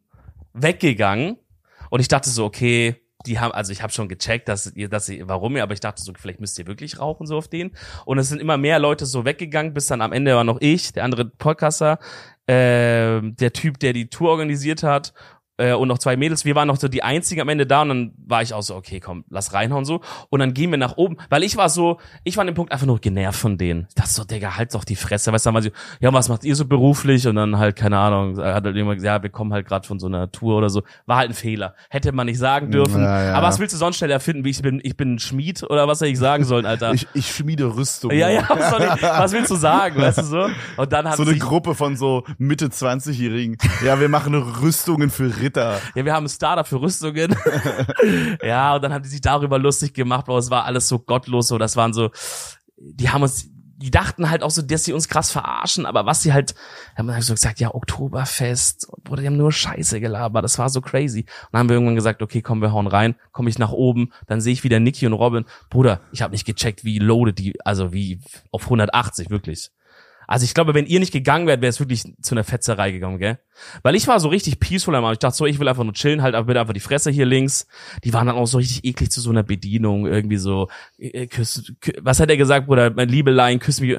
weggegangen. 0.55 1.37
Und 1.91 2.01
ich 2.01 2.09
dachte 2.09 2.31
so, 2.31 2.45
okay, 2.45 2.97
die 3.29 3.39
haben, 3.39 3.53
also 3.53 3.73
ich 3.73 3.83
habe 3.83 3.93
schon 3.93 4.09
gecheckt, 4.09 4.49
dass 4.49 4.73
ihr, 4.75 4.89
dass 4.89 5.07
sie, 5.07 5.23
warum 5.27 5.57
ihr, 5.57 5.63
aber 5.63 5.75
ich 5.75 5.81
dachte 5.81 6.03
so, 6.03 6.13
vielleicht 6.19 6.41
müsst 6.41 6.59
ihr 6.59 6.67
wirklich 6.67 6.99
rauchen 6.99 7.27
so 7.27 7.37
auf 7.37 7.49
den. 7.49 7.73
Und 8.05 8.19
es 8.19 8.29
sind 8.29 8.41
immer 8.41 8.57
mehr 8.57 8.79
Leute 8.79 9.07
so 9.07 9.25
weggegangen, 9.25 9.75
bis 9.75 9.87
dann 9.87 10.01
am 10.01 10.13
Ende 10.13 10.35
war 10.35 10.45
noch 10.45 10.61
ich, 10.61 10.93
der 10.93 11.05
andere 11.05 11.27
Podcaster, 11.27 11.99
äh, 12.47 13.21
der 13.23 13.53
Typ, 13.53 13.79
der 13.79 13.93
die 13.93 14.09
Tour 14.09 14.31
organisiert 14.31 14.83
hat 14.83 15.13
äh, 15.59 15.75
und 15.75 15.89
noch 15.89 15.99
zwei 15.99 16.17
Mädels. 16.17 16.45
Wir 16.45 16.55
waren 16.55 16.69
noch 16.69 16.77
so 16.77 16.89
die 16.89 17.03
einzigen 17.03 17.41
am 17.41 17.49
Ende 17.49 17.67
da 17.67 17.83
und 17.83 17.89
dann 17.89 18.13
war 18.27 18.43
ich 18.43 18.55
auch 18.55 18.63
so, 18.63 18.75
okay, 18.75 19.01
komm, 19.01 19.25
lass 19.29 19.53
reinhauen 19.53 19.85
so. 19.85 20.01
Und 20.31 20.41
dann 20.41 20.55
gehen 20.55 20.71
wir 20.71 20.79
nach 20.79 20.97
oben, 20.97 21.17
weil 21.29 21.43
ich 21.43 21.57
war 21.57 21.69
so, 21.69 21.99
ich 22.25 22.37
war 22.37 22.43
an 22.43 22.47
dem 22.47 22.55
Punkt 22.55 22.73
einfach 22.73 22.87
nur 22.87 23.01
genervt 23.01 23.39
von 23.39 23.59
denen. 23.59 23.87
Ich 23.89 23.95
dachte 23.95 24.11
so, 24.11 24.25
Digga, 24.25 24.57
halt 24.57 24.75
doch 24.75 24.85
die 24.85 24.97
Fresse. 24.97 25.33
Weißt 25.33 25.45
du, 25.45 25.49
dann 25.49 25.55
war 25.55 25.63
sie, 25.63 25.73
ja, 26.01 26.13
was 26.13 26.29
macht 26.29 26.45
ihr 26.45 26.57
so 26.57 26.65
beruflich? 26.65 27.27
Und 27.27 27.37
dann 27.37 27.59
halt, 27.59 27.77
keine 27.77 27.99
Ahnung, 27.99 28.39
hat 28.39 28.65
halt 28.65 28.77
jemand 28.77 28.97
gesagt, 28.97 29.19
ja, 29.19 29.23
wir 29.23 29.31
kommen 29.31 29.53
halt 29.53 29.67
gerade 29.67 29.87
von 29.87 29.99
so 29.99 30.07
einer 30.07 30.31
Tour 30.31 30.57
oder 30.57 30.71
so. 30.71 30.83
War 31.07 31.19
halt 31.19 31.31
ein 31.31 31.35
Fehler. 31.35 31.75
Hätte 31.91 32.13
man 32.13 32.27
nicht 32.27 32.39
sagen 32.39 32.71
dürfen. 32.71 33.03
Ja, 33.03 33.25
ja. 33.25 33.35
Aber 33.35 33.49
was 33.49 33.59
willst 33.59 33.75
du 33.75 33.79
sonst 33.79 33.97
schnell 33.97 34.11
erfinden, 34.11 34.45
wie 34.45 34.51
ich 34.51 34.63
bin, 34.63 34.81
ich 34.83 34.97
bin 34.97 35.15
ein 35.15 35.19
Schmied 35.19 35.65
oder 35.65 35.89
was 35.89 35.99
soll 35.99 36.09
ich 36.09 36.19
sagen 36.19 36.45
sollen, 36.45 36.67
Alter? 36.67 36.93
Ich, 36.95 37.07
ich 37.15 37.35
schmiede 37.35 37.77
Rüstung. 37.77 38.13
ja, 38.13 38.29
ja, 38.29 38.45
was, 38.49 38.71
soll 38.71 38.83
ich, 38.83 39.03
was 39.03 39.33
willst 39.33 39.51
du 39.51 39.57
sagen, 39.57 40.01
weißt 40.01 40.19
du 40.19 40.23
so? 40.23 40.49
Und 40.77 40.93
dann 40.93 41.09
hat 41.09 41.17
So 41.17 41.25
eine 41.25 41.37
Gruppe 41.37 41.75
von 41.75 41.97
so 41.97 42.25
Mitte 42.39 42.67
20-Jährigen. 42.67 43.57
Ja, 43.85 44.01
wir 44.01 44.09
machen 44.09 44.35
Rüstungen 44.35 45.11
für 45.11 45.25
Ritter. 45.41 45.48
Ja, 45.95 46.05
wir 46.05 46.13
haben 46.13 46.27
ein 46.27 46.29
Startup 46.29 46.67
für 46.67 46.81
Rüstungen. 46.81 47.35
ja, 48.43 48.77
und 48.77 48.83
dann 48.83 48.93
haben 48.93 49.03
die 49.03 49.09
sich 49.09 49.21
darüber 49.21 49.59
lustig 49.59 49.95
gemacht, 49.95 50.25
aber 50.29 50.39
es 50.39 50.51
war 50.51 50.65
alles 50.65 50.89
so 50.89 50.99
gottlos, 50.99 51.49
so, 51.49 51.59
das 51.59 51.77
waren 51.77 51.93
so, 51.93 52.11
die 52.77 53.11
haben 53.11 53.23
uns, 53.23 53.49
die 53.81 53.91
dachten 53.91 54.29
halt 54.29 54.43
auch 54.43 54.51
so, 54.51 54.61
dass 54.63 54.85
sie 54.85 54.93
uns 54.93 55.09
krass 55.09 55.31
verarschen, 55.31 55.87
aber 55.87 56.05
was 56.05 56.23
sie 56.23 56.33
halt, 56.33 56.55
haben 56.97 57.13
halt 57.13 57.23
so 57.23 57.35
gesagt, 57.35 57.61
ja, 57.61 57.75
Oktoberfest, 57.75 58.89
oder 59.09 59.23
die 59.23 59.27
haben 59.29 59.37
nur 59.37 59.53
Scheiße 59.53 60.01
gelabert, 60.01 60.43
das 60.43 60.59
war 60.59 60.69
so 60.69 60.81
crazy. 60.81 61.21
Und 61.21 61.49
dann 61.53 61.61
haben 61.61 61.69
wir 61.69 61.77
irgendwann 61.77 61.95
gesagt, 61.95 62.21
okay, 62.21 62.43
komm, 62.43 62.61
wir 62.61 62.73
hauen 62.73 62.89
rein, 62.89 63.15
komme 63.33 63.51
ich 63.51 63.59
nach 63.59 63.71
oben, 63.71 64.13
dann 64.27 64.41
sehe 64.41 64.53
ich 64.53 64.65
wieder 64.65 64.81
Niki 64.81 65.07
und 65.07 65.13
Robin, 65.13 65.45
Bruder, 65.71 66.01
ich 66.13 66.23
habe 66.23 66.33
nicht 66.33 66.45
gecheckt, 66.45 66.85
wie 66.85 66.99
loaded 66.99 67.39
die, 67.39 67.55
also 67.65 67.93
wie 67.93 68.21
auf 68.51 68.65
180, 68.65 69.31
wirklich. 69.31 69.71
Also 70.29 70.45
ich 70.45 70.53
glaube, 70.53 70.75
wenn 70.75 70.85
ihr 70.85 71.01
nicht 71.01 71.13
gegangen 71.13 71.47
wärt, 71.47 71.63
wäre 71.63 71.71
es 71.71 71.81
wirklich 71.81 72.05
zu 72.21 72.35
einer 72.35 72.45
Fetzerei 72.45 72.93
gegangen, 72.93 73.19
gell? 73.19 73.39
Weil 73.83 73.95
ich 73.95 74.07
war 74.07 74.21
so 74.21 74.29
richtig 74.29 74.61
peaceful 74.61 74.95
am 74.95 75.03
Anfang. 75.03 75.15
Ich 75.15 75.19
dachte 75.21 75.37
so, 75.39 75.47
ich 75.47 75.59
will 75.59 75.67
einfach 75.67 75.85
nur 75.85 75.95
chillen, 75.95 76.21
halt 76.21 76.35
aber 76.35 76.49
bitte 76.49 76.61
einfach 76.61 76.75
die 76.75 76.81
Fresse 76.81 77.11
hier 77.11 77.25
links. 77.25 77.67
Die 78.05 78.13
waren 78.13 78.27
dann 78.27 78.37
auch 78.37 78.47
so 78.47 78.59
richtig 78.59 78.85
eklig 78.85 79.11
zu 79.11 79.23
so 79.23 79.31
einer 79.31 79.43
Bedienung, 79.43 80.07
irgendwie 80.07 80.37
so, 80.37 80.69
äh, 80.99 81.27
küss, 81.27 81.73
kü 81.81 81.93
was 82.03 82.21
hat 82.21 82.29
er 82.29 82.37
gesagt, 82.37 82.67
Bruder? 82.67 82.91
Mein 82.91 83.09
Liebelein, 83.09 83.59
küss 83.59 83.81
mich. 83.81 83.97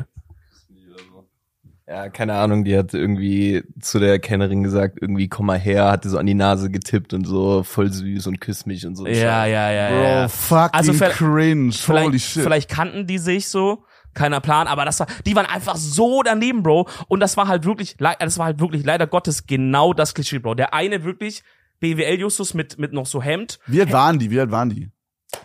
Ja, 1.87 2.09
keine 2.09 2.35
Ahnung, 2.35 2.63
die 2.63 2.77
hat 2.77 2.93
irgendwie 2.93 3.63
zu 3.81 3.97
der 3.97 4.19
Kennerin 4.19 4.61
gesagt, 4.61 4.99
irgendwie 5.01 5.27
komm 5.27 5.47
mal 5.47 5.57
her, 5.57 5.89
hatte 5.89 6.09
so 6.09 6.19
an 6.19 6.27
die 6.27 6.35
Nase 6.35 6.69
getippt 6.69 7.15
und 7.15 7.25
so 7.25 7.63
voll 7.63 7.91
süß 7.91 8.27
und 8.27 8.39
küss 8.39 8.67
mich 8.67 8.85
und 8.85 8.95
so. 8.95 9.07
Ja, 9.07 9.47
ja, 9.47 9.71
ja, 9.71 9.89
Bro, 9.89 10.03
ja. 10.03 10.27
fucking 10.27 10.69
Also 10.73 10.93
cringe. 10.93 11.71
Holy 11.71 11.71
Vielleicht, 11.71 12.21
shit. 12.21 12.43
vielleicht 12.43 12.69
kannten 12.69 13.07
die 13.07 13.17
sich 13.17 13.47
so, 13.47 13.83
keiner 14.13 14.39
Plan, 14.41 14.67
aber 14.67 14.85
das 14.85 14.99
war, 14.99 15.07
die 15.25 15.35
waren 15.35 15.45
einfach 15.45 15.75
so 15.75 16.23
daneben, 16.23 16.63
Bro. 16.63 16.87
Und 17.07 17.19
das 17.19 17.37
war 17.37 17.47
halt 17.47 17.65
wirklich, 17.65 17.97
das 17.97 18.37
war 18.37 18.45
halt 18.45 18.59
wirklich 18.59 18.85
leider 18.85 19.07
Gottes 19.07 19.47
genau 19.47 19.93
das 19.93 20.13
Klischee, 20.13 20.39
Bro. 20.39 20.55
Der 20.55 20.73
eine 20.73 21.03
wirklich 21.03 21.43
BWL-Justus 21.79 22.53
mit, 22.53 22.77
mit 22.77 22.93
noch 22.93 23.05
so 23.05 23.21
Hemd. 23.21 23.59
Wie 23.67 23.79
alt 23.81 23.91
waren 23.91 24.19
die? 24.19 24.31
Wie 24.31 24.39
alt 24.39 24.51
waren 24.51 24.69
die? 24.69 24.89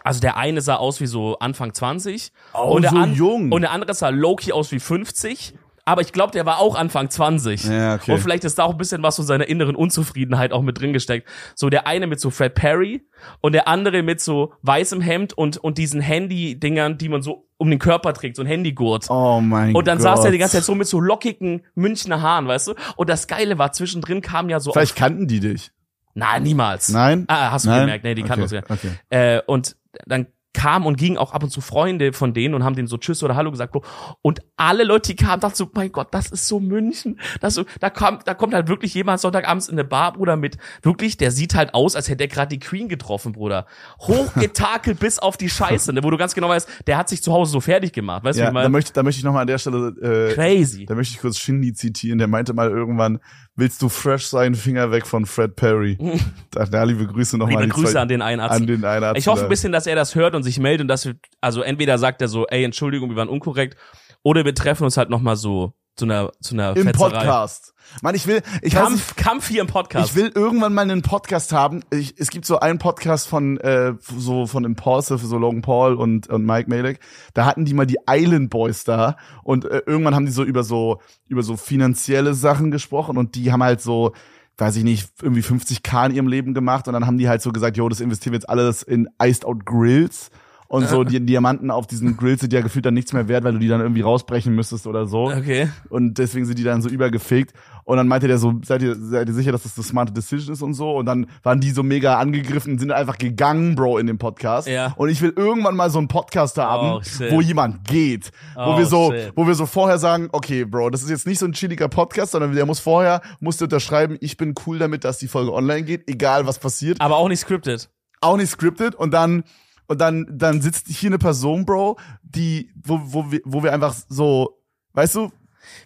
Also 0.03 0.21
der 0.21 0.37
eine 0.37 0.61
sah 0.61 0.77
aus 0.77 1.01
wie 1.01 1.07
so 1.07 1.39
Anfang 1.39 1.75
20. 1.75 2.33
Oh, 2.55 2.75
und 2.75 2.83
der 2.83 2.91
so 2.91 3.05
jung. 3.05 3.53
Und 3.53 3.63
der 3.63 3.71
andere 3.71 3.95
sah 3.95 4.09
Loki 4.09 4.53
aus 4.53 4.73
wie 4.73 4.81
50. 4.81 5.55
Aber 5.87 6.01
ich 6.01 6.13
glaube, 6.13 6.33
der 6.33 6.47
war 6.47 6.61
auch 6.61 6.77
Anfang 6.77 7.11
20. 7.11 7.65
Ja, 7.65 7.97
okay. 7.97 8.13
Und 8.13 8.21
vielleicht 8.21 8.45
ist 8.45 8.59
da 8.59 8.65
auch 8.65 8.71
ein 8.71 8.79
bisschen 8.79 9.03
was 9.03 9.17
von 9.17 9.27
seiner 9.27 9.47
inneren 9.47 9.77
Unzufriedenheit 9.77 10.53
auch 10.53 10.63
mit 10.63 10.81
drin 10.81 10.95
gesteckt. 10.95 11.29
So 11.55 11.69
der 11.69 11.87
eine 11.87 12.07
mit 12.07 12.21
so 12.21 12.31
Fred 12.31 12.55
Perry 12.55 13.07
und 13.43 13.53
der 13.53 13.69
andere 13.69 14.03
mit 14.03 14.21
so 14.21 14.55
weißem 14.63 15.03
Hemd 15.03 15.35
und, 15.35 15.59
und 15.59 15.77
diesen 15.77 16.01
Handy-Dingern, 16.01 16.97
die 16.97 17.11
man 17.11 17.21
so 17.21 17.49
um 17.65 17.71
den 17.71 17.79
Körper 17.79 18.13
trägt, 18.13 18.37
so 18.37 18.43
ein 18.43 18.47
Handygurt. 18.47 19.09
Oh 19.09 19.41
mein 19.41 19.73
Gott. 19.73 19.81
Und 19.81 19.89
dann 19.89 20.01
saß 20.01 20.25
er 20.25 20.31
die 20.31 20.39
ganze 20.39 20.57
Zeit 20.57 20.65
so 20.65 20.75
mit 20.75 20.87
so 20.87 21.01
lockigen 21.01 21.63
Münchner 21.75 22.21
Haaren, 22.21 22.47
weißt 22.47 22.69
du? 22.69 22.75
Und 22.97 23.09
das 23.09 23.27
Geile 23.27 23.59
war, 23.59 23.73
zwischendrin 23.73 24.21
kam 24.21 24.51
ja 24.51 24.61
so 24.61 24.73
Vielleicht 24.73 24.97
kannten 24.97 25.27
die 25.27 25.41
dich. 25.41 25.73
Na, 26.13 26.39
niemals. 26.39 26.91
Nein? 26.91 27.25
Ah, 27.27 27.51
hast 27.51 27.65
du 27.65 27.71
Nein? 27.71 27.81
gemerkt, 27.81 28.05
nee, 28.05 28.15
die 28.15 28.23
kannten 28.23 28.43
uns 28.43 28.53
okay. 28.53 28.63
ja. 28.69 28.75
Okay. 28.75 29.37
Äh, 29.37 29.43
und 29.47 29.77
dann 30.07 30.27
kamen 30.55 30.87
und 30.87 30.97
gingen 30.97 31.19
auch 31.19 31.33
ab 31.33 31.43
und 31.43 31.51
zu 31.51 31.61
Freunde 31.61 32.13
von 32.13 32.33
denen 32.33 32.55
und 32.55 32.65
haben 32.65 32.75
denen 32.77 32.89
so 32.89 32.97
Tschüss 32.97 33.23
oder 33.23 33.37
Hallo 33.37 33.51
gesagt. 33.51 33.75
Und 34.23 34.41
alle 34.57 34.85
Leute, 34.85 35.15
die 35.15 35.17
kamen, 35.17 35.41
dachten 35.41 35.57
so, 35.57 35.69
mein 35.75 35.93
Gott, 35.93 36.09
das 36.13 36.31
ist 36.31 36.49
so 36.49 36.61
München. 36.61 37.19
Das 37.41 37.55
so, 37.55 37.65
da 37.81 37.91
kommt, 37.91 38.27
da 38.27 38.35
kommt 38.35 38.55
halt 38.55 38.69
wirklich 38.69 38.95
jemand 38.95 39.21
Sonntagabends 39.21 39.69
in 39.69 39.75
eine 39.75 39.85
Bar, 39.85 40.13
Bruder, 40.15 40.37
mit 40.37 40.57
wirklich, 40.83 41.17
der 41.17 41.31
sieht 41.33 41.55
halt 41.55 41.75
aus, 41.75 41.97
als 41.97 42.09
hätte 42.09 42.25
er 42.25 42.29
gerade 42.29 42.49
die 42.49 42.59
Queen 42.61 42.89
getroffen, 42.89 43.33
Bruder. 43.33 43.67
Hochgetakelt 44.01 44.99
bis 45.01 45.19
auf 45.19 45.37
die 45.37 45.49
Scheiße, 45.51 45.93
ne, 45.93 46.03
wo 46.03 46.11
du 46.11 46.17
ganz 46.17 46.35
genau 46.35 46.49
weißt, 46.49 46.69
der 46.87 46.97
hat 46.97 47.09
sich 47.09 47.23
zu 47.23 47.33
Hause 47.33 47.53
so 47.53 47.61
fertig 47.61 47.93
gemacht. 47.93 48.25
Weißt 48.25 48.39
du, 48.39 48.43
Ja, 48.43 48.47
wie 48.47 48.51
ich 48.51 48.55
da 48.55 48.61
meine? 48.61 48.69
möchte, 48.71 48.93
da 48.93 49.03
möchte 49.03 49.19
ich 49.19 49.25
nochmal 49.25 49.43
an 49.43 49.49
der 49.49 49.59
Stelle, 49.59 49.89
äh, 50.01 50.35
Crazy. 50.35 50.87
da 50.87 50.95
möchte 50.95 51.15
ich 51.15 51.21
kurz 51.21 51.39
Shindy 51.39 51.73
zitieren, 51.73 52.19
der 52.19 52.29
meinte 52.29 52.55
mal 52.55 52.71
irgendwann, 52.71 53.19
willst 53.57 53.81
du 53.83 53.89
fresh 53.89 54.27
sein, 54.27 54.55
Finger 54.55 54.91
weg 54.91 55.07
von 55.07 55.27
Fred 55.27 55.57
Perry. 55.57 55.99
da, 56.51 56.65
da 56.65 56.85
liebe 56.85 57.07
Grüße 57.07 57.39
nochmal. 57.39 57.63
Liebe 57.63 57.75
Grüße 57.75 58.01
an 58.01 58.09
den 58.09 58.23
einen 58.23 58.41
Arzt. 58.41 58.61
An 58.61 58.67
den 58.67 58.85
einen 58.85 59.05
Arzt 59.05 59.19
ich 59.19 59.27
hoffe 59.27 59.45
ein 59.45 59.49
bisschen, 59.49 59.73
dass 59.73 59.87
er 59.87 59.97
das 59.97 60.15
hört 60.15 60.35
und 60.35 60.43
sich 60.43 60.59
meldet 60.59 60.83
und 60.83 60.89
dass 60.89 61.07
wir, 61.07 61.15
also 61.41 61.63
entweder 61.63 61.99
sagt 61.99 62.21
er 62.23 62.29
so, 62.29 62.47
ey, 62.47 62.65
Entschuldigung, 62.65 63.11
wir 63.11 63.17
waren 63.17 63.29
unkorrekt, 63.29 63.77
oder 64.23 64.45
wir 64.45 64.55
treffen 64.55 64.85
uns 64.85 64.97
halt 64.97 65.11
nochmal 65.11 65.37
so 65.37 65.75
zu 65.97 66.05
einer, 66.05 66.33
zu 66.41 66.55
einer 66.55 66.77
Im 66.77 66.85
Fetzerei. 66.85 67.11
Podcast. 67.11 67.75
Mann, 68.03 68.15
ich 68.15 68.27
will, 68.27 68.43
ich 68.63 68.75
weiß 68.75 68.91
nicht, 68.91 69.07
Kampf, 69.07 69.17
Kampf 69.17 69.49
hier 69.49 69.61
im 69.61 69.67
Podcast. 69.67 70.11
Ich 70.11 70.17
will 70.17 70.33
irgendwann 70.35 70.75
mal 70.75 70.83
einen 70.83 71.03
Podcast 71.03 71.53
haben. 71.53 71.83
Ich, 71.91 72.15
es 72.19 72.31
gibt 72.31 72.47
so 72.47 72.59
einen 72.59 72.79
Podcast 72.79 73.29
von 73.29 73.59
äh, 73.59 73.95
so 74.01 74.47
von 74.47 74.65
Impulsive, 74.65 75.25
so 75.25 75.39
Logan 75.39 75.63
Paul 75.63 75.95
und, 75.95 76.29
und 76.29 76.45
Mike 76.45 76.69
Malek. 76.69 77.01
Da 77.35 77.45
hatten 77.45 77.65
die 77.65 77.75
mal 77.75 77.87
die 77.87 77.99
Island 78.09 78.51
Boys 78.51 78.85
da 78.85 79.17
und 79.43 79.67
äh, 79.67 79.83
irgendwann 79.87 80.15
haben 80.15 80.27
die 80.27 80.33
so 80.33 80.43
über 80.43 80.65
so 80.65 81.01
über 81.29 81.43
so 81.43 81.57
finanzielle 81.57 82.35
Sachen 82.35 82.71
gesprochen 82.71 83.17
und 83.17 83.35
die 83.35 83.53
haben 83.53 83.63
halt 83.63 83.81
so 83.81 84.13
weiß 84.57 84.77
ich 84.77 84.85
nicht, 84.85 85.11
irgendwie 85.21 85.43
50k 85.43 86.07
in 86.07 86.15
ihrem 86.15 86.29
Leben 86.29 86.55
gemacht 86.55 86.87
und 86.87 86.95
dann 86.95 87.07
haben 87.07 87.19
die 87.19 87.29
halt 87.29 87.43
so 87.43 87.51
gesagt, 87.51 87.77
jo, 87.77 87.89
das 87.89 88.01
investieren 88.01 88.33
wir 88.33 88.39
jetzt 88.39 88.49
alles 88.49 88.83
in 88.83 89.09
Iced 89.21 89.45
Out 89.45 89.67
Grills. 89.67 90.31
Und 90.69 90.89
so 90.89 91.05
die 91.05 91.21
Diamanten 91.25 91.71
auf 91.71 91.87
diesen 91.87 92.17
Grills 92.17 92.41
sind 92.41 92.53
ja 92.53 92.61
gefühlt 92.61 92.85
dann 92.87 92.95
nichts 92.95 93.13
mehr 93.13 93.29
wert, 93.29 93.45
weil 93.45 93.53
du 93.53 93.59
die 93.59 93.69
dann 93.69 93.81
irgendwie 93.81 94.01
rausbrechen 94.01 94.55
müsstest 94.55 94.87
oder 94.87 95.07
so. 95.07 95.25
okay. 95.31 95.69
Und 95.89 96.19
deswegen 96.19 96.47
sind 96.47 96.59
die 96.59 96.65
dann 96.65 96.83
so 96.83 96.89
übergefegt. 96.89 97.53
Und 97.85 97.99
dann 97.99 98.09
meinte 98.09 98.27
der 98.29 98.39
so, 98.39 98.55
seid 98.65 98.81
ihr, 98.83 98.97
seid 98.99 99.29
ihr 99.29 99.35
sicher, 99.35 99.53
dass 99.53 99.63
das 99.63 99.77
eine 99.77 99.85
smarte 99.85 100.13
Decision 100.13 100.55
ist 100.55 100.63
und 100.63 100.73
so? 100.73 100.93
Und 100.97 101.05
dann 101.07 101.27
waren 101.43 101.61
die 101.61 101.71
so 101.71 101.83
mega 101.83 102.19
angegriffen 102.19 102.73
und 102.73 102.79
sind 102.79 102.91
einfach 102.93 103.19
gegangen, 103.19 103.75
Bro, 103.75 103.99
in 103.99 104.07
dem 104.07 104.17
Podcast. 104.17 104.67
Ja. 104.67 104.95
Und 104.97 105.11
ich 105.11 105.21
will 105.21 105.35
irgendwann 105.37 105.77
mal 105.77 105.91
so 105.91 105.99
einen 105.99 106.09
Podcast 106.09 106.57
haben, 106.57 106.89
Oh, 106.89 107.01
wo 107.31 107.41
jemand 107.43 107.87
geht. 107.87 108.31
wo 108.55 108.63
Oh, 108.75 108.79
wir 108.79 108.87
so, 108.87 109.13
shit. 109.13 109.33
wo 109.37 109.47
wir 109.47 109.55
so 109.55 109.67
vorher 109.67 109.99
sagen, 109.99 110.29
okay, 110.33 110.65
Bro, 110.65 110.91
das 110.91 111.03
ist 111.03 111.11
jetzt 111.11 111.27
nicht 111.27 111.39
so 111.39 111.45
ein 111.47 111.53
chilliger 111.53 111.89
Podcast, 111.89 112.33
sondern 112.33 112.55
der 112.55 112.65
muss 112.65 112.81
vorher, 112.81 113.21
musst 113.39 113.61
du 113.61 113.67
unterschreiben, 113.67 114.17
ich 114.21 114.39
bin 114.39 114.55
cool 114.67 114.79
damit, 114.79 115.05
dass 115.05 115.19
die 115.19 115.29
Folge 115.29 115.53
online 115.53 115.83
geht, 115.83 116.09
egal 116.09 116.47
was 116.47 116.59
passiert 116.59 117.01
Aber 117.03 117.17
auch 117.19 117.29
nicht 117.29 117.41
scripted. 117.41 117.91
auch 118.23 118.39
nicht 118.39 118.49
scripted 118.51 118.95
und 118.95 119.13
dann 119.13 119.45
und 119.87 120.01
dann 120.01 120.27
dann 120.31 120.61
sitzt 120.63 120.89
hier 120.89 121.11
eine 121.11 121.19
Person, 121.19 121.65
Bro, 121.65 121.99
die 122.23 122.71
wo 122.83 123.01
wo 123.05 123.31
wir, 123.31 123.41
wo 123.45 123.63
wir 123.63 123.73
einfach 123.73 123.95
so, 124.09 124.59
weißt 124.95 125.15
du, 125.17 125.31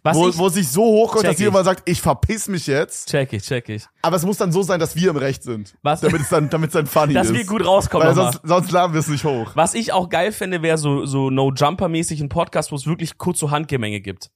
Was 0.02 0.16
wo, 0.16 0.28
ich, 0.28 0.36
wo 0.38 0.46
es 0.48 0.54
sich 0.54 0.68
so 0.68 0.82
hochkommt, 0.82 1.24
dass 1.24 1.38
jemand 1.38 1.64
sagt, 1.64 1.88
ich 1.88 2.00
verpiss 2.00 2.48
mich 2.48 2.66
jetzt, 2.66 3.08
check 3.08 3.32
ich, 3.32 3.42
check 3.44 3.68
ich. 3.68 3.86
aber 4.02 4.16
es 4.16 4.24
muss 4.24 4.36
dann 4.36 4.50
so 4.52 4.62
sein, 4.62 4.80
dass 4.80 4.96
wir 4.96 5.10
im 5.10 5.16
Recht 5.16 5.42
sind, 5.42 5.74
Was- 5.82 6.00
damit 6.00 6.22
es 6.22 6.28
dann 6.28 6.50
damit 6.50 6.68
es 6.70 6.74
dann 6.74 6.86
funny 6.86 7.14
Dass 7.14 7.28
ist. 7.28 7.34
wir 7.36 7.44
gut 7.44 7.64
rauskommen. 7.64 8.06
weil 8.08 8.14
sonst 8.14 8.40
sonst 8.44 8.70
laden 8.72 8.92
wir 8.92 9.00
es 9.00 9.08
nicht 9.08 9.24
hoch. 9.24 9.52
Was 9.54 9.74
ich 9.74 9.92
auch 9.92 10.08
geil 10.08 10.32
fände, 10.32 10.62
wäre 10.62 10.78
so, 10.78 11.06
so 11.06 11.30
No-Jumper-mäßig 11.30 12.20
ein 12.20 12.28
Podcast, 12.28 12.72
wo 12.72 12.76
es 12.76 12.86
wirklich 12.86 13.18
kurz 13.18 13.38
so 13.38 13.50
Handgemenge 13.50 14.00
gibt. 14.00 14.30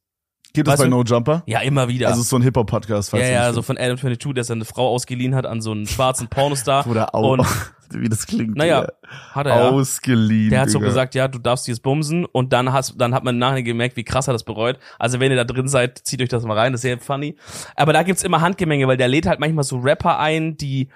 Gibt 0.55 0.68
es 0.68 0.72
Weißt 0.72 0.82
bei 0.82 0.88
No 0.88 1.03
Jumper? 1.03 1.42
Ja, 1.46 1.61
immer 1.61 1.88
wieder. 1.88 2.09
Also 2.09 2.22
so 2.22 2.36
ein 2.36 2.42
Hip 2.42 2.57
Hop 2.57 2.68
Podcast, 2.70 3.11
falls 3.11 3.22
ja, 3.24 3.30
ja, 3.30 3.53
so 3.53 3.62
von 3.62 3.78
Adam 3.78 3.96
22, 3.96 4.34
der 4.34 4.44
seine 4.44 4.64
Frau 4.64 4.88
ausgeliehen 4.88 5.34
hat 5.34 5.46
an 5.46 5.61
so 5.62 5.70
einen 5.72 5.86
schwarzen 5.86 6.28
Pornostar. 6.30 6.86
oder 6.86 7.14
auch 7.14 7.32
Und, 7.32 7.46
wie 7.90 8.09
das 8.09 8.26
klingt. 8.26 8.57
naja, 8.57 8.82
Digga. 8.82 8.92
hat 9.32 9.46
er 9.46 9.57
ja. 9.57 9.68
ausgeliehen. 9.70 10.50
Der 10.50 10.61
hat 10.61 10.70
so 10.70 10.78
Digga. 10.78 10.88
gesagt, 10.88 11.14
ja, 11.14 11.28
du 11.28 11.38
darfst 11.38 11.66
dieses 11.66 11.80
bumsen 11.80 12.24
und 12.26 12.53
dann 12.53 12.72
hast, 12.72 13.00
dann 13.00 13.14
hat 13.14 13.24
man 13.24 13.38
nachher 13.38 13.62
gemerkt, 13.62 13.96
wie 13.96 14.05
krass 14.05 14.28
er 14.28 14.32
das 14.34 14.44
bereut. 14.44 14.78
Also 14.98 15.20
wenn 15.20 15.30
ihr 15.30 15.36
da 15.36 15.44
drin 15.44 15.68
seid, 15.68 15.98
zieht 15.98 16.20
euch 16.20 16.28
das 16.28 16.44
mal 16.44 16.59
rein, 16.59 16.72
das 16.72 16.80
ist 16.80 16.82
sehr 16.82 16.98
funny. 16.98 17.36
Aber 17.74 17.92
da 17.92 18.03
gibt's 18.03 18.22
immer 18.22 18.40
Handgemenge, 18.42 18.86
weil 18.88 18.96
der 18.98 19.09
lädt 19.09 19.26
halt 19.26 19.40
manchmal 19.40 19.64
so 19.64 19.78
Rapper 19.78 20.18
ein, 20.18 20.57
die 20.57 20.88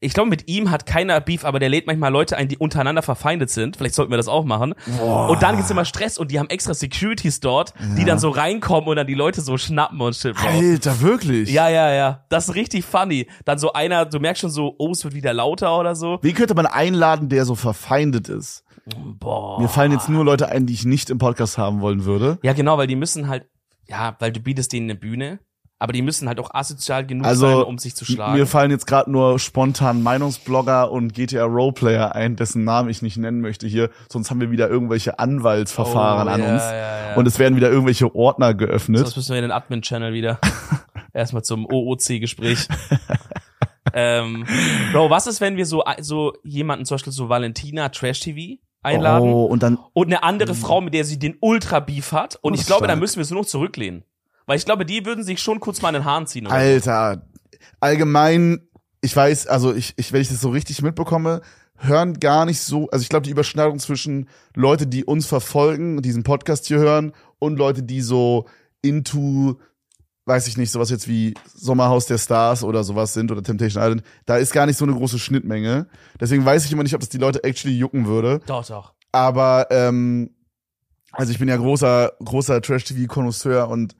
ich 0.00 0.14
glaube, 0.14 0.30
mit 0.30 0.48
ihm 0.48 0.70
hat 0.70 0.86
keiner 0.86 1.20
Beef, 1.20 1.44
aber 1.44 1.58
der 1.58 1.68
lädt 1.68 1.86
manchmal 1.86 2.12
Leute 2.12 2.36
ein, 2.36 2.46
die 2.46 2.56
untereinander 2.56 3.02
verfeindet 3.02 3.50
sind. 3.50 3.76
Vielleicht 3.76 3.96
sollten 3.96 4.12
wir 4.12 4.16
das 4.16 4.28
auch 4.28 4.44
machen. 4.44 4.74
Und 5.00 5.42
dann 5.42 5.56
gibt's 5.56 5.70
immer 5.70 5.84
Stress 5.84 6.18
und 6.18 6.30
die 6.30 6.38
haben 6.38 6.48
extra 6.50 6.72
Securities 6.72 7.40
dort, 7.40 7.74
die 7.96 8.04
dann 8.04 8.20
so 8.20 8.30
reinkommen 8.30 8.88
und 8.88 8.96
dann 8.96 9.08
die 9.08 9.14
Leute 9.14 9.40
so 9.40 9.58
schnappen 9.58 10.00
und 10.00 10.14
shit. 10.14 10.36
Bro. 10.36 10.46
Alter, 10.46 11.00
wirklich? 11.00 11.50
Ja, 11.50 11.68
ja, 11.68 11.92
ja. 11.92 12.24
Das 12.28 12.48
ist 12.48 12.54
richtig 12.54 12.84
funny. 12.84 13.26
Dann 13.44 13.58
so 13.58 13.72
einer, 13.72 14.04
du 14.04 14.20
merkst 14.20 14.42
schon 14.42 14.50
so, 14.50 14.76
oh, 14.78 14.92
es 14.92 15.02
wird 15.02 15.14
wieder 15.14 15.32
lauter 15.32 15.76
oder 15.76 15.96
so. 15.96 16.18
Wie 16.22 16.32
könnte 16.32 16.54
man 16.54 16.66
einladen, 16.66 17.28
der 17.28 17.44
so 17.44 17.56
verfeindet 17.56 18.28
ist? 18.28 18.62
Boah. 19.18 19.60
Mir 19.60 19.68
fallen 19.68 19.90
jetzt 19.92 20.08
nur 20.08 20.24
Leute 20.24 20.48
ein, 20.48 20.66
die 20.66 20.74
ich 20.74 20.84
nicht 20.84 21.10
im 21.10 21.18
Podcast 21.18 21.58
haben 21.58 21.80
wollen 21.80 22.04
würde. 22.04 22.38
Ja, 22.42 22.52
genau, 22.52 22.78
weil 22.78 22.86
die 22.86 22.96
müssen 22.96 23.28
halt, 23.28 23.46
ja, 23.86 24.16
weil 24.20 24.30
du 24.30 24.40
bietest 24.40 24.72
denen 24.72 24.90
eine 24.90 24.98
Bühne, 24.98 25.40
aber 25.80 25.92
die 25.92 26.02
müssen 26.02 26.26
halt 26.28 26.40
auch 26.40 26.50
asozial 26.52 27.06
genug 27.06 27.26
Also, 27.26 27.46
sein, 27.48 27.62
um 27.66 27.78
sich 27.78 27.94
zu 27.94 28.04
schlagen. 28.04 28.36
Mir 28.36 28.46
fallen 28.46 28.70
jetzt 28.70 28.86
gerade 28.86 29.10
nur 29.10 29.38
spontan 29.38 30.02
Meinungsblogger 30.02 30.90
und 30.90 31.14
GTA 31.14 31.44
Roleplayer 31.44 32.14
ein, 32.14 32.36
dessen 32.36 32.64
Namen 32.64 32.88
ich 32.90 33.00
nicht 33.02 33.16
nennen 33.16 33.40
möchte 33.40 33.66
hier, 33.66 33.90
sonst 34.08 34.30
haben 34.30 34.40
wir 34.40 34.50
wieder 34.50 34.68
irgendwelche 34.68 35.18
Anwaltsverfahren 35.18 36.28
Oh, 36.28 36.30
an 36.32 36.40
ja, 36.40 36.52
uns 36.52 36.62
ja, 36.62 37.08
ja. 37.10 37.14
und 37.16 37.26
es 37.26 37.38
werden 37.38 37.56
wieder 37.56 37.70
irgendwelche 37.70 38.14
Ordner 38.14 38.54
geöffnet. 38.54 39.00
Sonst 39.00 39.16
müssen 39.16 39.30
wir 39.30 39.38
in 39.38 39.42
den 39.42 39.52
Admin-Channel 39.52 40.12
wieder. 40.12 40.38
Erstmal 41.12 41.42
zum 41.42 41.64
OOC-Gespräch. 41.66 42.68
ähm, 43.94 44.44
Bro, 44.92 45.10
was 45.10 45.26
ist, 45.26 45.40
wenn 45.40 45.56
wir 45.56 45.66
so, 45.66 45.82
so 46.00 46.32
jemanden, 46.44 46.84
zum 46.84 46.96
Beispiel 46.96 47.12
so 47.12 47.28
Valentina 47.28 47.88
Trash 47.88 48.20
TV 48.20 48.60
einladen 48.82 49.28
Oh, 49.28 49.44
und 49.44 49.62
dann 49.62 49.78
und 49.92 50.06
eine 50.06 50.22
andere 50.22 50.54
Frau, 50.54 50.80
mit 50.80 50.94
der 50.94 51.04
sie 51.04 51.18
den 51.18 51.36
Ultra-Beef 51.40 52.12
hat 52.12 52.36
und 52.42 52.52
Oh, 52.52 52.54
ich 52.54 52.66
glaube, 52.66 52.84
ist 52.84 52.88
dann 52.88 52.90
stark. 52.90 53.00
müssen 53.00 53.16
wir 53.16 53.22
es 53.22 53.30
nur 53.30 53.40
noch 53.40 53.48
zurücklehnen. 53.48 54.04
Weil 54.48 54.56
ich 54.56 54.64
glaube, 54.64 54.86
die 54.86 55.04
würden 55.04 55.24
sich 55.24 55.42
schon 55.42 55.60
kurz 55.60 55.82
mal 55.82 55.88
an 55.88 55.94
den 55.94 56.04
Haaren 56.06 56.26
ziehen. 56.26 56.46
Oder? 56.46 56.54
Alter, 56.54 57.22
allgemein, 57.80 58.66
ich 59.02 59.14
weiß, 59.14 59.46
also 59.46 59.74
ich, 59.74 59.92
ich 59.98 60.10
wenn 60.14 60.22
ich 60.22 60.30
das 60.30 60.40
so 60.40 60.48
richtig 60.48 60.80
mitbekomme, 60.80 61.42
hören 61.76 62.18
gar 62.18 62.46
nicht 62.46 62.60
so, 62.60 62.88
also 62.88 63.02
ich 63.02 63.10
glaube, 63.10 63.24
die 63.24 63.30
Überschneidung 63.30 63.78
zwischen 63.78 64.26
Leute, 64.54 64.86
die 64.86 65.04
uns 65.04 65.26
verfolgen, 65.26 66.00
diesen 66.00 66.22
Podcast 66.22 66.66
hier 66.66 66.78
hören 66.78 67.12
und 67.38 67.58
Leute, 67.58 67.82
die 67.82 68.00
so 68.00 68.46
into 68.80 69.60
weiß 70.24 70.46
ich 70.46 70.56
nicht, 70.56 70.70
sowas 70.70 70.88
jetzt 70.88 71.08
wie 71.08 71.34
Sommerhaus 71.54 72.06
der 72.06 72.18
Stars 72.18 72.62
oder 72.64 72.84
sowas 72.84 73.12
sind 73.12 73.30
oder 73.30 73.42
Temptation 73.42 73.82
Island, 73.82 74.02
da 74.24 74.36
ist 74.36 74.52
gar 74.52 74.64
nicht 74.64 74.78
so 74.78 74.84
eine 74.86 74.94
große 74.94 75.18
Schnittmenge. 75.18 75.88
Deswegen 76.20 76.44
weiß 76.44 76.64
ich 76.64 76.72
immer 76.72 76.82
nicht, 76.82 76.94
ob 76.94 77.00
das 77.00 77.08
die 77.10 77.18
Leute 77.18 77.44
actually 77.44 77.76
jucken 77.76 78.06
würde. 78.06 78.40
Doch, 78.46 78.66
doch. 78.66 78.94
Aber 79.12 79.66
ähm, 79.70 80.30
also 81.12 81.32
ich 81.32 81.38
bin 81.38 81.48
ja 81.48 81.56
großer 81.56 82.12
großer 82.22 82.62
Trash-TV-Konnoisseur 82.62 83.68
und 83.68 83.94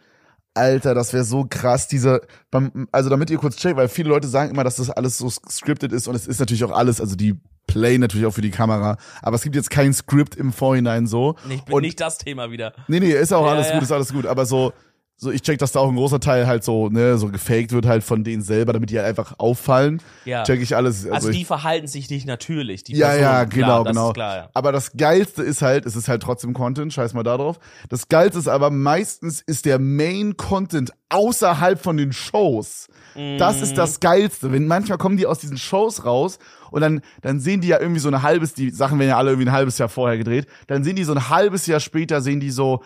Alter, 0.58 0.94
das 0.94 1.12
wäre 1.12 1.24
so 1.24 1.46
krass, 1.48 1.88
dieser, 1.88 2.20
beim, 2.50 2.88
also 2.92 3.08
damit 3.08 3.30
ihr 3.30 3.38
kurz 3.38 3.56
checkt, 3.56 3.76
weil 3.76 3.88
viele 3.88 4.08
Leute 4.10 4.28
sagen 4.28 4.50
immer, 4.50 4.64
dass 4.64 4.76
das 4.76 4.90
alles 4.90 5.16
so 5.16 5.30
scripted 5.30 5.92
ist 5.92 6.08
und 6.08 6.14
es 6.14 6.26
ist 6.26 6.40
natürlich 6.40 6.64
auch 6.64 6.72
alles, 6.72 7.00
also 7.00 7.16
die 7.16 7.40
play 7.66 7.98
natürlich 7.98 8.26
auch 8.26 8.32
für 8.32 8.42
die 8.42 8.50
Kamera, 8.50 8.96
aber 9.22 9.36
es 9.36 9.42
gibt 9.42 9.54
jetzt 9.54 9.70
kein 9.70 9.94
Skript 9.94 10.34
im 10.34 10.52
Vorhinein 10.52 11.06
so. 11.06 11.36
Nicht, 11.46 11.70
und, 11.70 11.82
nicht 11.82 12.00
das 12.00 12.18
Thema 12.18 12.50
wieder. 12.50 12.72
Nee, 12.88 12.98
nee, 13.00 13.12
ist 13.12 13.32
auch 13.32 13.46
Ja, 13.46 13.52
alles 13.52 13.68
ja. 13.68 13.74
gut, 13.74 13.82
ist 13.84 13.92
alles 13.92 14.12
gut, 14.12 14.26
aber 14.26 14.46
so, 14.46 14.72
so 15.20 15.32
ich 15.32 15.42
check, 15.42 15.58
dass 15.58 15.72
da 15.72 15.80
auch 15.80 15.88
ein 15.88 15.96
großer 15.96 16.20
Teil 16.20 16.46
halt 16.46 16.62
so, 16.62 16.88
ne, 16.88 17.18
so 17.18 17.28
gefaked 17.28 17.72
wird 17.72 17.86
halt 17.86 18.04
von 18.04 18.22
denen 18.22 18.40
selber, 18.40 18.72
damit 18.72 18.90
die 18.90 18.98
halt 18.98 19.08
einfach 19.08 19.34
auffallen. 19.38 20.00
Ja. 20.24 20.44
Check 20.44 20.62
ich 20.62 20.76
alles. 20.76 21.04
Also, 21.04 21.14
Also, 21.14 21.28
ich, 21.30 21.38
die 21.38 21.44
verhalten 21.44 21.88
sich 21.88 22.08
nicht 22.08 22.24
natürlich. 22.24 22.84
Die 22.84 22.94
ja, 22.94 23.08
Personen, 23.08 23.22
ja, 23.24 23.46
klar, 23.46 23.46
genau, 23.46 23.84
das 23.84 23.92
genau. 23.92 24.12
Klar, 24.12 24.36
ja. 24.36 24.50
Aber 24.54 24.70
das 24.70 24.92
Geilste 24.96 25.42
ist 25.42 25.60
halt, 25.60 25.86
es 25.86 25.96
ist 25.96 26.06
halt 26.06 26.22
trotzdem 26.22 26.54
Content, 26.54 26.92
scheiß 26.92 27.14
mal 27.14 27.24
da 27.24 27.36
drauf. 27.36 27.58
Das 27.88 28.08
Geilste 28.08 28.38
ist 28.38 28.46
aber 28.46 28.70
meistens 28.70 29.40
ist 29.40 29.64
der 29.64 29.80
Main 29.80 30.36
Content 30.36 30.92
außerhalb 31.08 31.82
von 31.82 31.96
den 31.96 32.12
Shows. 32.12 32.86
Das 33.38 33.60
ist 33.60 33.76
das 33.76 33.98
Geilste. 33.98 34.52
Wenn 34.52 34.68
manchmal 34.68 34.98
kommen 34.98 35.16
die 35.16 35.26
aus 35.26 35.40
diesen 35.40 35.58
Shows 35.58 36.04
raus 36.04 36.38
und 36.70 36.82
dann, 36.82 37.00
dann 37.22 37.40
sehen 37.40 37.60
die 37.60 37.68
ja 37.68 37.80
irgendwie 37.80 37.98
so 37.98 38.08
ein 38.08 38.22
halbes, 38.22 38.54
die 38.54 38.70
Sachen 38.70 38.98
werden 39.00 39.08
ja 39.08 39.16
alle 39.16 39.30
irgendwie 39.30 39.48
ein 39.48 39.52
halbes 39.52 39.78
Jahr 39.78 39.88
vorher 39.88 40.18
gedreht, 40.18 40.46
dann 40.68 40.84
sehen 40.84 40.94
die 40.94 41.02
so 41.02 41.12
ein 41.12 41.28
halbes 41.28 41.66
Jahr 41.66 41.80
später, 41.80 42.20
sehen 42.20 42.38
die 42.38 42.50
so, 42.50 42.82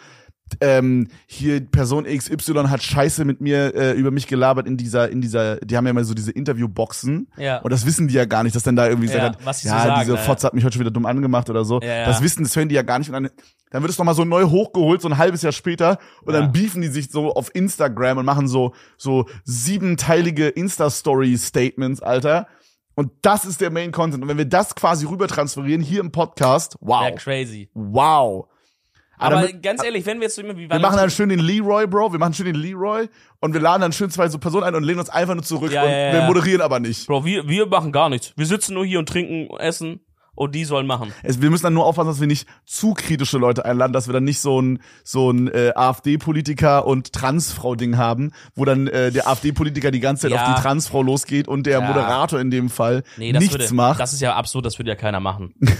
ähm, 0.60 1.08
hier 1.26 1.60
Person 1.60 2.04
XY 2.04 2.54
hat 2.68 2.82
Scheiße 2.82 3.24
mit 3.24 3.40
mir 3.40 3.74
äh, 3.74 3.92
über 3.92 4.10
mich 4.10 4.26
gelabert 4.26 4.66
in 4.66 4.76
dieser, 4.76 5.08
in 5.10 5.20
dieser, 5.20 5.56
die 5.56 5.76
haben 5.76 5.84
ja 5.86 5.90
immer 5.90 6.04
so 6.04 6.14
diese 6.14 6.32
Interviewboxen. 6.32 7.28
Ja. 7.36 7.58
Und 7.60 7.72
das 7.72 7.86
wissen 7.86 8.08
die 8.08 8.14
ja 8.14 8.24
gar 8.24 8.42
nicht, 8.42 8.54
dass 8.56 8.62
dann 8.62 8.76
da 8.76 8.88
irgendwie 8.88 9.08
Ja, 9.08 9.14
gesagt 9.14 9.36
hat, 9.44 9.46
ja, 9.46 9.52
so 9.52 9.68
sagen, 9.68 10.00
diese 10.00 10.12
ja, 10.12 10.18
ja. 10.18 10.22
Fotze 10.24 10.46
hat 10.46 10.54
mich 10.54 10.64
heute 10.64 10.74
schon 10.74 10.80
wieder 10.80 10.90
dumm 10.90 11.06
angemacht 11.06 11.48
oder 11.50 11.64
so. 11.64 11.80
Ja, 11.80 11.88
ja. 11.88 12.06
Das 12.06 12.22
wissen, 12.22 12.42
das 12.42 12.54
hören 12.56 12.68
die 12.68 12.74
ja 12.74 12.82
gar 12.82 12.98
nicht. 12.98 13.08
Und 13.08 13.14
dann, 13.14 13.30
dann 13.70 13.82
wird 13.82 13.90
es 13.92 13.98
nochmal 13.98 14.14
so 14.14 14.24
neu 14.24 14.44
hochgeholt, 14.44 15.00
so 15.00 15.08
ein 15.08 15.18
halbes 15.18 15.42
Jahr 15.42 15.52
später. 15.52 15.98
Und 16.24 16.34
Ja. 16.34 16.40
dann 16.40 16.52
beefen 16.52 16.82
die 16.82 16.88
sich 16.88 17.10
so 17.10 17.32
auf 17.34 17.54
Instagram 17.54 18.18
und 18.18 18.24
machen 18.24 18.48
so, 18.48 18.72
so 18.96 19.26
siebenteilige 19.44 20.48
Insta-Story-Statements, 20.48 22.02
Alter. 22.02 22.46
Und 22.94 23.10
das 23.22 23.44
ist 23.46 23.60
der 23.60 23.70
Main-Content. 23.70 24.22
Und 24.22 24.28
wenn 24.28 24.36
wir 24.38 24.44
das 24.44 24.74
quasi 24.74 25.06
rüber 25.06 25.26
transferieren, 25.26 25.80
hier 25.82 26.00
im 26.00 26.12
Podcast, 26.12 26.76
wow. 26.80 27.04
Wäre 27.06 27.14
crazy. 27.14 27.70
Wow. 27.74 28.48
Aber 29.22 29.36
damit- 29.42 29.62
ganz 29.62 29.84
ehrlich, 29.84 30.04
wenn 30.06 30.18
wir 30.18 30.24
jetzt 30.24 30.34
so 30.36 30.42
immer 30.42 30.56
wie 30.56 30.68
wir 30.68 30.78
machen 30.78 30.96
dann 30.96 31.10
schön 31.10 31.28
den 31.28 31.38
Leroy, 31.40 31.86
Bro. 31.86 32.12
Wir 32.12 32.18
machen 32.18 32.34
schön 32.34 32.46
den 32.46 32.54
Leroy 32.56 33.08
und 33.40 33.52
wir 33.54 33.60
laden 33.60 33.80
dann 33.82 33.92
schön 33.92 34.10
zwei 34.10 34.28
so 34.28 34.38
Personen 34.38 34.64
ein 34.64 34.74
und 34.74 34.82
lehnen 34.84 34.98
uns 35.00 35.08
einfach 35.10 35.34
nur 35.34 35.42
zurück 35.44 35.72
Ja, 35.72 35.82
und 35.82 35.90
ja, 35.90 36.12
wir 36.12 36.18
ja. 36.20 36.26
moderieren 36.26 36.60
aber 36.60 36.80
nicht. 36.80 37.06
Bro, 37.06 37.24
wir, 37.24 37.48
wir 37.48 37.66
machen 37.66 37.92
gar 37.92 38.08
nichts. 38.08 38.32
Wir 38.36 38.46
sitzen 38.46 38.74
nur 38.74 38.84
hier 38.84 38.98
und 38.98 39.08
trinken, 39.08 39.54
essen. 39.58 40.00
Und 40.34 40.54
die 40.54 40.64
sollen 40.64 40.86
machen. 40.86 41.12
Es, 41.22 41.40
wir 41.42 41.50
müssen 41.50 41.64
dann 41.64 41.74
nur 41.74 41.84
aufpassen, 41.84 42.08
dass 42.08 42.20
wir 42.20 42.26
nicht 42.26 42.48
zu 42.64 42.94
kritische 42.94 43.38
Leute 43.38 43.64
einladen, 43.64 43.92
dass 43.92 44.06
wir 44.08 44.14
dann 44.14 44.24
nicht 44.24 44.40
so 44.40 44.60
ein 44.60 44.80
so 45.04 45.30
ein 45.30 45.48
äh, 45.48 45.72
AfD-Politiker 45.74 46.86
und 46.86 47.12
Transfrau-Ding 47.12 47.96
haben, 47.96 48.32
wo 48.54 48.64
dann 48.64 48.86
äh, 48.86 49.10
der 49.12 49.28
AfD-Politiker 49.28 49.90
die 49.90 50.00
ganze 50.00 50.22
Zeit 50.22 50.32
Ja. 50.32 50.46
auf 50.48 50.54
die 50.56 50.62
Transfrau 50.62 51.02
losgeht 51.02 51.48
und 51.48 51.66
der 51.66 51.80
Ja. 51.80 51.86
Moderator 51.86 52.40
in 52.40 52.50
dem 52.50 52.68
Fall 52.70 53.02
Nee, 53.16 53.32
das 53.32 53.40
nichts 53.40 53.58
würde, 53.58 53.74
macht. 53.74 54.00
das 54.00 54.12
ist 54.12 54.20
ja 54.20 54.34
absurd, 54.34 54.64
das 54.66 54.78
würde 54.78 54.90
ja 54.90 54.96
keiner 54.96 55.20
machen. 55.20 55.54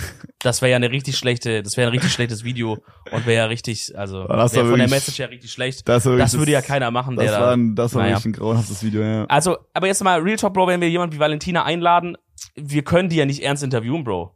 Das 0.44 0.60
wäre 0.60 0.70
ja 0.72 0.76
eine 0.76 0.90
richtig 0.90 1.16
schlechte, 1.18 1.62
das 1.62 1.76
wäre 1.76 1.86
ein 1.88 1.92
richtig 1.92 2.12
schlechtes 2.12 2.42
Video 2.42 2.78
und 3.12 3.26
wäre 3.26 3.42
ja 3.42 3.44
richtig, 3.46 3.96
also 3.96 4.24
Das 4.26 4.52
wäre 4.54 4.64
war 4.64 4.70
von 4.72 4.78
der 4.80 4.88
Message 4.88 5.18
ja 5.18 5.26
richtig 5.26 5.52
schlecht. 5.52 5.88
das, 5.88 6.02
Das 6.02 6.04
wirklich 6.12 6.32
würde 6.32 6.50
ja 6.50 6.62
keiner 6.62 6.90
machen, 6.90 7.14
das 7.14 7.26
der 7.26 7.40
war 7.40 7.52
ein, 7.52 7.76
das 7.76 7.94
war 7.94 8.02
Naja. 8.02 8.16
wirklich 8.16 8.24
ein 8.26 8.32
grauenhaftes 8.32 8.82
Video, 8.82 9.02
ja. 9.02 9.24
Also, 9.26 9.58
aber 9.72 9.86
jetzt 9.86 10.02
mal 10.02 10.18
Real 10.20 10.36
Talk, 10.36 10.52
Bro, 10.54 10.66
wenn 10.66 10.80
wir 10.80 10.90
jemanden 10.90 11.14
wie 11.14 11.20
Valentina 11.20 11.62
einladen, 11.64 12.16
wir 12.56 12.82
können 12.82 13.08
die 13.08 13.14
ja 13.14 13.24
nicht 13.24 13.40
ernst 13.44 13.62
interviewen, 13.62 14.02
Bro. 14.02 14.34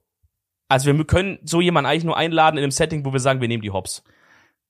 Also 0.69 0.87
wir 0.87 1.05
können 1.05 1.39
so 1.45 1.61
jemanden 1.61 1.89
eigentlich 1.89 2.05
nur 2.05 2.17
einladen 2.17 2.57
in 2.59 2.65
einem 2.65 2.71
Setting, 2.71 3.05
wo 3.05 3.13
wir 3.13 3.21
sagen, 3.21 3.41
wir 3.41 3.49
nehmen 3.49 3.63
die 3.63 3.71
Hops. 3.71 4.03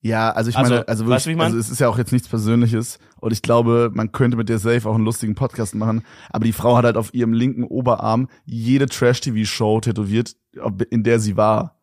Ja, 0.03 0.31
also 0.31 0.51
ich 0.51 0.57
Also, 0.57 0.75
meine, 0.75 0.89
also 0.89 1.07
weißt 1.07 1.09
wirklich, 1.09 1.23
du, 1.25 1.29
wie 1.29 1.33
ich 1.33 1.37
mein? 1.39 1.47
also 1.47 1.59
es 1.59 1.71
ist 1.71 1.81
ja 1.81 1.89
auch 1.89 1.99
jetzt 1.99 2.13
nichts 2.13 2.29
Persönliches 2.29 2.99
und 3.19 3.33
ich 3.33 3.43
glaube, 3.43 3.91
man 3.93 4.13
könnte 4.13 4.37
mit 4.37 4.49
der 4.49 4.59
safe 4.59 4.89
auch 4.89 4.95
einen 4.95 5.05
lustigen 5.05 5.35
Podcast 5.35 5.75
machen, 5.75 6.05
aber 6.31 6.45
die 6.45 6.53
Frau 6.53 6.77
hat 6.77 6.85
halt 6.85 6.97
auf 6.97 7.13
ihrem 7.15 7.33
linken 7.33 7.65
Oberarm 7.65 8.29
jede 8.45 8.87
Trash-TV-Show 8.87 9.81
tätowiert, 9.81 10.37
in 10.91 11.03
der 11.03 11.19
sie 11.19 11.37
war. 11.37 11.81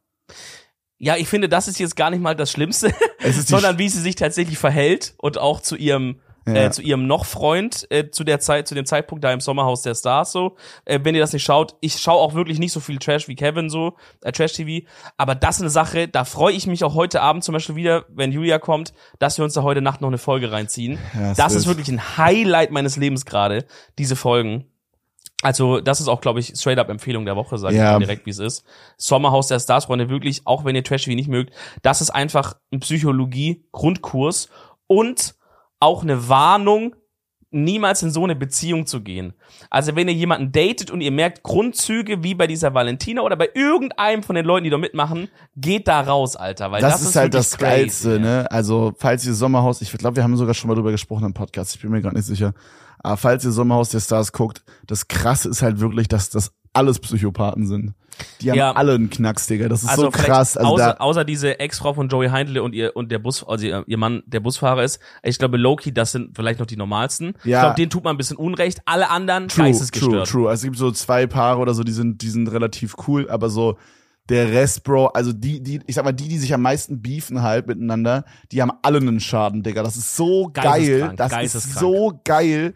Ja, 1.00 1.18
ich 1.18 1.28
finde, 1.28 1.50
das 1.50 1.68
ist 1.68 1.80
jetzt 1.80 1.96
gar 1.98 2.12
nicht 2.12 2.22
mal 2.22 2.36
das 2.36 2.52
Schlimmste, 2.52 2.94
sondern 3.46 3.78
wie 3.78 3.90
sie 3.90 4.00
sich 4.00 4.16
tatsächlich 4.16 4.58
verhält 4.58 5.16
und 5.18 5.38
auch 5.38 5.60
zu 5.60 5.76
ihrem 5.76 6.20
Ja. 6.46 6.56
äh, 6.66 6.72
zu 6.72 6.82
ihrem 6.82 7.08
noch 7.08 7.26
Freund 7.26 7.88
äh, 7.90 8.10
zu 8.12 8.24
der 8.24 8.40
Zeit 8.40 8.68
zu 8.68 8.76
dem 8.76 8.86
Zeitpunkt 8.86 9.24
da 9.24 9.32
im 9.32 9.40
Sommerhaus 9.40 9.82
der 9.82 9.96
Stars 9.96 10.32
so. 10.34 10.56
Äh, 10.86 11.00
wenn 11.04 11.16
ihr 11.16 11.22
das 11.22 11.32
nicht 11.34 11.44
schaut, 11.44 11.76
ich 11.80 11.94
schaue 12.00 12.20
auch 12.20 12.34
wirklich 12.34 12.60
nicht 12.60 12.72
so 12.74 12.80
viel 12.82 12.98
Trash 13.00 13.28
wie 13.28 13.36
Kevin 13.36 13.70
so 13.70 13.96
äh, 14.22 14.32
Trash 14.34 14.54
TV, 14.54 14.86
aber 15.18 15.36
das 15.36 15.56
ist 15.56 15.62
eine 15.62 15.70
Sache, 15.70 16.08
da 16.10 16.26
freue 16.26 16.54
ich 16.54 16.68
mich 16.68 16.84
auch 16.84 16.96
heute 16.96 17.22
Abend 17.22 17.44
zum 17.44 17.54
Beispiel 17.54 17.76
wieder, 17.76 18.06
wenn 18.10 18.32
Julia 18.34 18.60
kommt, 18.60 18.94
dass 19.20 19.38
wir 19.38 19.46
uns 19.46 19.54
da 19.54 19.64
heute 19.64 19.82
Nacht 19.82 20.02
noch 20.02 20.10
eine 20.10 20.18
Folge 20.18 20.52
reinziehen. 20.52 21.00
Ja, 21.14 21.32
es 21.32 21.38
das 21.38 21.54
ist 21.54 21.60
ist- 21.62 21.68
wirklich 21.68 21.88
ein 21.90 22.18
Highlight 22.18 22.72
meines 22.72 22.98
Lebens 22.98 23.26
gerade, 23.26 23.66
diese 23.98 24.16
Folgen. 24.16 24.66
Also, 25.44 25.82
das 25.82 26.00
ist 26.00 26.08
auch, 26.08 26.22
glaube 26.22 26.40
ich, 26.40 26.54
straight 26.56 26.80
up 26.80 26.88
Empfehlung 26.90 27.26
der 27.26 27.36
Woche, 27.36 27.58
sage 27.58 27.74
ich 27.74 27.80
Ja. 27.80 27.92
mal 27.94 28.00
direkt, 28.00 28.26
wie 28.26 28.30
es 28.30 28.40
ist. 28.40 28.64
Sommerhaus 28.98 29.48
der 29.48 29.60
Stars, 29.60 29.86
Freunde, 29.86 30.08
wirklich, 30.10 30.42
auch 30.46 30.64
wenn 30.64 30.74
ihr 30.76 30.86
Trash 30.86 31.04
TV 31.04 31.16
nicht 31.16 31.28
mögt, 31.28 31.54
das 31.82 32.00
ist 32.00 32.12
einfach 32.12 32.56
ein 32.72 32.80
Psychologie-Grundkurs 32.80 34.50
und 34.88 35.36
auch 35.84 36.04
eine 36.04 36.30
Warnung, 36.30 36.96
niemals 37.52 38.02
in 38.02 38.10
so 38.10 38.24
eine 38.24 38.36
Beziehung 38.36 38.88
zu 38.88 39.02
gehen. 39.02 39.34
Also, 39.70 39.96
wenn 39.96 40.08
ihr 40.08 40.14
jemanden 40.14 40.52
datet 40.52 40.90
und 40.90 41.02
ihr 41.02 41.12
merkt 41.12 41.44
Grundzüge 41.44 42.24
wie 42.24 42.34
bei 42.34 42.48
dieser 42.48 42.74
Valentina 42.74 43.22
oder 43.22 43.36
bei 43.36 43.50
irgendeinem 43.54 44.24
von 44.24 44.36
den 44.36 44.46
Leuten, 44.46 44.64
die 44.64 44.70
da 44.70 44.78
mitmachen, 44.78 45.30
geht 45.56 45.88
da 45.88 46.02
raus, 46.02 46.36
Alter, 46.36 46.72
weil 46.72 46.82
Das, 46.82 46.94
das, 46.94 47.10
ist 47.10 47.16
halt 47.16 47.34
das 47.34 47.52
crazy, 47.52 47.64
Geilste, 47.64 48.20
ne? 48.20 48.48
Also, 48.50 48.94
falls 48.98 49.26
ihr 49.26 49.34
Sommerhaus, 49.34 49.82
ich 49.82 49.92
glaube, 49.92 50.16
wir 50.16 50.24
haben 50.24 50.36
sogar 50.36 50.54
schon 50.54 50.68
mal 50.68 50.76
drüber 50.76 50.92
gesprochen 50.92 51.26
im 51.26 51.34
Podcast, 51.34 51.76
ich 51.76 51.82
bin 51.82 51.92
mir 51.92 52.02
gerade 52.02 52.16
nicht 52.16 52.26
sicher. 52.26 52.54
Aber 53.04 53.18
falls 53.18 53.44
ihr 53.46 53.52
Sommerhaus 53.52 53.90
der 53.90 54.00
Stars 54.00 54.32
guckt, 54.32 54.64
das 54.88 55.08
krasse 55.08 55.50
ist 55.50 55.62
halt 55.62 55.80
wirklich, 55.80 56.08
dass 56.08 56.30
das 56.30 56.52
alles 56.74 57.00
Psychopathen 57.00 57.68
sind. 57.68 57.94
Die 58.42 58.50
haben 58.50 58.58
Ja. 58.58 58.72
alle 58.74 58.94
einen 58.94 59.10
Knacks, 59.10 59.46
Digga. 59.48 59.68
Das 59.70 59.84
ist 59.84 59.94
so 59.96 60.10
vielleicht 60.12 60.26
krass. 60.26 60.58
Also 60.58 60.72
außer, 60.72 61.02
außer 61.02 61.26
diese 61.26 61.60
Ex-Frau 61.60 61.94
von 61.94 62.08
Joey 62.10 62.30
Heindle 62.30 62.64
und 62.64 62.74
ihr 62.74 62.96
und 62.96 63.12
der 63.12 63.20
Bus, 63.20 63.44
also 63.48 63.66
ihr, 63.66 63.98
Mann, 63.98 64.24
der 64.26 64.40
Busfahrer 64.40 64.84
ist. 64.84 65.00
Ich 65.24 65.38
glaube, 65.38 65.58
Loki, 65.58 65.94
das 65.94 66.12
sind 66.12 66.36
vielleicht 66.36 66.60
noch 66.60 66.66
die 66.66 66.78
normalsten. 66.78 67.34
Ich 67.40 67.46
Ja. 67.52 67.62
glaube, 67.62 67.76
denen 67.76 67.90
tut 67.90 68.04
man 68.04 68.16
ein 68.16 68.18
bisschen 68.18 68.38
Unrecht. 68.38 68.80
Alle 68.86 69.10
anderen 69.10 69.48
True, 69.50 69.56
true, 69.58 69.66
geistesgestört. 69.66 70.28
true. 70.30 70.50
Also 70.50 70.62
es 70.62 70.64
gibt 70.64 70.78
so 70.78 70.92
zwei 70.92 71.28
Paare 71.28 71.60
oder 71.60 71.74
so, 71.74 71.84
die 71.84 71.92
sind, 71.92 72.22
die 72.22 72.30
sind 72.30 72.48
relativ 72.52 72.96
cool, 73.08 73.30
aber 73.30 73.50
so 73.50 73.78
der 74.30 74.52
Rest, 74.52 74.84
Bro, 74.84 75.08
also 75.08 75.34
die, 75.34 75.62
die, 75.62 75.82
ich 75.86 75.96
sag 75.96 76.06
mal, 76.06 76.14
die, 76.14 76.28
die 76.28 76.38
sich 76.38 76.54
am 76.54 76.62
meisten 76.62 77.02
beefen 77.02 77.42
halt 77.42 77.68
miteinander, 77.68 78.24
die 78.52 78.62
haben 78.62 78.72
alle 78.82 79.00
einen 79.00 79.20
Schaden, 79.20 79.64
Digga. 79.64 79.84
Das 79.84 79.98
ist 79.98 80.16
so 80.16 80.50
geil. 80.54 81.14
Das 81.18 81.56
ist 81.56 81.74
so 81.76 82.20
geil. 82.24 82.74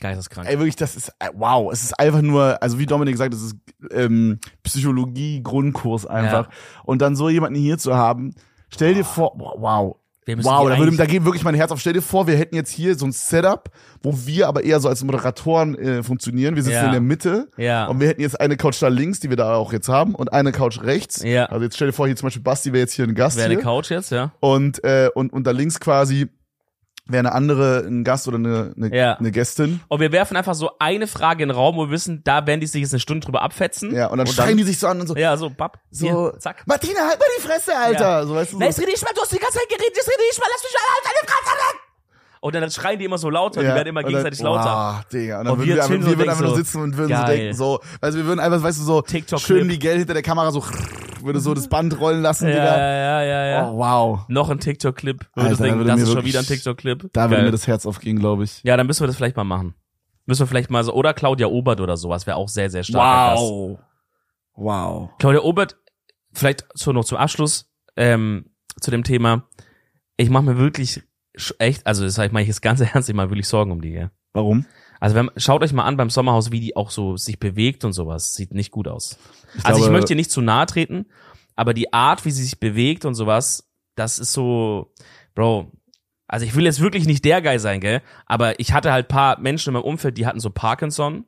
Geisteskrank. 0.00 0.48
Ey, 0.48 0.58
wirklich, 0.58 0.76
das 0.76 0.96
ist, 0.96 1.10
äh, 1.18 1.28
wow. 1.34 1.70
Es 1.72 1.82
ist 1.82 1.98
einfach 1.98 2.22
nur, 2.22 2.62
also 2.62 2.78
wie 2.78 2.86
Dominik 2.86 3.16
sagt, 3.18 3.34
es 3.34 3.42
ist 3.42 3.56
ähm, 3.92 4.38
Psychologie-Grundkurs 4.62 6.06
einfach. 6.06 6.48
Und 6.84 7.02
dann 7.02 7.16
so 7.16 7.28
jemanden 7.28 7.58
hier 7.58 7.76
zu 7.76 7.94
haben, 7.94 8.34
stell 8.70 8.94
dir 8.94 9.04
vor, 9.04 9.34
wow, 9.36 9.96
wow. 10.26 10.68
Da, 10.68 10.78
würde, 10.78 10.96
da 10.96 11.06
geht 11.06 11.24
wirklich 11.24 11.44
mein 11.44 11.54
Herz 11.54 11.70
auf. 11.72 11.80
Stell 11.80 11.92
dir 11.94 12.02
vor, 12.02 12.26
wir 12.26 12.36
hätten 12.36 12.54
jetzt 12.54 12.70
hier 12.70 12.94
so 12.96 13.06
ein 13.06 13.12
Setup, 13.12 13.70
wo 14.02 14.14
wir 14.26 14.48
aber 14.48 14.64
eher 14.64 14.80
so 14.80 14.88
als 14.88 15.02
Moderatoren 15.02 15.74
äh, 15.76 16.02
funktionieren. 16.02 16.56
Wir 16.56 16.62
sitzen 16.62 16.74
Ja. 16.76 16.86
in 16.86 16.92
der 16.92 17.00
Mitte 17.00 17.48
Ja. 17.56 17.86
und 17.86 18.00
wir 18.00 18.08
hätten 18.08 18.20
jetzt 18.20 18.40
eine 18.40 18.56
Couch 18.56 18.80
da 18.82 18.88
links, 18.88 19.20
die 19.20 19.28
wir 19.30 19.36
da 19.36 19.54
auch 19.54 19.72
jetzt 19.72 19.88
haben, 19.88 20.14
und 20.14 20.32
eine 20.32 20.52
Couch 20.52 20.82
rechts. 20.82 21.22
Ja. 21.22 21.46
Also 21.46 21.64
jetzt 21.64 21.76
stell 21.76 21.88
dir 21.88 21.92
vor, 21.92 22.06
hier 22.06 22.16
zum 22.16 22.26
Beispiel 22.26 22.42
Basti 22.42 22.72
wäre 22.72 22.80
jetzt 22.82 22.94
hier 22.94 23.06
ein 23.06 23.14
Gast 23.14 23.36
Wäre 23.38 23.50
eine. 23.50 23.60
Couch 23.60 23.90
jetzt, 23.90 24.10
ja? 24.10 24.32
Und, 24.40 24.82
äh, 24.84 25.10
und, 25.14 25.32
und 25.32 25.44
da 25.46 25.50
links 25.50 25.80
quasi 25.80 26.28
wäre 27.12 27.20
eine 27.20 27.32
andere, 27.32 27.84
ein 27.86 28.04
Gast 28.04 28.26
oder 28.28 28.36
eine, 28.36 28.72
eine, 28.76 28.94
Ja. 28.96 29.14
eine 29.14 29.30
Gästin. 29.30 29.80
Und 29.88 30.00
wir 30.00 30.12
werfen 30.12 30.36
einfach 30.36 30.54
so 30.54 30.70
eine 30.78 31.06
Frage 31.06 31.42
in 31.42 31.48
den 31.48 31.56
Raum, 31.56 31.76
wo 31.76 31.86
wir 31.86 31.90
wissen, 31.90 32.22
da 32.24 32.46
werden 32.46 32.60
die 32.60 32.66
sich 32.66 32.80
jetzt 32.82 32.92
eine 32.92 33.00
Stunde 33.00 33.24
drüber 33.24 33.42
abfetzen. 33.42 33.94
Ja, 33.94 34.06
und 34.08 34.18
dann 34.18 34.26
schreien 34.26 34.56
die 34.56 34.62
sich 34.64 34.78
so 34.78 34.86
an 34.88 35.00
und 35.00 35.06
so. 35.06 35.16
Ja, 35.16 35.36
so, 35.36 35.50
bapp. 35.50 35.78
So, 35.90 36.06
Hier, 36.06 36.38
zack. 36.38 36.62
Martina, 36.66 37.00
halt 37.08 37.18
mal 37.18 37.26
die 37.38 37.42
Fresse, 37.42 37.76
Alter. 37.76 38.00
Ja. 38.20 38.26
So, 38.26 38.34
weißt 38.34 38.52
du, 38.52 38.58
Na, 38.58 38.66
jetzt 38.66 38.76
so. 38.76 38.82
rede 38.82 38.92
ich 38.94 39.02
mal, 39.02 39.10
du 39.14 39.20
hast 39.22 39.32
die 39.32 39.38
ganze 39.38 39.58
Zeit 39.58 39.68
geredet, 39.68 39.92
jetzt 39.96 40.08
rede 40.08 40.22
ich 40.30 40.38
mal, 40.38 40.46
lass 40.52 40.62
mich 40.62 40.72
mal, 40.74 40.80
halt 40.94 41.04
deine 41.04 41.28
Fresse 41.30 41.56
weg! 41.56 41.80
Und 42.42 42.54
dann 42.54 42.70
schreien 42.70 42.98
die 42.98 43.04
immer 43.04 43.18
so 43.18 43.28
lauter, 43.28 43.60
die 43.60 43.66
werden 43.66 43.88
immer 43.88 43.98
und 44.00 44.04
dann- 44.04 44.10
gegenseitig 44.12 44.40
lauter. 44.40 44.62
Boah, 44.64 45.04
Digga. 45.12 45.40
Und 45.40 45.44
dann 45.44 45.52
Und 45.52 45.58
würden 45.58 45.68
wir 45.68 45.76
wir, 45.76 45.88
wir 45.90 46.02
so 46.02 46.08
würden 46.08 46.20
einfach 46.30 46.40
nur 46.40 46.48
denken 46.50 46.64
sitzen 46.64 46.82
und 46.82 46.96
würden 46.96 47.08
geil. 47.10 47.26
so 47.26 47.26
denken, 47.36 47.54
so, 47.54 47.80
also 48.00 48.18
wir 48.18 48.24
würden 48.24 48.40
einfach, 48.40 48.62
weißt 48.62 48.78
du, 48.80 48.82
so 48.84 49.02
TikTok-Clip. 49.02 49.58
schön 49.58 49.66
Miguel 49.66 49.98
hinter 49.98 50.14
der 50.14 50.22
Kamera 50.22 50.50
so, 50.50 50.64
würde 51.22 51.38
so 51.40 51.52
das 51.52 51.68
Band 51.68 52.00
rollen 52.00 52.22
lassen, 52.22 52.48
Ja, 52.48 52.54
Digga. 52.54 52.78
ja, 52.78 53.22
ja, 53.22 53.46
ja. 53.46 53.70
Oh, 53.70 53.76
wow. 53.76 54.20
Noch 54.28 54.48
ein 54.48 54.58
TikTok-Clip. 54.58 55.18
Denken, 55.36 55.84
das 55.86 56.00
ist 56.00 56.12
schon 56.12 56.24
wieder 56.24 56.38
ein 56.38 56.46
TikTok-Clip. 56.46 57.10
Da 57.12 57.28
würde 57.30 57.42
mir 57.42 57.50
das 57.50 57.66
Herz 57.66 57.84
aufgehen, 57.84 58.18
glaube 58.18 58.44
ich. 58.44 58.62
Ja, 58.62 58.78
dann 58.78 58.86
müssen 58.86 59.02
wir 59.02 59.06
das 59.06 59.16
vielleicht 59.16 59.36
mal 59.36 59.44
machen. 59.44 59.74
Müssen 60.24 60.40
wir 60.40 60.46
vielleicht 60.46 60.70
mal 60.70 60.82
so, 60.82 60.94
oder 60.94 61.12
Claudia 61.12 61.48
Obert 61.48 61.80
oder 61.82 61.98
sowas, 61.98 62.26
wäre 62.26 62.36
auch 62.38 62.48
sehr, 62.48 62.70
sehr 62.70 62.84
stark. 62.84 63.36
Wow. 63.38 63.78
Wow. 64.54 65.10
Claudia 65.18 65.42
Obert, 65.42 65.76
vielleicht 66.32 66.66
so 66.74 66.92
noch 66.92 67.04
zum 67.04 67.18
Abschluss, 67.18 67.70
ähm, 67.96 68.46
zu 68.80 68.90
dem 68.90 69.04
Thema. 69.04 69.42
Ich 70.16 70.30
mache 70.30 70.44
mir 70.44 70.56
wirklich 70.58 71.02
echt, 71.58 71.86
also 71.86 72.04
das 72.04 72.16
meine 72.18 72.42
ich 72.42 72.48
jetzt 72.48 72.62
ganz 72.62 72.80
ernst, 72.94 73.08
ich 73.08 73.14
mache 73.14 73.30
wirklich 73.30 73.48
Sorgen 73.48 73.70
um 73.72 73.80
die, 73.80 73.90
ja. 73.92 74.10
Warum? 74.32 74.66
Also 75.00 75.16
wenn, 75.16 75.30
schaut 75.36 75.62
euch 75.62 75.72
mal 75.72 75.84
an 75.84 75.96
beim 75.96 76.10
Sommerhaus, 76.10 76.52
wie 76.52 76.60
die 76.60 76.76
auch 76.76 76.90
so 76.90 77.16
sich 77.16 77.38
bewegt 77.38 77.84
und 77.84 77.92
sowas. 77.94 78.34
Sieht 78.34 78.52
nicht 78.52 78.70
gut 78.70 78.86
aus. 78.86 79.18
Ich 79.56 79.64
also 79.64 79.78
ich 79.78 79.84
glaube- 79.84 79.92
möchte 79.98 80.12
ihr 80.12 80.16
nicht 80.16 80.30
zu 80.30 80.40
nahe 80.42 80.66
treten, 80.66 81.06
aber 81.56 81.74
die 81.74 81.92
Art, 81.92 82.24
wie 82.24 82.30
sie 82.30 82.42
sich 82.42 82.60
bewegt 82.60 83.04
und 83.04 83.14
sowas, 83.14 83.68
das 83.96 84.18
ist 84.18 84.32
so, 84.32 84.92
Bro. 85.34 85.72
Also 86.28 86.46
ich 86.46 86.54
will 86.54 86.64
jetzt 86.64 86.80
wirklich 86.80 87.06
nicht 87.06 87.24
der 87.24 87.42
Guy 87.42 87.58
sein, 87.58 87.80
gell? 87.80 88.02
Aber 88.26 88.60
ich 88.60 88.72
hatte 88.72 88.92
halt 88.92 89.08
paar 89.08 89.40
Menschen 89.40 89.70
in 89.70 89.74
meinem 89.74 89.82
Umfeld, 89.82 90.16
die 90.16 90.26
hatten 90.26 90.38
so 90.38 90.50
Parkinson. 90.50 91.24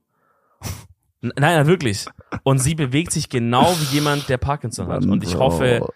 Nein, 1.23 1.33
nein, 1.39 1.66
wirklich. 1.68 2.07
Und 2.43 2.59
sie 2.59 2.75
bewegt 2.75 3.12
sich 3.12 3.29
genau 3.29 3.75
wie 3.79 3.95
jemand, 3.95 4.29
der 4.29 4.39
Parkinson 4.39 4.89
hat. 4.89 5.03
Mann, 5.03 5.11
Und 5.11 5.25
ich 5.25 5.37
hoffe, 5.37 5.89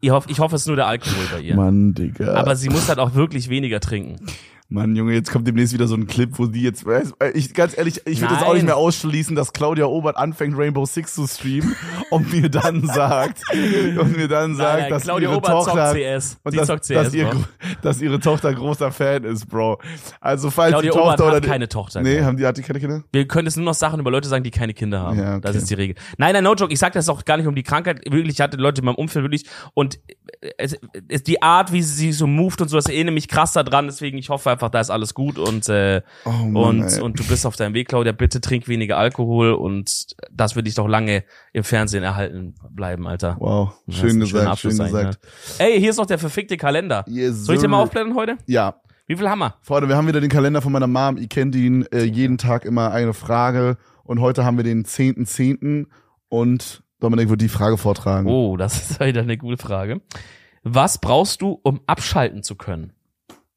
ich 0.00 0.10
hoffe, 0.10 0.30
ich 0.30 0.38
hoffe, 0.40 0.56
es 0.56 0.62
ist 0.62 0.66
nur 0.66 0.76
der 0.76 0.86
Alkohol 0.86 1.24
bei 1.32 1.40
ihr. 1.40 1.56
Mann, 1.56 1.94
Digga. 1.94 2.34
Aber 2.34 2.54
sie 2.54 2.68
muss 2.68 2.88
halt 2.88 2.98
auch 2.98 3.14
wirklich 3.14 3.48
weniger 3.48 3.80
trinken. 3.80 4.16
Mann, 4.70 4.96
Junge, 4.96 5.12
jetzt 5.12 5.30
kommt 5.30 5.46
demnächst 5.46 5.74
wieder 5.74 5.86
so 5.86 5.94
ein 5.94 6.06
Clip, 6.06 6.30
wo 6.38 6.46
die 6.46 6.62
jetzt, 6.62 6.84
weiß- 6.84 7.12
ich, 7.34 7.52
ganz 7.52 7.76
ehrlich, 7.76 8.00
ich 8.06 8.20
würde 8.22 8.34
das 8.34 8.42
auch 8.42 8.48
Nein. 8.48 8.54
nicht 8.56 8.64
mehr 8.64 8.76
ausschließen, 8.78 9.36
dass 9.36 9.52
Claudia 9.52 9.84
Obert 9.84 10.16
anfängt, 10.16 10.56
Rainbow 10.56 10.86
Six 10.86 11.14
zu 11.14 11.26
streamen 11.26 11.76
und 12.10 12.32
mir 12.32 12.48
dann 12.48 12.84
sagt, 12.86 13.42
und 13.52 14.16
mir 14.16 14.26
dann 14.26 14.56
sagt, 14.56 14.80
nein, 14.80 14.90
dass 14.90 15.02
Claudia 15.02 15.28
ihre 15.28 15.36
Obert 15.38 15.50
Tochter, 15.52 15.92
CS. 15.94 16.38
und 16.42 16.56
dass, 16.56 16.68
CS, 16.80 16.88
dass, 16.88 17.14
ihr, 17.14 17.30
dass 17.82 18.00
ihre 18.00 18.18
Tochter 18.18 18.54
großer 18.54 18.90
Fan 18.90 19.24
ist, 19.24 19.46
Bro. 19.46 19.80
Also, 20.20 20.50
falls 20.50 20.70
Claudia 20.72 20.90
die 20.92 20.98
Obert 20.98 21.18
Tochter 21.18 21.26
hat 21.32 21.36
oder, 21.42 21.46
keine 21.48 21.68
Tochter. 21.68 22.00
nee, 22.00 22.22
haben 22.22 22.38
die, 22.38 22.46
hat 22.46 22.56
die 22.56 22.62
keine 22.62 22.80
Kinder? 22.80 23.04
Wir 23.12 23.28
können 23.28 23.46
jetzt 23.46 23.56
nur 23.56 23.66
noch 23.66 23.74
Sachen 23.74 24.00
über 24.00 24.10
Leute 24.10 24.28
sagen, 24.28 24.44
die 24.44 24.50
keine 24.50 24.72
Kinder 24.72 25.00
haben. 25.00 25.18
Ja, 25.18 25.32
okay. 25.32 25.40
Das 25.42 25.56
ist 25.56 25.68
die 25.68 25.74
Regel. 25.74 25.94
Nein, 26.16 26.32
nein, 26.32 26.42
no 26.42 26.54
joke. 26.54 26.72
Ich 26.72 26.78
sag 26.78 26.94
das 26.94 27.08
auch 27.10 27.24
gar 27.26 27.36
nicht 27.36 27.46
um 27.46 27.54
die 27.54 27.62
Krankheit. 27.62 28.00
Wirklich, 28.10 28.34
ich 28.36 28.40
hatte 28.40 28.56
Leute 28.56 28.80
in 28.80 28.86
meinem 28.86 28.94
Umfeld 28.96 29.24
wirklich. 29.24 29.44
Und 29.74 30.00
es, 30.56 30.76
es, 31.08 31.22
die 31.22 31.42
Art, 31.42 31.70
wie 31.70 31.82
sie 31.82 32.12
so 32.12 32.26
moved 32.26 32.60
und 32.62 32.68
so, 32.68 32.76
das 32.76 32.86
erinnert 32.86 33.14
mich 33.14 33.28
krass 33.28 33.52
daran. 33.52 33.86
Deswegen, 33.86 34.16
ich 34.18 34.30
hoffe 34.30 34.53
einfach, 34.54 34.70
da 34.70 34.80
ist 34.80 34.90
alles 34.90 35.14
gut. 35.14 35.38
Und, 35.38 35.68
äh, 35.68 36.02
Oh 36.24 36.30
Mann, 36.30 36.56
und, 36.80 36.82
ey. 36.84 37.00
und 37.00 37.18
du 37.18 37.24
bist 37.24 37.44
auf 37.46 37.56
deinem 37.56 37.74
Weg, 37.74 37.88
Claudia. 37.88 38.12
Bitte 38.12 38.40
trink 38.40 38.66
weniger 38.66 38.96
Alkohol. 38.98 39.52
Und 39.52 40.16
das 40.32 40.56
wird 40.56 40.66
dich 40.66 40.74
doch 40.74 40.88
lange 40.88 41.24
im 41.52 41.62
Fernsehen 41.64 42.02
erhalten 42.02 42.54
bleiben, 42.70 43.06
Alter. 43.06 43.36
Wow, 43.38 43.72
schön 43.88 44.18
gesagt, 44.20 44.58
schön 44.58 44.70
gesagt. 44.78 44.92
ne? 44.94 45.64
Ey, 45.66 45.78
hier 45.78 45.90
ist 45.90 45.98
noch 45.98 46.06
der 46.06 46.18
verfickte 46.18 46.56
Kalender. 46.56 47.04
Yes, 47.06 47.44
Soll 47.44 47.56
ich 47.56 47.60
dir 47.60 47.66
sir. 47.66 47.68
mal 47.68 47.82
aufblättern 47.82 48.14
heute? 48.14 48.38
Ja, 48.46 48.80
Wie 49.06 49.16
viel 49.16 49.28
haben 49.28 49.40
wir? 49.40 49.54
Freunde, 49.60 49.86
wir 49.88 49.96
haben 49.96 50.08
wieder 50.08 50.22
den 50.22 50.30
Kalender 50.30 50.62
von 50.62 50.72
meiner 50.72 50.86
Mom. 50.86 51.18
Ihr 51.18 51.28
kennt 51.28 51.54
ihn, 51.54 51.84
äh, 51.92 52.04
jeden 52.04 52.38
Tag 52.38 52.64
immer 52.64 52.90
eine 52.92 53.12
Frage. 53.12 53.76
Und 54.02 54.20
heute 54.20 54.44
haben 54.46 54.56
wir 54.56 54.64
den 54.64 54.84
10.10. 54.86 55.86
und 56.30 56.82
Dominik 57.00 57.28
wird 57.28 57.42
die 57.42 57.48
Frage 57.50 57.76
vortragen. 57.76 58.26
Oh, 58.28 58.56
das 58.56 58.76
ist 58.90 59.00
wieder 59.00 59.20
eine 59.20 59.36
gute 59.36 59.58
Frage. 59.58 60.00
Was 60.62 60.96
brauchst 60.98 61.42
du, 61.42 61.60
um 61.62 61.80
abschalten 61.86 62.42
zu 62.42 62.54
können? 62.56 62.93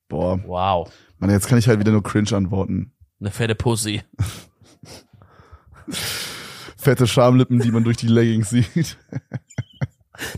Boah, 0.07 0.39
Wow. 0.45 0.91
Mann, 1.19 1.29
jetzt 1.31 1.47
kann 1.47 1.57
ich 1.57 1.67
halt 1.67 1.79
wieder 1.79 1.91
nur 1.91 2.03
cringe 2.03 2.31
antworten. 2.33 2.91
Eine 3.19 3.31
fette 3.31 3.55
Pussy. 3.55 4.03
fette 6.77 7.07
Schamlippen, 7.07 7.59
die 7.59 7.71
man 7.71 7.83
durch 7.83 7.97
die 7.97 8.07
Leggings 8.07 8.49
sieht. 8.49 8.97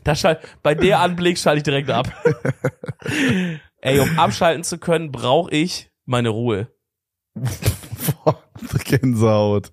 Da 0.03 0.13
schall, 0.13 0.41
bei 0.61 0.75
der 0.75 0.99
Anblick 0.99 1.37
schalte 1.37 1.59
ich 1.59 1.63
direkt 1.63 1.89
ab. 1.89 2.11
Ey, 3.81 3.99
um 4.01 4.19
abschalten 4.19 4.65
zu 4.65 4.77
können, 4.77 5.09
brauche 5.09 5.51
ich 5.51 5.89
meine 6.05 6.27
Ruhe. 6.27 6.67
Boah, 7.33 8.43
Gänsehaut. 8.83 9.71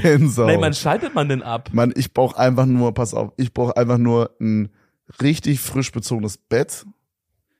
Gänsehaut. 0.00 0.46
Nein, 0.46 0.60
man 0.60 0.74
schaltet 0.74 1.12
man 1.12 1.28
denn 1.28 1.42
ab? 1.42 1.70
Mann, 1.72 1.92
ich 1.96 2.12
brauche 2.12 2.38
einfach 2.38 2.66
nur, 2.66 2.94
pass 2.94 3.14
auf, 3.14 3.32
ich 3.36 3.52
brauche 3.52 3.76
einfach 3.76 3.98
nur 3.98 4.36
ein 4.40 4.72
richtig 5.20 5.58
frisch 5.58 5.90
bezogenes 5.90 6.38
Bett, 6.38 6.86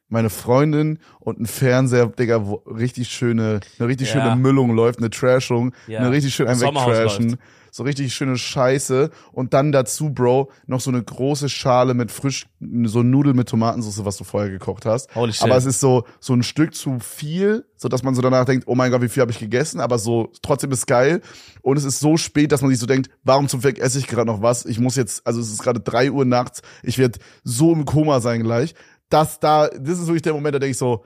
meine 0.08 0.30
Freundin 0.30 0.98
und 1.20 1.40
ein 1.40 1.46
Fernseher, 1.46 2.06
Digga, 2.06 2.46
wo 2.46 2.62
richtig 2.66 3.08
schöne, 3.08 3.60
eine 3.78 3.88
richtig 3.88 4.12
Ja. 4.14 4.22
schöne 4.24 4.36
Müllung 4.36 4.74
läuft, 4.74 4.98
eine 5.00 5.10
Trashung, 5.10 5.72
Ja. 5.86 6.00
eine 6.00 6.10
richtig 6.10 6.34
schön 6.34 6.48
ein 6.48 6.60
Wegtrashen, 6.60 7.30
läuft. 7.30 7.42
so 7.70 7.82
richtig 7.82 8.14
schöne 8.14 8.38
Scheiße 8.38 9.10
und 9.32 9.52
dann 9.52 9.70
dazu, 9.70 10.08
Bro, 10.10 10.50
noch 10.66 10.80
so 10.80 10.90
eine 10.90 11.02
große 11.02 11.50
Schale 11.50 11.92
mit 11.92 12.10
frisch, 12.10 12.46
so 12.84 13.02
Nudeln 13.02 13.36
mit 13.36 13.48
Tomatensauce, 13.50 14.04
was 14.06 14.16
du 14.16 14.24
vorher 14.24 14.48
gekocht 14.50 14.86
hast. 14.86 15.14
Holy 15.14 15.32
shit. 15.34 15.42
Aber 15.42 15.56
es 15.56 15.66
ist 15.66 15.80
so, 15.80 16.04
so 16.20 16.32
ein 16.32 16.42
Stück 16.42 16.74
zu 16.74 16.98
viel, 17.00 17.66
so 17.76 17.88
dass 17.88 18.02
man 18.02 18.14
so 18.14 18.22
danach 18.22 18.46
denkt, 18.46 18.64
oh 18.66 18.74
mein 18.74 18.90
Gott, 18.90 19.02
wie 19.02 19.08
viel 19.10 19.20
habe 19.20 19.30
ich 19.30 19.38
gegessen, 19.38 19.80
aber 19.80 19.98
so, 19.98 20.32
trotzdem 20.40 20.72
ist 20.72 20.86
geil. 20.86 21.20
Und 21.60 21.76
es 21.76 21.84
ist 21.84 22.00
so 22.00 22.16
spät, 22.16 22.50
dass 22.50 22.62
man 22.62 22.70
sich 22.70 22.80
so 22.80 22.86
denkt, 22.86 23.10
warum 23.24 23.46
zum 23.48 23.60
Fick 23.60 23.78
esse 23.78 23.98
ich 23.98 24.06
gerade 24.06 24.26
noch 24.26 24.40
was? 24.40 24.64
Ich 24.64 24.80
muss 24.80 24.96
jetzt, 24.96 25.26
also 25.26 25.38
es 25.40 25.50
ist 25.52 25.62
gerade 25.62 25.80
drei 25.80 26.10
Uhr 26.10 26.24
nachts, 26.24 26.62
ich 26.82 26.96
werde 26.96 27.18
so 27.44 27.74
im 27.74 27.84
Koma 27.84 28.20
sein 28.20 28.42
gleich. 28.42 28.74
Das 29.08 29.40
da, 29.40 29.68
das 29.68 29.98
ist 29.98 30.06
wirklich 30.06 30.22
der 30.22 30.34
Moment, 30.34 30.54
da 30.54 30.58
denke 30.58 30.72
ich 30.72 30.78
so, 30.78 31.04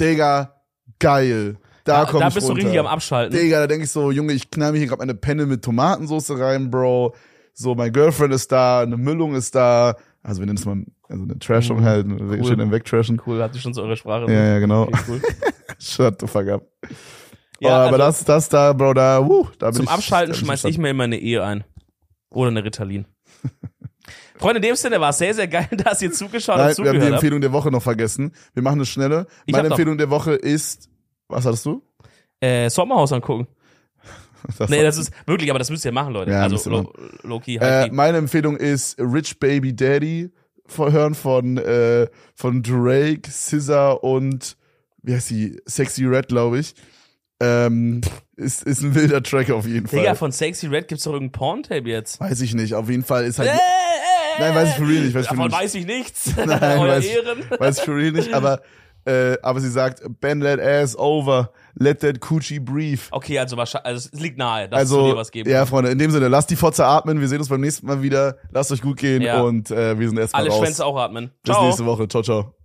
Digga, 0.00 0.54
geil. 0.98 1.56
Da, 1.84 2.04
Da, 2.04 2.18
da 2.18 2.24
bist 2.28 2.42
du 2.46 2.52
runter. 2.52 2.56
richtig 2.64 2.78
am 2.80 2.86
Abschalten. 2.86 3.38
Digga, 3.38 3.60
da 3.60 3.66
denke 3.66 3.84
ich 3.84 3.90
so, 3.90 4.10
Junge, 4.10 4.32
ich 4.34 4.50
knall 4.50 4.72
mir 4.72 4.78
hier 4.78 4.86
gerade 4.88 5.00
meine 5.00 5.14
Penne 5.14 5.46
mit 5.46 5.64
Tomatensauce 5.64 6.38
rein, 6.38 6.70
Bro. 6.70 7.14
So, 7.54 7.74
mein 7.74 7.92
Girlfriend 7.92 8.34
ist 8.34 8.52
da, 8.52 8.82
eine 8.82 8.96
Müllung 8.96 9.34
ist 9.34 9.54
da. 9.54 9.96
Also 10.22 10.40
wir 10.40 10.46
nennen 10.46 10.58
es 10.58 10.64
mal 10.66 10.84
also 11.08 11.24
eine 11.24 11.38
Trashung 11.38 11.80
Mhm. 11.80 11.84
halt, 11.84 12.06
eine 12.06 12.16
Cool. 12.20 12.44
schön 12.44 12.60
im 12.60 12.70
Wegtrashen. 12.70 13.20
Cool, 13.26 13.42
habt 13.42 13.54
ihr 13.54 13.60
schon 13.62 13.72
so 13.72 13.82
eure 13.82 13.96
Sprache? 13.96 14.30
Ja, 14.30 14.44
ja, 14.44 14.58
genau. 14.58 14.82
Okay, 14.82 14.98
cool. 15.08 15.22
Shut 15.78 16.20
the 16.20 16.26
fuck 16.26 16.48
up. 16.48 16.66
Ja, 17.60 17.70
oh, 17.70 17.88
aber 17.88 18.04
also 18.04 18.24
das, 18.24 18.24
das 18.24 18.48
da, 18.50 18.72
Bro, 18.74 18.94
da, 18.94 19.26
wuh, 19.26 19.46
da 19.58 19.68
bin 19.68 19.76
zum 19.76 19.84
ich, 19.86 19.90
Abschalten 19.90 20.34
schmeiß 20.34 20.64
ich 20.64 20.76
mir 20.78 20.90
immer 20.90 21.04
eine 21.04 21.18
Ehe 21.18 21.42
ein. 21.42 21.64
Oder 22.30 22.50
eine 22.50 22.62
Ritalin. 22.62 23.06
Freunde, 24.38 24.56
in 24.56 24.62
dem 24.62 24.76
Sinne 24.76 25.00
war 25.00 25.10
es 25.10 25.18
sehr, 25.18 25.34
sehr 25.34 25.48
geil, 25.48 25.68
dass 25.84 26.02
ihr 26.02 26.12
zugeschaut 26.12 26.56
Nein, 26.56 26.70
und 26.70 26.78
wir 26.78 26.88
haben 26.88 26.94
die 26.94 27.00
zugehört 27.00 27.02
habt. 27.04 27.12
Empfehlung 27.14 27.40
der 27.40 27.52
Woche 27.52 27.70
noch 27.70 27.82
vergessen. 27.82 28.32
Wir 28.54 28.62
machen 28.62 28.76
eine 28.76 28.86
schnelle. 28.86 29.26
Ich 29.46 29.52
Meine 29.52 29.68
Empfehlung 29.68 29.98
der 29.98 30.10
Woche 30.10 30.34
ist, 30.34 30.88
was 31.28 31.44
hattest 31.44 31.66
du? 31.66 31.82
Äh, 32.40 32.70
Sommerhaus 32.70 33.12
angucken. 33.12 33.48
Das 34.56 34.70
Nee, 34.70 34.84
das 34.84 34.96
ist 34.96 35.12
wirklich, 35.26 35.50
aber 35.50 35.58
das 35.58 35.68
müsst 35.68 35.84
ihr 35.84 35.90
machen, 35.90 36.12
Leute. 36.12 36.30
Ja, 36.30 36.42
also 36.42 36.92
low 37.22 37.40
key, 37.40 37.56
äh, 37.56 37.90
meine 37.90 38.18
Empfehlung 38.18 38.56
ist 38.56 38.96
Rich 39.00 39.40
Baby 39.40 39.74
Daddy 39.74 40.30
hören 40.76 41.14
von, 41.14 41.58
äh, 41.58 42.06
von 42.34 42.62
Drake, 42.62 43.28
Scissor 43.28 44.04
und, 44.04 44.56
wie 45.02 45.14
heißt 45.14 45.28
sie? 45.28 45.60
Sexy 45.66 46.04
Red, 46.04 46.28
glaube 46.28 46.60
ich. 46.60 46.74
Ähm, 47.40 48.00
ist, 48.36 48.64
ist 48.64 48.82
ein 48.82 48.94
wilder 48.94 49.22
Track 49.22 49.50
auf 49.50 49.66
jeden 49.66 49.86
Fall. 49.86 50.00
Digga, 50.00 50.14
von 50.14 50.32
Sexy 50.32 50.66
Red 50.66 50.88
gibt's 50.88 51.04
doch 51.04 51.12
irgendein 51.12 51.32
Porn-Tape 51.32 51.88
jetzt. 51.88 52.20
weiß 52.20 52.40
ich 52.40 52.54
nicht. 52.54 52.74
Auf 52.74 52.90
jeden 52.90 53.04
Fall 53.04 53.24
ist 53.24 53.38
halt, 53.38 53.50
äh, 53.50 53.58
Nein, 54.40 54.54
weiß 54.54 54.68
ich 54.70 54.74
for 54.76 54.86
real 54.88 55.02
nicht, 55.02 55.14
weiß 55.14 55.26
Davon 55.26 55.52
weiß 55.52 55.74
ich 55.74 55.86
nichts. 55.86 56.32
Nein, 56.36 56.48
Euer 56.78 56.88
weiß 56.88 57.04
ich- 57.04 57.12
Ehren. 57.14 57.44
weiß 57.58 57.78
ich 57.78 57.84
for 57.84 57.94
real 57.96 58.12
nicht, 58.12 58.32
aber, 58.34 58.60
äh, 59.04 59.36
aber 59.42 59.60
sie 59.60 59.70
sagt, 59.70 60.02
bend 60.20 60.42
that 60.44 60.60
ass 60.60 60.96
over, 60.98 61.50
let 61.74 62.00
that 62.00 62.20
coochie 62.20 62.58
breathe. 62.60 63.00
Okay, 63.10 63.38
also 63.38 63.56
wahrscheinlich, 63.56 63.86
also 63.86 64.08
es 64.12 64.20
liegt 64.20 64.38
nahe, 64.38 64.68
dass 64.68 64.82
es 64.82 64.92
Also, 64.92 65.10
dir 65.12 65.16
was 65.16 65.30
geben 65.30 65.48
ja. 65.50 65.64
Freunde, 65.66 65.90
in 65.90 65.98
dem 65.98 66.10
Sinne, 66.10 66.28
lasst 66.28 66.50
die 66.50 66.56
Fotze 66.56 66.84
atmen. 66.84 67.20
Wir 67.20 67.28
sehen 67.28 67.38
uns 67.38 67.48
beim 67.48 67.60
nächsten 67.60 67.86
Mal 67.86 68.02
wieder. 68.02 68.36
Lasst 68.50 68.70
euch 68.72 68.82
gut 68.82 68.98
gehen 68.98 69.22
Ja. 69.22 69.40
und 69.42 69.70
äh, 69.70 69.98
wir 69.98 70.08
sind 70.08 70.18
erstmal 70.18 70.42
Alle 70.42 70.50
raus. 70.50 70.58
Schwänze 70.60 70.84
auch 70.84 70.96
atmen. 70.96 71.30
Bis 71.44 71.54
Ciao. 71.54 71.64
nächste 71.66 71.86
Woche. 71.86 72.08
Ciao, 72.08 72.22
ciao. 72.22 72.57